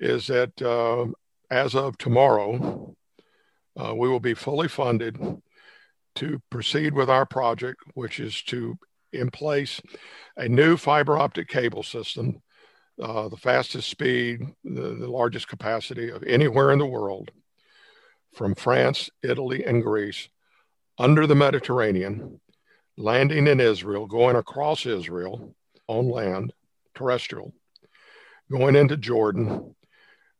is 0.00 0.26
that 0.26 0.60
uh, 0.60 1.06
as 1.50 1.74
of 1.74 1.98
tomorrow, 1.98 2.94
uh, 3.76 3.94
we 3.94 4.08
will 4.08 4.20
be 4.20 4.34
fully 4.34 4.68
funded 4.68 5.18
to 6.16 6.42
proceed 6.50 6.94
with 6.94 7.08
our 7.08 7.24
project, 7.24 7.80
which 7.94 8.18
is 8.20 8.42
to 8.42 8.76
in 9.12 9.30
place 9.30 9.80
a 10.36 10.48
new 10.48 10.76
fiber 10.76 11.18
optic 11.18 11.48
cable 11.48 11.82
system, 11.82 12.40
uh, 13.02 13.28
the 13.28 13.36
fastest 13.36 13.88
speed, 13.88 14.40
the, 14.64 14.94
the 14.94 15.10
largest 15.10 15.48
capacity 15.48 16.10
of 16.10 16.22
anywhere 16.24 16.70
in 16.72 16.78
the 16.78 16.86
world, 16.86 17.30
from 18.34 18.54
France, 18.54 19.10
Italy, 19.22 19.64
and 19.64 19.82
Greece 19.82 20.28
under 20.98 21.26
the 21.26 21.34
Mediterranean, 21.34 22.40
landing 22.96 23.46
in 23.46 23.60
Israel, 23.60 24.06
going 24.06 24.36
across 24.36 24.86
Israel 24.86 25.54
on 25.86 26.08
land, 26.08 26.52
terrestrial, 26.94 27.52
going 28.50 28.76
into 28.76 28.96
Jordan, 28.96 29.74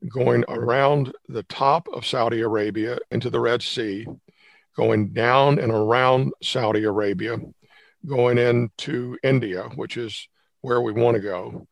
going 0.08 0.44
around 0.48 1.12
the 1.28 1.42
top 1.44 1.88
of 1.92 2.06
Saudi 2.06 2.40
Arabia 2.40 2.98
into 3.10 3.30
the 3.30 3.40
Red 3.40 3.62
Sea, 3.62 4.06
going 4.76 5.12
down 5.12 5.58
and 5.58 5.72
around 5.72 6.32
Saudi 6.42 6.84
Arabia, 6.84 7.36
going 8.06 8.38
into 8.38 9.18
India, 9.22 9.64
which 9.74 9.96
is 9.96 10.28
where 10.60 10.80
we 10.80 10.92
want 10.92 11.16
to 11.16 11.22
go, 11.22 11.66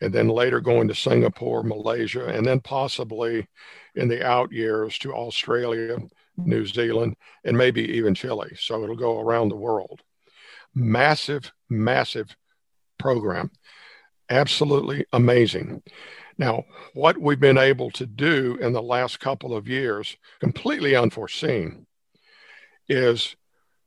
and 0.00 0.12
then 0.12 0.28
later 0.28 0.60
going 0.60 0.88
to 0.88 0.94
Singapore, 0.94 1.62
Malaysia, 1.62 2.26
and 2.26 2.46
then 2.46 2.60
possibly 2.60 3.46
in 3.94 4.08
the 4.08 4.26
out 4.26 4.52
years 4.52 4.98
to 4.98 5.14
Australia, 5.14 5.98
New 6.36 6.66
Zealand, 6.66 7.16
and 7.44 7.56
maybe 7.56 7.82
even 7.96 8.14
Chile. 8.14 8.52
So 8.56 8.82
it'll 8.82 8.96
go 8.96 9.20
around 9.20 9.48
the 9.48 9.56
world. 9.56 10.02
Massive, 10.74 11.50
massive 11.70 12.36
program. 12.98 13.50
Absolutely 14.28 15.06
amazing. 15.12 15.82
Now, 16.38 16.64
what 16.92 17.16
we've 17.16 17.40
been 17.40 17.56
able 17.56 17.90
to 17.92 18.04
do 18.04 18.58
in 18.60 18.72
the 18.72 18.82
last 18.82 19.20
couple 19.20 19.56
of 19.56 19.68
years, 19.68 20.16
completely 20.40 20.94
unforeseen, 20.94 21.86
is 22.88 23.34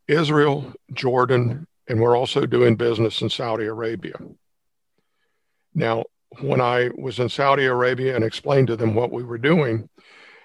Israel, 0.07 0.73
Jordan, 0.93 1.67
and 1.89 1.99
we're 1.99 2.15
also 2.15 2.45
doing 2.45 2.75
business 2.75 3.21
in 3.21 3.29
Saudi 3.29 3.65
Arabia. 3.65 4.13
Now, 5.73 6.05
when 6.41 6.61
I 6.61 6.91
was 6.95 7.19
in 7.19 7.29
Saudi 7.29 7.65
Arabia 7.65 8.15
and 8.15 8.23
explained 8.23 8.67
to 8.67 8.75
them 8.75 8.93
what 8.93 9.11
we 9.11 9.23
were 9.23 9.39
doing, 9.39 9.89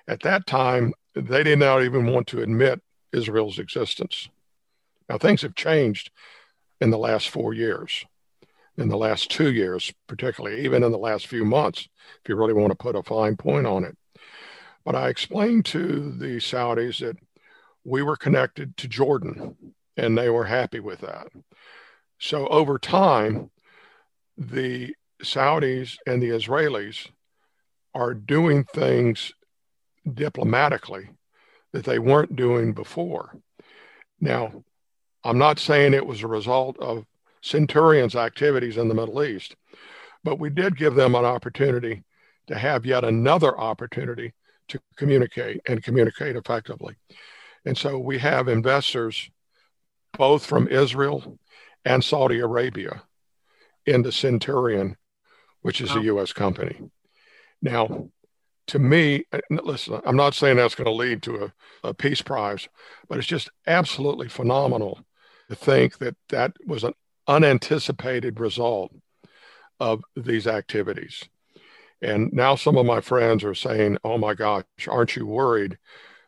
at 0.09 0.23
that 0.23 0.47
time, 0.47 0.95
they 1.15 1.43
did 1.43 1.59
not 1.59 1.83
even 1.83 2.07
want 2.07 2.27
to 2.29 2.43
admit 2.43 2.81
Israel's 3.13 3.59
existence. 3.59 4.29
Now, 5.09 5.19
things 5.19 5.43
have 5.43 5.55
changed 5.55 6.11
in 6.81 6.91
the 6.91 6.99
last 6.99 7.29
four 7.29 7.53
years, 7.53 8.05
in 8.79 8.89
the 8.89 8.97
last 8.97 9.31
two 9.31 9.53
years, 9.53 9.93
particularly, 10.07 10.65
even 10.65 10.83
in 10.83 10.93
the 10.93 10.99
last 10.99 11.27
few 11.27 11.45
months, 11.45 11.89
if 12.23 12.29
you 12.29 12.37
really 12.37 12.55
want 12.55 12.71
to 12.71 12.77
put 12.77 12.97
a 12.97 13.03
fine 13.03 13.37
point 13.37 13.67
on 13.67 13.85
it. 13.85 13.97
But 14.85 14.97
I 14.97 15.09
explained 15.09 15.67
to 15.67 16.11
the 16.13 16.37
Saudis 16.37 17.01
that 17.01 17.17
we 17.85 18.03
were 18.03 18.17
connected 18.17 18.77
to 18.79 18.89
Jordan, 18.89 19.75
and 19.97 20.17
they 20.17 20.29
were 20.29 20.45
happy 20.45 20.81
with 20.81 21.01
that. 21.01 21.29
So 22.19 22.47
over 22.49 22.79
time, 22.79 23.51
the 24.37 24.95
Saudis 25.23 25.97
and 26.07 26.23
the 26.23 26.31
Israelis 26.31 27.09
are 27.95 28.15
doing 28.15 28.65
things 28.65 29.33
diplomatically 30.13 31.09
that 31.73 31.85
they 31.85 31.99
weren't 31.99 32.37
doing 32.37 32.73
before. 32.73 33.37
Now, 34.21 34.65
I'm 35.25 35.39
not 35.39 35.59
saying 35.59 35.95
it 35.95 36.07
was 36.07 36.23
a 36.23 36.29
result 36.29 36.79
of 36.79 37.07
Cinturion's 37.43 38.17
activities 38.17 38.77
in 38.77 38.89
the 38.89 38.95
Middle 38.95 39.23
East, 39.23 39.57
but 40.23 40.39
we 40.39 40.51
did 40.51 40.77
give 40.77 40.95
them 40.95 41.15
an 41.15 41.25
opportunity 41.25 42.03
to 42.47 42.57
have 42.57 42.85
yet 42.87 43.05
another 43.05 43.59
opportunity 43.59 44.33
to 44.69 44.81
communicate 44.97 45.61
and 45.67 45.83
communicate 45.83 46.37
effectively. 46.37 46.97
And 47.65 47.77
so 47.77 47.99
we 47.99 48.19
have 48.19 48.49
investors 48.49 49.31
both 50.17 50.45
from 50.45 50.69
Israel 50.69 51.39
and 51.85 52.03
Saudi 52.03 52.41
Arabia 52.41 53.03
into 53.87 54.11
Cinturion, 54.11 54.97
which 55.63 55.81
is 55.81 55.91
wow. 55.91 56.01
a 56.01 56.05
U.S. 56.05 56.33
company. 56.33 56.81
Now, 57.61 58.09
to 58.69 58.79
me, 58.79 59.25
listen, 59.51 60.01
I'm 60.05 60.17
not 60.17 60.35
saying 60.35 60.57
that's 60.57 60.75
going 60.75 60.87
to 60.87 60.93
lead 60.93 61.23
to 61.23 61.45
a, 61.45 61.89
a 61.89 61.95
peace 61.95 62.23
prize, 62.23 62.69
but 63.09 63.19
it's 63.19 63.27
just 63.27 63.51
absolutely 63.67 64.29
phenomenal 64.29 65.01
to 65.51 65.57
think 65.57 65.99
that 65.99 66.17
that 66.31 66.53
was 66.67 66.85
an 66.85 66.95
unanticipated 67.27 68.41
result 68.41 68.95
of 69.81 70.03
these 70.17 70.47
activities. 70.47 71.25
And 72.01 72.33
now 72.33 72.55
some 72.55 72.77
of 72.77 72.87
my 72.87 73.01
friends 73.01 73.45
are 73.45 73.55
saying, 73.55 73.99
oh 74.05 74.19
my 74.19 74.35
gosh, 74.35 74.65
aren't 74.89 75.17
you 75.17 75.27
worried 75.27 75.79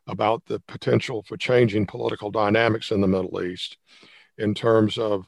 about 0.07 0.44
the 0.46 0.61
potential 0.61 1.22
for 1.26 1.36
changing 1.36 1.86
political 1.86 2.30
dynamics 2.30 2.90
in 2.90 3.00
the 3.00 3.09
Middle 3.09 3.42
East 3.42 3.76
in 4.38 4.54
terms 4.54 4.98
of 4.98 5.26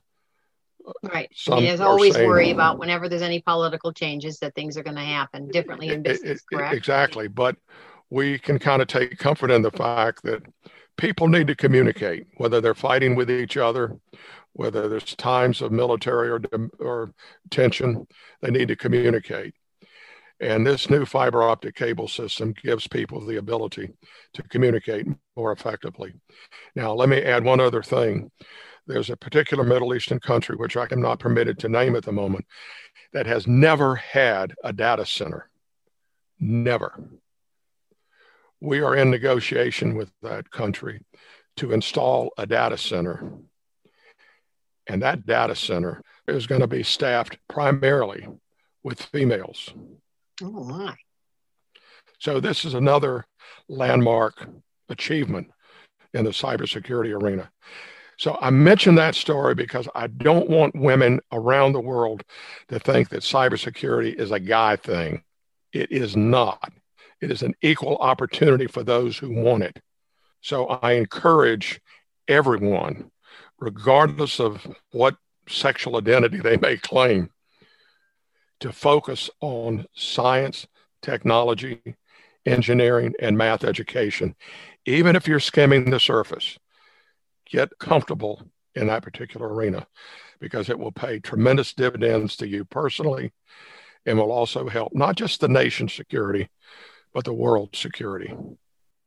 uh, 0.86 0.92
Right. 1.02 1.30
Some 1.34 1.64
there's 1.64 1.80
always 1.80 2.14
saying, 2.14 2.26
worry 2.26 2.50
about 2.50 2.78
whenever 2.78 3.08
there's 3.08 3.22
any 3.22 3.40
political 3.40 3.92
changes 3.92 4.38
that 4.38 4.54
things 4.54 4.76
are 4.76 4.82
going 4.82 4.96
to 4.96 5.02
happen 5.02 5.48
differently 5.48 5.88
in 5.88 6.02
business, 6.02 6.40
it, 6.40 6.56
correct? 6.56 6.74
Exactly. 6.74 7.28
But 7.28 7.56
we 8.10 8.38
can 8.38 8.58
kind 8.58 8.80
of 8.80 8.88
take 8.88 9.18
comfort 9.18 9.50
in 9.50 9.62
the 9.62 9.70
fact 9.70 10.22
that 10.22 10.42
people 10.96 11.28
need 11.28 11.46
to 11.48 11.54
communicate, 11.54 12.26
whether 12.36 12.60
they're 12.60 12.74
fighting 12.74 13.14
with 13.14 13.30
each 13.30 13.56
other, 13.56 13.98
whether 14.54 14.88
there's 14.88 15.14
times 15.16 15.60
of 15.60 15.72
military 15.72 16.30
or, 16.30 16.40
or 16.80 17.12
tension, 17.50 18.06
they 18.40 18.50
need 18.50 18.68
to 18.68 18.76
communicate. 18.76 19.54
And 20.40 20.64
this 20.64 20.88
new 20.88 21.04
fiber 21.04 21.42
optic 21.42 21.74
cable 21.74 22.06
system 22.06 22.54
gives 22.62 22.86
people 22.86 23.24
the 23.24 23.36
ability 23.36 23.90
to 24.34 24.42
communicate 24.44 25.06
more 25.36 25.52
effectively. 25.52 26.14
Now, 26.76 26.92
let 26.92 27.08
me 27.08 27.20
add 27.22 27.44
one 27.44 27.60
other 27.60 27.82
thing 27.82 28.30
there's 28.88 29.10
a 29.10 29.16
particular 29.16 29.64
Middle 29.64 29.94
Eastern 29.94 30.18
country, 30.18 30.56
which 30.56 30.76
I 30.76 30.86
am 30.90 31.02
not 31.02 31.18
permitted 31.18 31.58
to 31.58 31.68
name 31.68 31.94
at 31.94 32.04
the 32.04 32.12
moment, 32.12 32.46
that 33.12 33.26
has 33.26 33.46
never 33.46 33.96
had 33.96 34.54
a 34.64 34.72
data 34.72 35.04
center. 35.04 35.50
Never. 36.40 36.98
We 38.60 38.80
are 38.80 38.96
in 38.96 39.10
negotiation 39.10 39.94
with 39.94 40.10
that 40.22 40.50
country 40.50 41.04
to 41.56 41.72
install 41.72 42.30
a 42.38 42.46
data 42.46 42.78
center. 42.78 43.34
And 44.86 45.02
that 45.02 45.26
data 45.26 45.54
center 45.54 46.02
is 46.26 46.46
going 46.46 46.62
to 46.62 46.66
be 46.66 46.82
staffed 46.82 47.36
primarily 47.46 48.26
with 48.82 49.02
females. 49.02 49.70
Oh, 50.42 50.64
my. 50.64 50.94
So, 52.18 52.40
this 52.40 52.64
is 52.64 52.74
another 52.74 53.26
landmark 53.68 54.48
achievement 54.88 55.50
in 56.14 56.24
the 56.24 56.30
cybersecurity 56.30 57.20
arena. 57.20 57.50
So 58.18 58.36
I 58.40 58.50
mention 58.50 58.96
that 58.96 59.14
story 59.14 59.54
because 59.54 59.88
I 59.94 60.08
don't 60.08 60.50
want 60.50 60.74
women 60.74 61.20
around 61.30 61.72
the 61.72 61.80
world 61.80 62.24
to 62.68 62.80
think 62.80 63.10
that 63.10 63.22
cybersecurity 63.22 64.14
is 64.14 64.32
a 64.32 64.40
guy 64.40 64.74
thing. 64.74 65.22
It 65.72 65.92
is 65.92 66.16
not. 66.16 66.72
It 67.20 67.30
is 67.30 67.42
an 67.42 67.54
equal 67.62 67.96
opportunity 67.98 68.66
for 68.66 68.82
those 68.82 69.16
who 69.16 69.30
want 69.30 69.62
it. 69.62 69.80
So 70.40 70.66
I 70.66 70.92
encourage 70.92 71.80
everyone, 72.26 73.10
regardless 73.60 74.40
of 74.40 74.66
what 74.90 75.16
sexual 75.48 75.96
identity 75.96 76.38
they 76.38 76.56
may 76.56 76.76
claim, 76.76 77.30
to 78.60 78.72
focus 78.72 79.30
on 79.40 79.86
science, 79.94 80.66
technology, 81.02 81.96
engineering, 82.46 83.14
and 83.20 83.36
math 83.36 83.64
education, 83.64 84.34
even 84.84 85.16
if 85.16 85.28
you're 85.28 85.40
skimming 85.40 85.90
the 85.90 86.00
surface 86.00 86.58
get 87.50 87.70
comfortable 87.78 88.42
in 88.74 88.86
that 88.88 89.02
particular 89.02 89.52
arena 89.52 89.86
because 90.40 90.68
it 90.68 90.78
will 90.78 90.92
pay 90.92 91.18
tremendous 91.18 91.72
dividends 91.72 92.36
to 92.36 92.46
you 92.46 92.64
personally 92.64 93.32
and 94.06 94.18
will 94.18 94.30
also 94.30 94.68
help 94.68 94.94
not 94.94 95.16
just 95.16 95.40
the 95.40 95.48
nation's 95.48 95.92
security, 95.92 96.48
but 97.12 97.24
the 97.24 97.32
world's 97.32 97.78
security. 97.78 98.32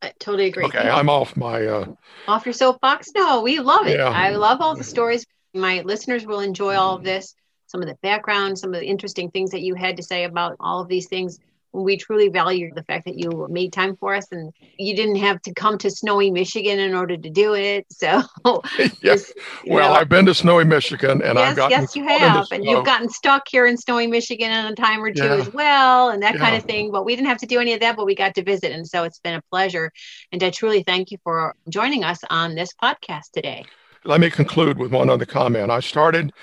I 0.02 0.14
totally 0.20 0.48
agree. 0.48 0.66
Okay, 0.66 0.90
I'm 0.90 1.10
off 1.10 1.38
my 1.38 1.66
uh, 1.66 1.86
off 2.28 2.46
your 2.46 2.54
soapbox. 2.54 3.12
No, 3.16 3.42
we 3.42 3.60
love 3.60 3.88
it. 3.88 3.98
Yeah. 4.00 4.10
I 4.10 4.32
love 4.32 4.60
all 4.60 4.76
the 4.76 4.84
stories. 4.84 5.26
My 5.54 5.82
listeners 5.82 6.26
will 6.26 6.40
enjoy 6.40 6.76
all 6.76 6.96
of 6.96 7.04
this. 7.04 7.36
Some 7.72 7.82
of 7.82 7.88
the 7.88 7.98
background, 8.04 8.60
some 8.60 8.74
of 8.74 8.82
the 8.82 8.86
interesting 8.86 9.32
things 9.32 9.52
that 9.52 9.62
you 9.62 9.76
had 9.76 9.96
to 9.96 10.04
say 10.04 10.26
about 10.26 10.58
all 10.60 10.82
of 10.82 10.90
these 10.90 11.08
things. 11.08 11.40
We 11.74 11.96
truly 11.96 12.28
value 12.28 12.70
the 12.76 12.84
fact 12.84 13.06
that 13.06 13.18
you 13.18 13.48
made 13.50 13.72
time 13.72 13.96
for 13.96 14.14
us 14.14 14.30
and 14.34 14.52
you 14.78 14.94
didn't 14.94 15.16
have 15.16 15.42
to 15.44 15.54
come 15.54 15.78
to 15.78 15.90
snowy 15.90 16.30
Michigan 16.30 16.80
in 16.80 16.94
order 16.94 17.16
to 17.16 17.30
do 17.30 17.54
it. 17.54 17.86
So, 17.90 18.24
yes. 19.02 19.32
well, 19.66 19.94
know, 19.94 19.98
I've 19.98 20.10
been 20.10 20.26
to 20.26 20.34
snowy 20.34 20.66
Michigan 20.66 21.22
and 21.22 21.40
yes, 21.40 21.52
I've 21.52 21.56
gotten 21.56 21.80
yes, 21.80 21.96
you 21.96 22.06
have, 22.06 22.46
and 22.52 22.66
you've 22.66 22.84
gotten 22.84 23.08
stuck 23.08 23.44
here 23.50 23.68
in 23.68 23.78
snowy 23.78 24.06
Michigan 24.06 24.52
in 24.52 24.66
a 24.66 24.76
time 24.76 25.02
or 25.02 25.14
two 25.14 25.24
yeah. 25.24 25.36
as 25.36 25.54
well, 25.54 26.10
and 26.10 26.22
that 26.24 26.34
yeah. 26.34 26.42
kind 26.42 26.58
of 26.58 26.64
thing. 26.66 26.92
But 26.92 27.06
we 27.06 27.16
didn't 27.16 27.30
have 27.30 27.38
to 27.38 27.46
do 27.46 27.62
any 27.62 27.72
of 27.72 27.80
that, 27.80 27.96
but 27.96 28.06
we 28.06 28.16
got 28.16 28.36
to 28.36 28.44
visit, 28.44 28.74
and 28.74 28.86
so 28.86 29.06
it's 29.06 29.20
been 29.20 29.36
a 29.36 29.42
pleasure. 29.44 29.94
And 30.34 30.44
I 30.44 30.50
truly 30.50 30.84
thank 30.84 31.10
you 31.10 31.20
for 31.24 31.56
joining 31.70 32.04
us 32.04 32.20
on 32.30 32.54
this 32.54 32.74
podcast 32.84 33.32
today. 33.32 33.64
Let 34.04 34.20
me 34.20 34.30
conclude 34.30 34.78
with 34.78 34.92
one 34.92 35.10
other 35.10 35.26
comment. 35.26 35.72
I 35.72 35.80
started 35.80 36.34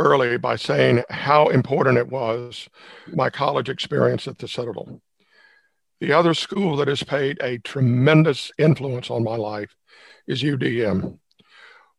early 0.00 0.38
by 0.38 0.56
saying 0.56 1.04
how 1.10 1.48
important 1.48 1.98
it 1.98 2.08
was 2.08 2.68
my 3.12 3.28
college 3.28 3.68
experience 3.68 4.26
at 4.26 4.38
the 4.38 4.48
Citadel. 4.48 5.00
The 6.00 6.12
other 6.12 6.32
school 6.32 6.76
that 6.76 6.88
has 6.88 7.02
paid 7.02 7.38
a 7.42 7.58
tremendous 7.58 8.50
influence 8.56 9.10
on 9.10 9.22
my 9.22 9.36
life 9.36 9.76
is 10.26 10.42
UDM. 10.42 11.18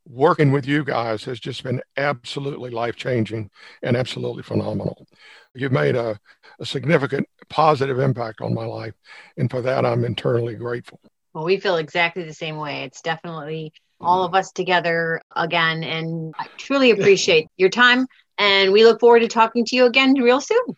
Working 0.07 0.51
with 0.51 0.65
you 0.65 0.83
guys 0.83 1.23
has 1.25 1.39
just 1.39 1.63
been 1.63 1.79
absolutely 1.95 2.71
life 2.71 2.95
changing 2.95 3.51
and 3.83 3.95
absolutely 3.95 4.41
phenomenal. 4.41 5.07
You've 5.53 5.71
made 5.71 5.95
a, 5.95 6.19
a 6.59 6.65
significant 6.65 7.27
positive 7.49 7.99
impact 7.99 8.41
on 8.41 8.55
my 8.55 8.65
life, 8.65 8.95
and 9.37 9.49
for 9.51 9.61
that, 9.61 9.85
I'm 9.85 10.03
internally 10.03 10.55
grateful. 10.55 10.99
Well, 11.33 11.43
we 11.43 11.57
feel 11.57 11.77
exactly 11.77 12.23
the 12.23 12.33
same 12.33 12.57
way. 12.57 12.83
It's 12.83 13.01
definitely 13.01 13.73
all 14.01 14.23
of 14.23 14.35
us 14.35 14.51
together 14.51 15.21
again. 15.35 15.83
And 15.83 16.33
I 16.37 16.47
truly 16.57 16.91
appreciate 16.91 17.47
your 17.57 17.69
time. 17.69 18.07
And 18.37 18.71
we 18.71 18.83
look 18.85 18.99
forward 18.99 19.19
to 19.21 19.27
talking 19.27 19.65
to 19.65 19.75
you 19.75 19.85
again 19.85 20.13
real 20.13 20.41
soon. 20.41 20.75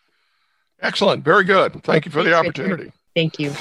Excellent. 0.81 1.23
Very 1.23 1.45
good. 1.45 1.81
Thank 1.83 2.05
you 2.05 2.11
for 2.11 2.23
the 2.23 2.33
opportunity. 2.33 2.91
Thank 3.15 3.39
you. 3.39 3.53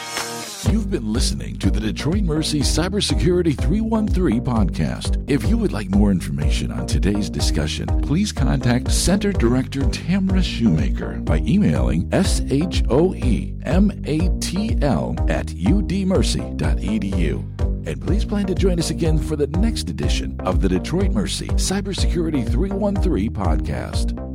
You've 0.71 0.91
been 0.91 1.13
listening 1.13 1.59
to 1.59 1.71
the 1.71 1.81
Detroit 1.81 2.23
Mercy 2.23 2.61
Cybersecurity 2.61 3.59
313 3.59 4.45
podcast. 4.45 5.23
If 5.29 5.45
you 5.49 5.59
would 5.59 5.73
like 5.73 5.91
more 5.91 6.13
information 6.13 6.71
on 6.71 6.87
today's 6.87 7.29
discussion, 7.29 7.89
please 8.03 8.31
contact 8.31 8.91
Center 8.93 9.33
Director 9.33 9.85
Tamara 9.91 10.43
Shoemaker 10.43 11.15
by 11.21 11.39
emailing 11.39 12.09
shoematl 12.11 12.91
at 15.31 15.47
udmercy.edu. 15.47 17.35
And 17.89 18.01
please 18.07 18.25
plan 18.25 18.47
to 18.47 18.55
join 18.55 18.79
us 18.79 18.91
again 18.91 19.19
for 19.19 19.35
the 19.35 19.49
next 19.49 19.91
edition 19.91 20.41
of 20.41 20.61
the 20.61 20.69
Detroit 20.69 21.11
Mercy 21.11 21.49
Cybersecurity 21.49 22.49
313 22.49 23.33
podcast. 23.33 24.32